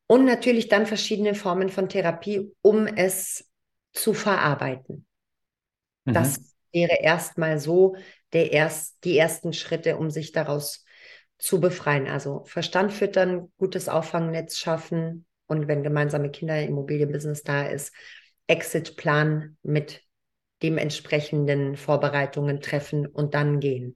Und 0.08 0.26
natürlich 0.26 0.68
dann 0.68 0.86
verschiedene 0.86 1.36
Formen 1.36 1.70
von 1.70 1.90
Therapie, 1.90 2.52
um 2.62 2.86
es 2.86 3.50
zu 3.94 4.14
verarbeiten. 4.14 5.06
Mhm. 6.06 6.14
Das 6.14 6.40
wäre 6.74 7.00
erstmal 7.02 7.60
so 7.60 7.96
der 8.34 8.52
erst, 8.52 9.04
die 9.06 9.18
ersten 9.18 9.54
Schritte, 9.54 9.98
um 9.98 10.10
sich 10.10 10.34
daraus 10.34 10.86
zu 11.38 11.62
befreien. 11.62 12.08
Also 12.08 12.44
Verstand 12.46 12.92
füttern, 12.92 13.52
gutes 13.58 13.88
Auffangnetz 13.88 14.58
schaffen 14.58 15.26
und 15.48 15.68
wenn 15.70 15.84
gemeinsame 15.84 16.30
Kinder 16.30 16.62
Immobilienbusiness 16.62 17.44
da 17.44 17.68
ist, 17.68 17.94
Exitplan 18.48 19.58
mit 19.64 20.04
dementsprechenden 20.64 21.76
Vorbereitungen 21.76 22.62
treffen 22.62 23.06
und 23.06 23.34
dann 23.34 23.60
gehen. 23.60 23.96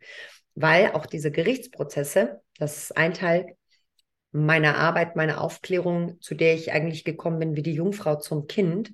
Weil 0.55 0.91
auch 0.91 1.05
diese 1.05 1.32
Gerichtsprozesse, 1.32 2.41
das 2.57 2.78
ist 2.78 2.97
ein 2.97 3.14
Teil 3.14 3.55
meiner 4.32 4.78
Arbeit, 4.78 5.16
meiner 5.16 5.41
Aufklärung, 5.41 6.20
zu 6.22 6.36
der 6.36 6.53
ich 6.53 6.72
eigentlich 6.72 7.03
gekommen 7.03 7.39
bin, 7.39 7.55
wie 7.55 7.64
die 7.64 7.74
Jungfrau 7.74 8.16
zum 8.16 8.47
Kind, 8.47 8.93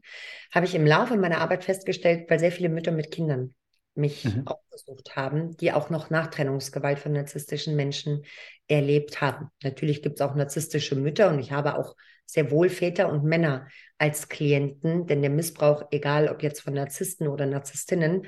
habe 0.52 0.66
ich 0.66 0.74
im 0.74 0.86
Laufe 0.86 1.16
meiner 1.16 1.42
Arbeit 1.42 1.64
festgestellt, 1.64 2.30
weil 2.30 2.40
sehr 2.40 2.52
viele 2.52 2.70
Mütter 2.70 2.92
mit 2.92 3.12
Kindern 3.12 3.54
mich 3.94 4.26
mhm. 4.26 4.48
aufgesucht 4.48 5.16
haben, 5.16 5.58
die 5.58 5.74
auch 5.74 5.90
noch 5.90 6.10
Nachtrennungsgewalt 6.10 7.00
von 7.00 7.12
narzisstischen 7.12 7.76
Menschen 7.76 8.24
erlebt 8.68 9.22
haben. 9.22 9.50
Natürlich 9.64 10.02
gibt 10.02 10.20
es 10.20 10.26
auch 10.26 10.36
narzisstische 10.36 10.96
Mütter 10.96 11.30
und 11.30 11.40
ich 11.40 11.52
habe 11.52 11.78
auch 11.78 11.96
sehr 12.28 12.52
wohl 12.52 12.70
Väter 12.70 13.12
und 13.12 13.24
Männer 13.24 13.68
als 13.98 14.30
Klienten, 14.30 15.08
denn 15.08 15.22
der 15.22 15.32
Missbrauch, 15.32 15.86
egal 15.92 16.30
ob 16.30 16.44
jetzt 16.44 16.62
von 16.62 16.74
Narzissten 16.74 17.28
oder 17.28 17.46
Narzisstinnen, 17.46 18.28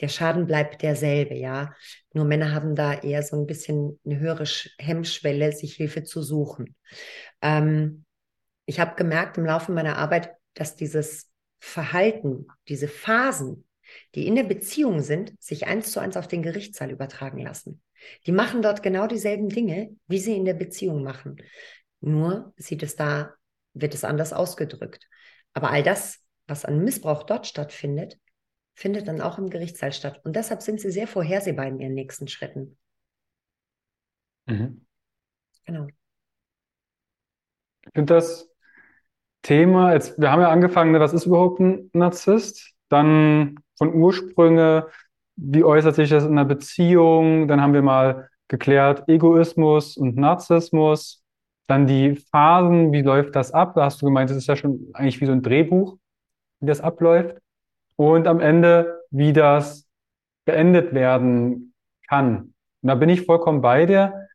der 0.00 0.08
Schaden 0.08 0.46
bleibt 0.46 0.82
derselbe, 0.82 1.34
ja. 1.34 1.74
Nur 2.12 2.24
Männer 2.24 2.52
haben 2.52 2.74
da 2.74 2.94
eher 2.94 3.22
so 3.22 3.36
ein 3.36 3.46
bisschen 3.46 4.00
eine 4.04 4.18
höhere 4.18 4.44
Hemmschwelle, 4.78 5.52
sich 5.52 5.74
Hilfe 5.74 6.02
zu 6.02 6.22
suchen. 6.22 6.74
Ähm, 7.40 8.04
ich 8.66 8.80
habe 8.80 8.96
gemerkt 8.96 9.38
im 9.38 9.46
Laufe 9.46 9.70
meiner 9.70 9.98
Arbeit, 9.98 10.32
dass 10.54 10.74
dieses 10.76 11.30
Verhalten, 11.60 12.46
diese 12.68 12.88
Phasen, 12.88 13.64
die 14.14 14.26
in 14.26 14.34
der 14.34 14.44
Beziehung 14.44 15.00
sind, 15.00 15.34
sich 15.40 15.66
eins 15.66 15.92
zu 15.92 16.00
eins 16.00 16.16
auf 16.16 16.26
den 16.26 16.42
Gerichtssaal 16.42 16.90
übertragen 16.90 17.38
lassen. 17.38 17.80
Die 18.26 18.32
machen 18.32 18.62
dort 18.62 18.82
genau 18.82 19.06
dieselben 19.06 19.48
Dinge, 19.48 19.96
wie 20.08 20.18
sie 20.18 20.36
in 20.36 20.44
der 20.44 20.54
Beziehung 20.54 21.04
machen. 21.04 21.36
Nur 22.02 22.52
sieht 22.56 22.82
es 22.82 22.96
da, 22.96 23.34
wird 23.74 23.94
es 23.94 24.04
anders 24.04 24.32
ausgedrückt. 24.32 25.08
Aber 25.54 25.70
all 25.70 25.82
das, 25.82 26.18
was 26.46 26.64
an 26.64 26.84
Missbrauch 26.84 27.22
dort 27.22 27.46
stattfindet, 27.46 28.18
findet 28.74 29.06
dann 29.06 29.20
auch 29.20 29.38
im 29.38 29.50
Gerichtssaal 29.50 29.92
statt. 29.92 30.20
Und 30.24 30.34
deshalb 30.34 30.62
sind 30.62 30.80
sie 30.80 30.90
sehr 30.90 31.06
vorhersehbar 31.06 31.66
in 31.66 31.78
ihren 31.78 31.94
nächsten 31.94 32.26
Schritten. 32.26 32.76
Mhm. 34.46 34.84
Genau. 35.64 35.86
Ich 37.84 37.92
finde 37.94 38.14
das 38.14 38.50
Thema, 39.42 39.92
jetzt, 39.92 40.20
wir 40.20 40.30
haben 40.30 40.40
ja 40.40 40.50
angefangen, 40.50 40.92
ne, 40.92 41.00
was 41.00 41.12
ist 41.12 41.26
überhaupt 41.26 41.60
ein 41.60 41.90
Narzisst? 41.92 42.72
Dann 42.88 43.56
von 43.76 43.94
Ursprünge, 43.94 44.88
wie 45.36 45.64
äußert 45.64 45.94
sich 45.94 46.10
das 46.10 46.24
in 46.24 46.32
einer 46.32 46.44
Beziehung? 46.44 47.48
Dann 47.48 47.60
haben 47.60 47.74
wir 47.74 47.82
mal 47.82 48.28
geklärt 48.48 49.08
Egoismus 49.08 49.96
und 49.96 50.16
Narzissmus. 50.16 51.21
Dann 51.72 51.86
die 51.86 52.16
Phasen, 52.16 52.92
wie 52.92 53.00
läuft 53.00 53.34
das 53.34 53.52
ab? 53.52 53.72
Da 53.74 53.86
hast 53.86 54.02
du 54.02 54.04
gemeint, 54.04 54.28
das 54.28 54.36
ist 54.36 54.46
ja 54.46 54.56
schon 54.56 54.90
eigentlich 54.92 55.22
wie 55.22 55.24
so 55.24 55.32
ein 55.32 55.40
Drehbuch, 55.40 55.96
wie 56.60 56.66
das 56.66 56.82
abläuft. 56.82 57.38
Und 57.96 58.26
am 58.26 58.40
Ende, 58.40 59.00
wie 59.10 59.32
das 59.32 59.88
beendet 60.44 60.92
werden 60.92 61.72
kann. 62.06 62.52
Und 62.82 62.88
da 62.88 62.94
bin 62.94 63.08
ich 63.08 63.24
vollkommen 63.24 63.62
bei 63.62 63.86
dir. 63.86 64.28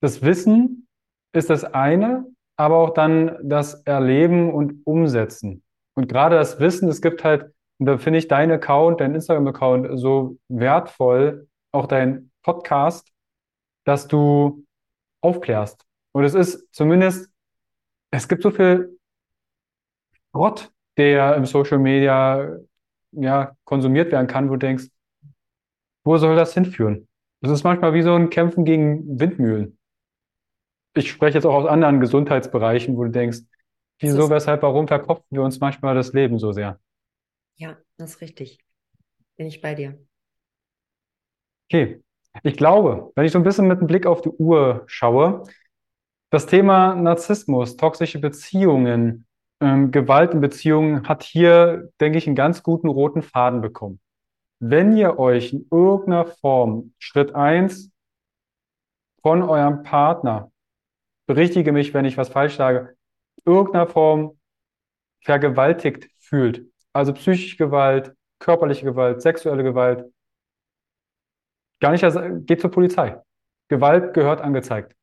Das 0.00 0.22
Wissen 0.22 0.88
ist 1.34 1.50
das 1.50 1.64
eine, 1.64 2.24
aber 2.56 2.78
auch 2.78 2.94
dann 2.94 3.36
das 3.42 3.82
Erleben 3.82 4.50
und 4.50 4.86
Umsetzen. 4.86 5.62
Und 5.94 6.08
gerade 6.08 6.36
das 6.36 6.60
Wissen, 6.60 6.88
es 6.88 7.02
gibt 7.02 7.24
halt 7.24 7.52
und 7.78 7.84
da 7.84 7.98
finde 7.98 8.20
ich 8.20 8.28
deinen 8.28 8.52
Account, 8.52 9.02
deinen 9.02 9.16
Instagram-Account 9.16 10.00
so 10.00 10.38
wertvoll, 10.48 11.46
auch 11.72 11.88
dein 11.88 12.30
Podcast, 12.42 13.12
dass 13.84 14.08
du 14.08 14.64
aufklärst. 15.20 15.84
Und 16.14 16.24
es 16.24 16.34
ist 16.34 16.72
zumindest, 16.72 17.28
es 18.12 18.28
gibt 18.28 18.42
so 18.42 18.50
viel 18.50 18.98
Schrott, 20.30 20.72
der 20.96 21.34
im 21.34 21.44
Social 21.44 21.78
Media 21.78 22.56
ja, 23.10 23.56
konsumiert 23.64 24.12
werden 24.12 24.28
kann, 24.28 24.48
wo 24.48 24.52
du 24.52 24.60
denkst, 24.60 24.86
wo 26.04 26.16
soll 26.16 26.36
das 26.36 26.54
hinführen? 26.54 27.08
Das 27.40 27.50
ist 27.50 27.64
manchmal 27.64 27.94
wie 27.94 28.02
so 28.02 28.14
ein 28.14 28.30
Kämpfen 28.30 28.64
gegen 28.64 29.18
Windmühlen. 29.18 29.76
Ich 30.94 31.10
spreche 31.10 31.38
jetzt 31.38 31.46
auch 31.46 31.54
aus 31.54 31.66
anderen 31.66 31.98
Gesundheitsbereichen, 31.98 32.96
wo 32.96 33.04
du 33.04 33.10
denkst, 33.10 33.40
wieso, 33.98 34.30
weshalb, 34.30 34.62
warum 34.62 34.86
verkopfen 34.86 35.26
wir 35.30 35.42
uns 35.42 35.58
manchmal 35.58 35.96
das 35.96 36.12
Leben 36.12 36.38
so 36.38 36.52
sehr? 36.52 36.78
Ja, 37.56 37.76
das 37.96 38.10
ist 38.10 38.20
richtig. 38.20 38.60
Bin 39.36 39.46
ich 39.46 39.60
bei 39.60 39.74
dir. 39.74 39.98
Okay. 41.68 42.02
Ich 42.44 42.56
glaube, 42.56 43.12
wenn 43.16 43.26
ich 43.26 43.32
so 43.32 43.38
ein 43.38 43.44
bisschen 43.44 43.66
mit 43.66 43.78
einem 43.78 43.86
Blick 43.88 44.06
auf 44.06 44.20
die 44.20 44.28
Uhr 44.28 44.84
schaue, 44.86 45.44
das 46.34 46.46
Thema 46.46 46.96
Narzissmus, 46.96 47.76
toxische 47.76 48.18
Beziehungen, 48.18 49.24
ähm, 49.60 49.92
Gewalt 49.92 50.34
in 50.34 50.40
Beziehungen 50.40 51.08
hat 51.08 51.22
hier, 51.22 51.92
denke 52.00 52.18
ich, 52.18 52.26
einen 52.26 52.34
ganz 52.34 52.64
guten 52.64 52.88
roten 52.88 53.22
Faden 53.22 53.60
bekommen. 53.60 54.00
Wenn 54.58 54.96
ihr 54.96 55.16
euch 55.20 55.52
in 55.52 55.68
irgendeiner 55.70 56.26
Form, 56.26 56.92
Schritt 56.98 57.36
eins 57.36 57.92
von 59.22 59.44
eurem 59.44 59.84
Partner, 59.84 60.50
berichtige 61.28 61.70
mich, 61.70 61.94
wenn 61.94 62.04
ich 62.04 62.16
was 62.16 62.30
falsch 62.30 62.56
sage, 62.56 62.96
irgendeiner 63.44 63.86
Form 63.86 64.36
vergewaltigt 65.22 66.08
fühlt, 66.18 66.66
also 66.92 67.12
psychische 67.12 67.58
Gewalt, 67.58 68.12
körperliche 68.40 68.84
Gewalt, 68.84 69.22
sexuelle 69.22 69.62
Gewalt. 69.62 70.12
Gar 71.78 71.92
nicht, 71.92 72.02
also 72.02 72.20
geht 72.40 72.60
zur 72.60 72.72
Polizei. 72.72 73.22
Gewalt 73.68 74.14
gehört 74.14 74.40
angezeigt. 74.40 74.96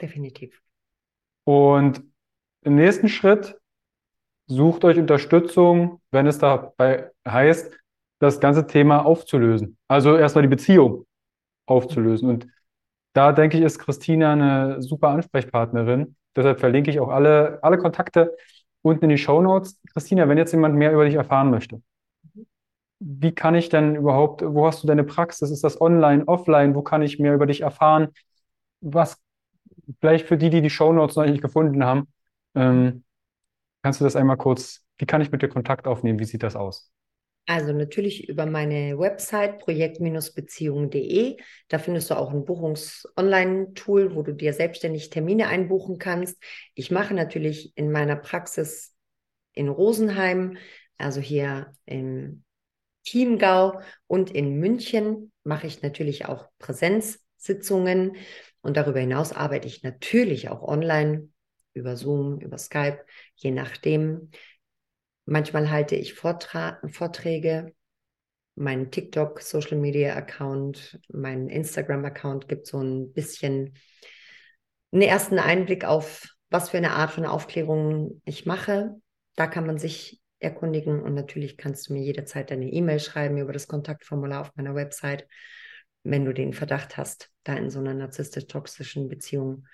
Definitiv. 0.00 0.60
Und 1.44 2.02
im 2.62 2.74
nächsten 2.76 3.08
Schritt 3.08 3.58
sucht 4.46 4.84
euch 4.84 4.98
Unterstützung, 4.98 6.00
wenn 6.10 6.26
es 6.26 6.38
dabei 6.38 7.10
heißt, 7.26 7.76
das 8.18 8.40
ganze 8.40 8.66
Thema 8.66 9.04
aufzulösen. 9.04 9.76
Also 9.88 10.16
erstmal 10.16 10.42
die 10.42 10.48
Beziehung 10.48 11.06
aufzulösen. 11.66 12.28
Und 12.28 12.46
da 13.12 13.32
denke 13.32 13.58
ich, 13.58 13.64
ist 13.64 13.78
Christina 13.78 14.32
eine 14.32 14.82
super 14.82 15.08
Ansprechpartnerin. 15.08 16.16
Deshalb 16.34 16.60
verlinke 16.60 16.90
ich 16.90 17.00
auch 17.00 17.08
alle, 17.08 17.58
alle 17.62 17.78
Kontakte 17.78 18.36
unten 18.82 19.04
in 19.04 19.10
die 19.10 19.18
Show 19.18 19.40
Notes. 19.40 19.80
Christina, 19.92 20.28
wenn 20.28 20.38
jetzt 20.38 20.52
jemand 20.52 20.74
mehr 20.74 20.92
über 20.92 21.04
dich 21.04 21.14
erfahren 21.14 21.50
möchte, 21.50 21.80
wie 22.98 23.32
kann 23.32 23.54
ich 23.54 23.68
denn 23.68 23.96
überhaupt, 23.96 24.42
wo 24.42 24.66
hast 24.66 24.82
du 24.82 24.86
deine 24.86 25.04
Praxis? 25.04 25.50
Ist 25.50 25.64
das 25.64 25.80
online, 25.80 26.26
offline? 26.26 26.74
Wo 26.74 26.82
kann 26.82 27.02
ich 27.02 27.18
mehr 27.18 27.34
über 27.34 27.46
dich 27.46 27.60
erfahren? 27.60 28.08
Was, 28.80 29.18
vielleicht 30.00 30.26
für 30.26 30.36
die, 30.36 30.50
die 30.50 30.60
die 30.62 30.70
Show 30.70 30.92
Notes 30.92 31.16
noch 31.16 31.26
nicht 31.26 31.42
gefunden 31.42 31.84
haben, 31.84 32.08
ähm, 32.54 33.04
kannst 33.82 34.00
du 34.00 34.04
das 34.04 34.16
einmal 34.16 34.36
kurz, 34.36 34.84
wie 34.98 35.06
kann 35.06 35.20
ich 35.20 35.30
mit 35.30 35.42
dir 35.42 35.48
Kontakt 35.48 35.86
aufnehmen? 35.86 36.18
Wie 36.18 36.24
sieht 36.24 36.42
das 36.42 36.56
aus? 36.56 36.90
Also 37.46 37.72
natürlich 37.72 38.28
über 38.28 38.46
meine 38.46 38.98
Website 38.98 39.58
projekt-beziehung.de. 39.58 41.36
Da 41.68 41.78
findest 41.78 42.08
du 42.08 42.14
auch 42.14 42.30
ein 42.32 42.46
Buchungs-Online-Tool, 42.46 44.14
wo 44.14 44.22
du 44.22 44.32
dir 44.32 44.54
selbstständig 44.54 45.10
Termine 45.10 45.48
einbuchen 45.48 45.98
kannst. 45.98 46.42
Ich 46.74 46.90
mache 46.90 47.12
natürlich 47.12 47.76
in 47.76 47.92
meiner 47.92 48.16
Praxis 48.16 48.94
in 49.52 49.68
Rosenheim, 49.68 50.56
also 50.96 51.20
hier 51.20 51.72
im 51.84 52.44
Chiemgau 53.04 53.80
und 54.06 54.30
in 54.30 54.58
München 54.58 55.30
mache 55.44 55.66
ich 55.66 55.82
natürlich 55.82 56.24
auch 56.26 56.48
Präsenzsitzungen 56.58 58.16
und 58.64 58.78
darüber 58.78 58.98
hinaus 58.98 59.34
arbeite 59.34 59.68
ich 59.68 59.82
natürlich 59.82 60.48
auch 60.48 60.62
online 60.62 61.28
über 61.74 61.96
Zoom, 61.96 62.40
über 62.40 62.56
Skype, 62.56 63.04
je 63.34 63.50
nachdem. 63.50 64.30
Manchmal 65.26 65.70
halte 65.70 65.96
ich 65.96 66.14
Vortra 66.14 66.80
Vorträge. 66.90 67.74
Mein 68.54 68.90
TikTok 68.90 69.42
Social 69.42 69.76
Media 69.76 70.14
Account, 70.14 70.98
mein 71.08 71.48
Instagram 71.48 72.06
Account 72.06 72.48
gibt 72.48 72.66
so 72.66 72.80
ein 72.80 73.12
bisschen 73.12 73.74
einen 74.92 75.02
ersten 75.02 75.38
Einblick 75.38 75.84
auf, 75.84 76.26
was 76.48 76.70
für 76.70 76.78
eine 76.78 76.92
Art 76.92 77.10
von 77.10 77.26
Aufklärung 77.26 78.22
ich 78.24 78.46
mache. 78.46 78.94
Da 79.34 79.46
kann 79.46 79.66
man 79.66 79.76
sich 79.76 80.22
erkundigen 80.38 81.02
und 81.02 81.12
natürlich 81.12 81.58
kannst 81.58 81.88
du 81.88 81.92
mir 81.92 82.02
jederzeit 82.02 82.50
eine 82.50 82.70
E-Mail 82.70 83.00
schreiben 83.00 83.36
über 83.36 83.52
das 83.52 83.68
Kontaktformular 83.68 84.40
auf 84.40 84.56
meiner 84.56 84.74
Website, 84.74 85.26
wenn 86.04 86.24
du 86.24 86.32
den 86.32 86.52
Verdacht 86.52 86.96
hast, 86.96 87.30
da 87.42 87.54
in 87.54 87.70
so 87.70 87.80
einer 87.80 87.94
narzisstisch-toxischen 87.94 89.08
Beziehung 89.08 89.66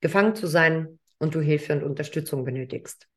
gefangen 0.00 0.34
zu 0.34 0.46
sein 0.46 0.98
und 1.18 1.34
du 1.34 1.40
Hilfe 1.40 1.72
und 1.72 1.82
Unterstützung 1.82 2.44
benötigst. 2.44 3.08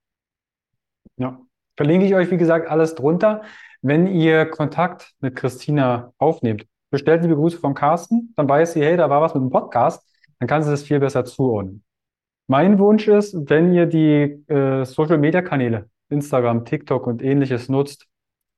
Ja, 1.17 1.39
Verlinke 1.75 2.05
ich 2.05 2.13
euch, 2.13 2.29
wie 2.29 2.37
gesagt, 2.37 2.69
alles 2.69 2.93
drunter. 2.93 3.41
Wenn 3.81 4.05
ihr 4.07 4.45
Kontakt 4.45 5.13
mit 5.21 5.35
Christina 5.35 6.13
aufnehmt, 6.17 6.67
bestellt 6.91 7.23
liebe 7.23 7.35
Grüße 7.35 7.57
vom 7.57 7.73
Carsten, 7.73 8.33
dann 8.35 8.47
weiß 8.47 8.73
sie, 8.73 8.83
hey, 8.83 8.95
da 8.95 9.09
war 9.09 9.21
was 9.21 9.33
mit 9.33 9.41
dem 9.41 9.49
Podcast, 9.49 10.07
dann 10.39 10.47
kann 10.47 10.61
sie 10.61 10.69
das 10.69 10.83
viel 10.83 10.99
besser 10.99 11.25
zuordnen. 11.25 11.83
Mein 12.47 12.77
Wunsch 12.77 13.07
ist, 13.07 13.35
wenn 13.49 13.73
ihr 13.73 13.87
die 13.87 14.43
äh, 14.47 14.85
Social-Media-Kanäle, 14.85 15.89
Instagram, 16.09 16.65
TikTok 16.65 17.07
und 17.07 17.23
ähnliches 17.23 17.69
nutzt, 17.69 18.05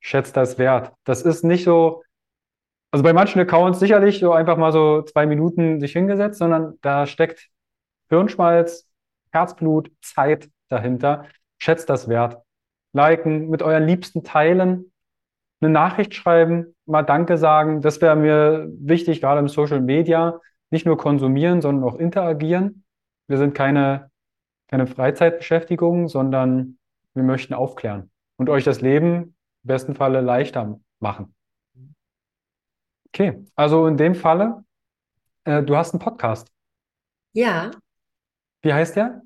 schätzt 0.02 0.36
das 0.36 0.57
wert. 0.57 0.91
Das 1.06 1.22
ist 1.22 1.44
nicht 1.44 1.64
so, 1.64 2.03
Also 2.95 3.03
bei 3.03 3.11
manchen 3.11 3.41
Accounts 3.41 3.81
sicherlich 3.81 4.19
so 4.19 4.31
einfach 4.31 4.55
mal 4.55 4.72
so 4.72 5.01
zwei 5.01 5.26
Minuten 5.26 5.81
sich 5.81 5.91
hingesetzt, 5.91 6.39
sondern 6.39 6.80
da 6.81 7.05
steckt 7.05 7.49
Hirnschmalz, 8.07 8.88
Herzblut, 9.34 9.91
Zeit 10.01 10.49
dahinter. 10.69 11.26
Schätzt 11.57 11.89
das 11.89 12.07
wert. 12.07 12.41
Liken, 12.93 13.49
mit 13.49 13.61
euren 13.61 13.85
Liebsten 13.85 14.23
teilen, 14.23 14.93
eine 15.59 15.72
Nachricht 15.72 16.13
schreiben, 16.15 16.73
mal 16.85 17.03
Danke 17.03 17.38
sagen. 17.38 17.81
Das 17.81 17.99
wäre 17.99 18.15
mir 18.15 18.69
wichtig, 18.80 19.19
gerade 19.19 19.41
im 19.41 19.49
Social 19.49 19.81
Media. 19.81 20.39
Nicht 20.69 20.85
nur 20.85 20.97
konsumieren, 20.97 21.61
sondern 21.61 21.84
auch 21.84 21.99
interagieren. 21.99 22.85
Wir 23.27 23.38
sind 23.38 23.53
keine, 23.53 24.09
keine 24.69 24.88
Freizeitbeschäftigung, 24.88 26.07
sondern 26.07 26.77
wir 27.13 27.23
möchten 27.23 27.55
aufklären 27.55 28.09
und 28.38 28.49
euch 28.49 28.63
das 28.63 28.80
Leben 28.80 29.35
im 29.63 29.67
besten 29.67 29.95
Falle 29.95 30.22
leichter 30.22 30.80
machen. 31.01 31.35
Okay, 33.15 33.45
also 33.55 33.87
in 33.87 33.95
dem 33.95 34.13
Falle, 34.13 34.65
äh, 35.45 35.63
du 35.63 35.77
hast 35.77 35.93
einen 35.93 36.01
Podcast. 36.01 36.49
Ja. 37.31 37.71
Wie 38.61 38.73
heißt 38.73 38.97
der? 38.97 39.21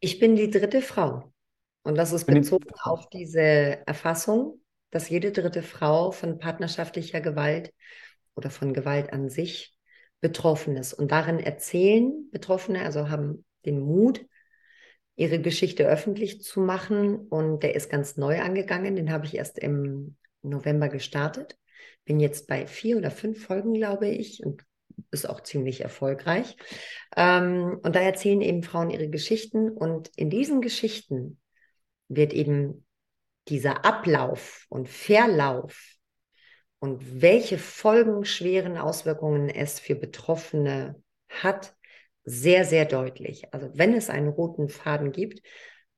Ich 0.00 0.18
bin 0.18 0.34
die 0.34 0.48
dritte 0.48 0.80
Frau. 0.80 1.30
Und 1.82 1.98
das 1.98 2.12
ist 2.12 2.24
bezogen 2.24 2.70
auf 2.82 3.10
diese 3.10 3.86
Erfassung, 3.86 4.62
dass 4.90 5.10
jede 5.10 5.30
dritte 5.30 5.62
Frau 5.62 6.10
von 6.10 6.38
partnerschaftlicher 6.38 7.20
Gewalt 7.20 7.74
oder 8.34 8.48
von 8.48 8.72
Gewalt 8.72 9.12
an 9.12 9.28
sich 9.28 9.76
betroffen 10.22 10.78
ist. 10.78 10.94
Und 10.94 11.12
darin 11.12 11.38
erzählen 11.38 12.30
Betroffene, 12.30 12.82
also 12.82 13.10
haben 13.10 13.44
den 13.66 13.80
Mut, 13.80 14.24
ihre 15.16 15.38
Geschichte 15.38 15.86
öffentlich 15.86 16.40
zu 16.40 16.60
machen. 16.60 17.16
Und 17.28 17.62
der 17.62 17.74
ist 17.74 17.90
ganz 17.90 18.16
neu 18.16 18.40
angegangen. 18.40 18.96
Den 18.96 19.12
habe 19.12 19.26
ich 19.26 19.34
erst 19.34 19.58
im 19.58 20.16
November 20.40 20.88
gestartet. 20.88 21.58
Bin 22.04 22.20
jetzt 22.20 22.46
bei 22.46 22.66
vier 22.66 22.96
oder 22.96 23.10
fünf 23.10 23.44
Folgen, 23.44 23.74
glaube 23.74 24.08
ich, 24.08 24.44
und 24.44 24.64
ist 25.10 25.28
auch 25.28 25.42
ziemlich 25.42 25.80
erfolgreich. 25.80 26.56
Ähm, 27.16 27.78
und 27.82 27.94
da 27.94 28.00
erzählen 28.00 28.40
eben 28.40 28.62
Frauen 28.62 28.90
ihre 28.90 29.08
Geschichten. 29.08 29.70
Und 29.70 30.10
in 30.16 30.30
diesen 30.30 30.60
Geschichten 30.60 31.40
wird 32.08 32.32
eben 32.32 32.86
dieser 33.48 33.84
Ablauf 33.84 34.66
und 34.68 34.88
Verlauf 34.88 35.96
und 36.78 37.22
welche 37.22 37.58
folgenschweren 37.58 38.76
Auswirkungen 38.76 39.48
es 39.48 39.78
für 39.78 39.94
Betroffene 39.94 41.00
hat, 41.28 41.76
sehr, 42.24 42.64
sehr 42.64 42.86
deutlich. 42.86 43.52
Also 43.52 43.70
wenn 43.74 43.94
es 43.94 44.10
einen 44.10 44.28
roten 44.28 44.68
Faden 44.68 45.12
gibt, 45.12 45.42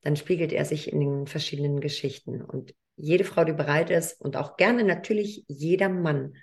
dann 0.03 0.17
spiegelt 0.17 0.53
er 0.53 0.65
sich 0.65 0.93
in 0.93 1.01
den 1.01 1.27
verschiedenen 1.27 1.81
Geschichten. 1.81 2.43
Und 2.43 2.75
jede 2.97 3.25
Frau, 3.25 3.45
die 3.45 3.53
bereit 3.53 3.91
ist 3.91 4.21
und 4.21 4.37
auch 4.37 4.57
gerne 4.57 4.85
natürlich 4.85 5.45
jeder 5.49 5.89
Mann, 5.89 6.35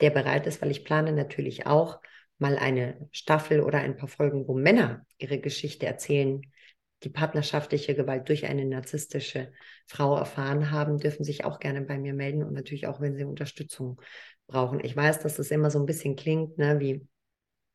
der 0.00 0.10
bereit 0.10 0.46
ist, 0.46 0.62
weil 0.62 0.70
ich 0.70 0.84
plane 0.84 1.12
natürlich 1.12 1.66
auch 1.66 2.00
mal 2.38 2.56
eine 2.58 3.08
Staffel 3.12 3.60
oder 3.60 3.78
ein 3.78 3.96
paar 3.96 4.08
Folgen, 4.08 4.46
wo 4.46 4.54
Männer 4.54 5.06
ihre 5.18 5.38
Geschichte 5.38 5.86
erzählen, 5.86 6.42
die 7.02 7.08
partnerschaftliche 7.08 7.94
Gewalt 7.94 8.28
durch 8.28 8.46
eine 8.46 8.64
narzisstische 8.64 9.52
Frau 9.86 10.16
erfahren 10.16 10.70
haben, 10.70 10.98
dürfen 10.98 11.24
sich 11.24 11.44
auch 11.44 11.60
gerne 11.60 11.82
bei 11.82 11.98
mir 11.98 12.14
melden 12.14 12.42
und 12.42 12.52
natürlich 12.52 12.86
auch, 12.86 13.00
wenn 13.00 13.16
sie 13.16 13.24
Unterstützung 13.24 14.00
brauchen. 14.46 14.82
Ich 14.82 14.96
weiß, 14.96 15.20
dass 15.20 15.36
das 15.36 15.50
immer 15.50 15.70
so 15.70 15.78
ein 15.78 15.86
bisschen 15.86 16.16
klingt, 16.16 16.58
ne, 16.58 16.80
wie 16.80 17.06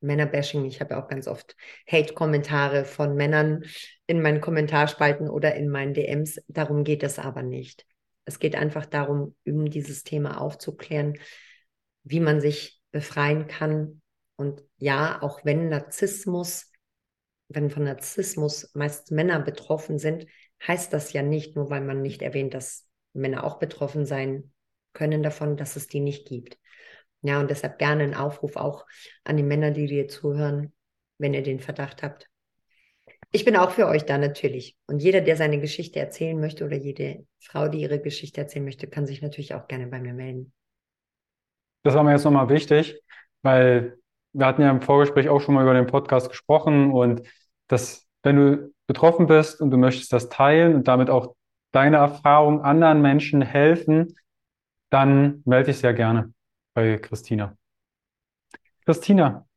Männerbashing. 0.02 0.66
Ich 0.66 0.82
habe 0.82 0.96
ja 0.96 1.04
auch 1.04 1.08
ganz 1.08 1.28
oft 1.28 1.56
Hate-Kommentare 1.90 2.86
von 2.86 3.16
Männern 3.16 3.64
in 4.08 4.22
meinen 4.22 4.42
Kommentarspalten 4.42 5.30
oder 5.30 5.56
in 5.56 5.70
meinen 5.70 5.94
DMs. 5.94 6.42
Darum 6.48 6.84
geht 6.84 7.04
es 7.04 7.20
aber 7.20 7.44
nicht. 7.44 7.86
Es 8.26 8.40
geht 8.40 8.56
einfach 8.56 8.86
darum, 8.86 9.36
um 9.46 9.70
dieses 9.70 10.04
Thema 10.04 10.40
aufzuklären, 10.42 11.18
wie 12.04 12.20
man 12.20 12.42
sich 12.42 12.82
befreien 12.92 13.48
kann. 13.48 14.02
Und 14.36 14.64
ja, 14.78 15.22
auch 15.22 15.46
wenn 15.46 15.70
Narzissmus 15.70 16.72
wenn 17.54 17.70
von 17.70 17.84
Narzissmus 17.84 18.72
meist 18.74 19.12
Männer 19.12 19.40
betroffen 19.40 20.00
sind, 20.00 20.26
heißt 20.66 20.94
das 20.94 21.14
ja 21.14 21.22
nicht, 21.22 21.56
nur 21.56 21.70
weil 21.70 21.82
man 21.82 22.02
nicht 22.02 22.22
erwähnt, 22.22 22.54
dass 22.54 22.88
Männer 23.14 23.44
auch 23.44 23.60
betroffen 23.60 24.06
sein 24.06 24.52
können 24.94 25.24
davon, 25.24 25.58
dass 25.58 25.76
es 25.76 25.88
die 25.88 26.00
nicht 26.00 26.28
gibt. 26.28 26.58
Ja, 27.24 27.40
und 27.40 27.52
deshalb 27.52 27.78
gerne 27.78 28.04
ein 28.04 28.16
Aufruf 28.16 28.56
auch 28.56 28.86
an 29.24 29.38
die 29.38 29.44
Männer, 29.44 29.72
die 29.72 29.86
dir 29.86 30.08
zuhören, 30.08 30.74
wenn 31.20 31.34
ihr 31.34 31.44
den 31.44 31.60
Verdacht 31.60 32.02
habt. 32.02 32.28
Ich 33.32 33.46
bin 33.46 33.56
auch 33.56 33.72
für 33.72 33.88
euch 33.88 34.06
da 34.06 34.18
natürlich. 34.18 34.76
Und 34.88 35.02
jeder, 35.02 35.22
der 35.22 35.38
seine 35.38 35.60
Geschichte 35.60 36.00
erzählen 36.00 36.40
möchte 36.40 36.66
oder 36.66 36.76
jede 36.76 37.26
Frau, 37.40 37.68
die 37.68 37.82
ihre 37.82 38.00
Geschichte 38.00 38.42
erzählen 38.42 38.66
möchte, 38.66 38.88
kann 38.88 39.06
sich 39.06 39.22
natürlich 39.22 39.54
auch 39.54 39.68
gerne 39.68 39.88
bei 39.88 40.00
mir 40.00 40.14
melden. 40.14 40.52
Das 41.84 41.94
war 41.94 42.04
mir 42.04 42.12
jetzt 42.12 42.26
nochmal 42.26 42.50
wichtig, 42.50 43.00
weil 43.42 43.98
wir 44.34 44.46
hatten 44.46 44.62
ja 44.62 44.72
im 44.72 44.82
Vorgespräch 44.82 45.30
auch 45.30 45.42
schon 45.42 45.56
mal 45.56 45.64
über 45.64 45.74
den 45.74 45.88
Podcast 45.88 46.30
gesprochen 46.30 46.92
und 46.92 47.22
dass 47.68 48.06
wenn 48.24 48.36
du 48.36 48.74
betroffen 48.88 49.28
bist 49.28 49.62
und 49.62 49.72
du 49.72 49.78
möchtest 49.78 50.12
das 50.12 50.30
teilen 50.30 50.76
und 50.76 50.88
damit 50.88 51.10
auch 51.10 51.36
deine 51.72 51.98
Erfahrung 51.98 52.62
anderen 52.62 53.02
Menschen 53.02 53.42
helfen, 53.42 54.16
dann 54.90 55.42
melde 55.46 55.68
dich 55.68 55.78
sehr 55.78 55.94
gerne 55.94 56.34
bei 56.82 56.98
Christina. 56.98 57.56
Christina, 58.86 59.48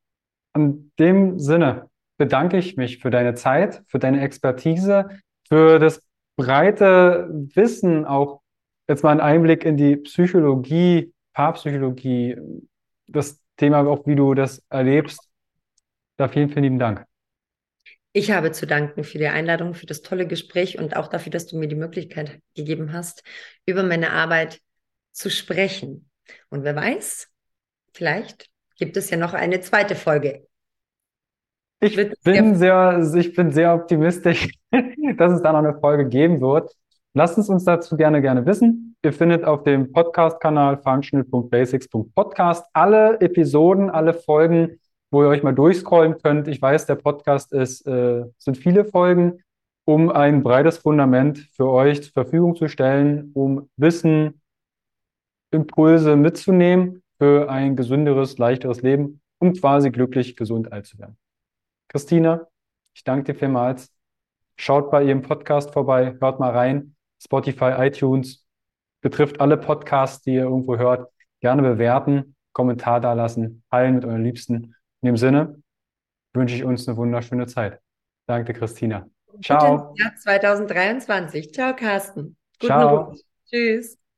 in 0.55 0.93
dem 0.99 1.39
Sinne 1.39 1.89
bedanke 2.19 2.59
ich 2.59 2.77
mich 2.77 2.99
für 2.99 3.11
deine 3.11 3.35
Zeit, 3.35 3.83
für 3.87 3.99
deine 3.99 4.21
Expertise, 4.21 5.09
für 5.49 5.79
das 5.79 6.03
breite 6.37 7.29
Wissen, 7.55 8.05
auch 8.05 8.43
jetzt 8.89 9.03
mal 9.03 9.13
einen 9.13 9.21
Einblick 9.21 9.65
in 9.65 9.77
die 9.77 9.97
Psychologie, 9.97 11.13
Paarpsychologie, 11.33 12.37
das 13.07 13.41
Thema 13.57 13.87
auch, 13.87 14.07
wie 14.07 14.17
du 14.17 14.35
das 14.35 14.63
erlebst. 14.69 15.21
Da 16.17 16.29
vielen, 16.29 16.51
vielen 16.51 16.65
lieben 16.65 16.79
Dank. 16.79 17.05
Ich 18.13 18.31
habe 18.31 18.53
zu 18.53 18.67
danken 18.67 19.03
für 19.03 19.19
die 19.19 19.27
Einladung, 19.27 19.75
für 19.75 19.87
das 19.87 20.03
tolle 20.03 20.27
Gespräch 20.29 20.79
und 20.79 20.95
auch 20.95 21.09
dafür, 21.09 21.33
dass 21.33 21.47
du 21.47 21.59
mir 21.59 21.67
die 21.67 21.75
Möglichkeit 21.75 22.41
gegeben 22.55 22.93
hast, 22.93 23.25
über 23.67 23.83
meine 23.83 24.13
Arbeit 24.13 24.61
zu 25.11 25.31
sprechen. 25.31 26.09
Und 26.51 26.65
wer 26.65 26.77
weiß, 26.77 27.29
vielleicht 27.93 28.51
gibt 28.77 28.97
es 28.97 29.11
ja 29.11 29.17
noch 29.17 29.35
eine 29.35 29.61
zweite 29.61 29.95
Folge. 29.95 30.47
Ich 31.81 31.97
bin 32.25 32.57
sehr, 32.57 33.13
ich 33.15 33.35
bin 33.35 33.51
sehr 33.53 33.75
optimistisch, 33.75 34.51
dass 35.17 35.33
es 35.33 35.43
da 35.43 35.53
noch 35.53 35.59
eine 35.59 35.79
Folge 35.79 36.09
geben 36.09 36.41
wird. 36.41 36.75
Lasst 37.13 37.39
es 37.39 37.49
uns 37.49 37.65
dazu 37.65 37.97
gerne, 37.97 38.23
gerne 38.23 38.47
wissen. 38.47 38.97
Ihr 39.05 39.13
findet 39.13 39.45
auf 39.45 39.63
dem 39.63 39.93
Podcast-Kanal 39.93 40.79
functional.basics.podcast 40.79 42.65
alle 42.73 43.21
Episoden, 43.21 43.91
alle 43.91 44.15
Folgen 44.15 44.79
wo 45.15 45.23
ihr 45.23 45.29
euch 45.29 45.45
mal 45.45 45.55
durchscrollen 45.55 46.19
könnt. 46.21 46.49
Ich 46.49 46.61
weiß, 46.61 46.87
der 46.87 46.97
Podcast 46.97 47.53
ist, 47.53 47.87
äh, 47.87 48.25
sind 48.37 48.59
viele 48.59 48.85
Folgen, 48.85 49.45
um 49.87 50.11
ein 50.11 50.43
breites 50.43 50.79
Fundament 50.79 51.39
für 51.53 51.69
euch 51.69 52.03
zur 52.03 52.13
Verfügung 52.13 52.57
zu 52.57 52.69
stellen, 52.69 53.31
um 53.33 53.71
Wissen, 53.77 54.41
Impulse 55.55 56.17
mitzunehmen 56.17 57.03
für 57.19 57.51
ein 57.51 57.77
gesünderes, 57.77 58.39
leichteres 58.39 58.83
Leben, 58.83 59.21
um 59.39 59.53
quasi 59.55 59.91
glücklich, 59.91 60.37
gesund 60.37 60.73
alt 60.73 60.87
zu 60.87 60.99
werden. 60.99 61.17
Christina, 61.89 62.47
ich 62.95 63.05
danke 63.05 63.33
dir 63.33 63.39
vielmals. 63.39 63.91
Schaut 64.57 64.91
bei 64.91 65.05
ihrem 65.05 65.23
Podcast 65.23 65.73
vorbei, 65.73 66.17
hört 66.21 66.41
mal 66.41 66.51
rein. 66.51 66.95
Spotify, 67.23 67.75
iTunes, 67.79 68.47
betrifft 69.01 69.41
alle 69.41 69.57
Podcasts, 69.57 70.23
die 70.23 70.35
ihr 70.35 70.43
irgendwo 70.43 70.77
hört. 70.77 71.11
Gerne 71.41 71.63
bewerten, 71.63 72.37
Kommentar 72.53 73.01
dalassen, 73.01 73.63
teilen 73.71 73.97
mit 73.97 74.05
euren 74.05 74.23
Liebsten. 74.23 74.75
In 75.03 75.07
dem 75.07 75.17
Sinne 75.17 75.63
wünsche 76.33 76.55
ich 76.55 76.65
uns 76.65 76.87
eine 76.89 76.97
wunderschöne 76.97 77.47
Zeit. 77.47 77.81
Danke, 78.27 78.53
Christina. 78.53 79.07
Ciao. 79.43 79.95
Jahr 79.97 80.15
2023. 80.17 81.53
Ciao, 81.53 81.75
Carsten. 81.75 82.37
Guten 82.59 82.67
Ciao. 82.67 83.15
Tschüss. 83.47 84.04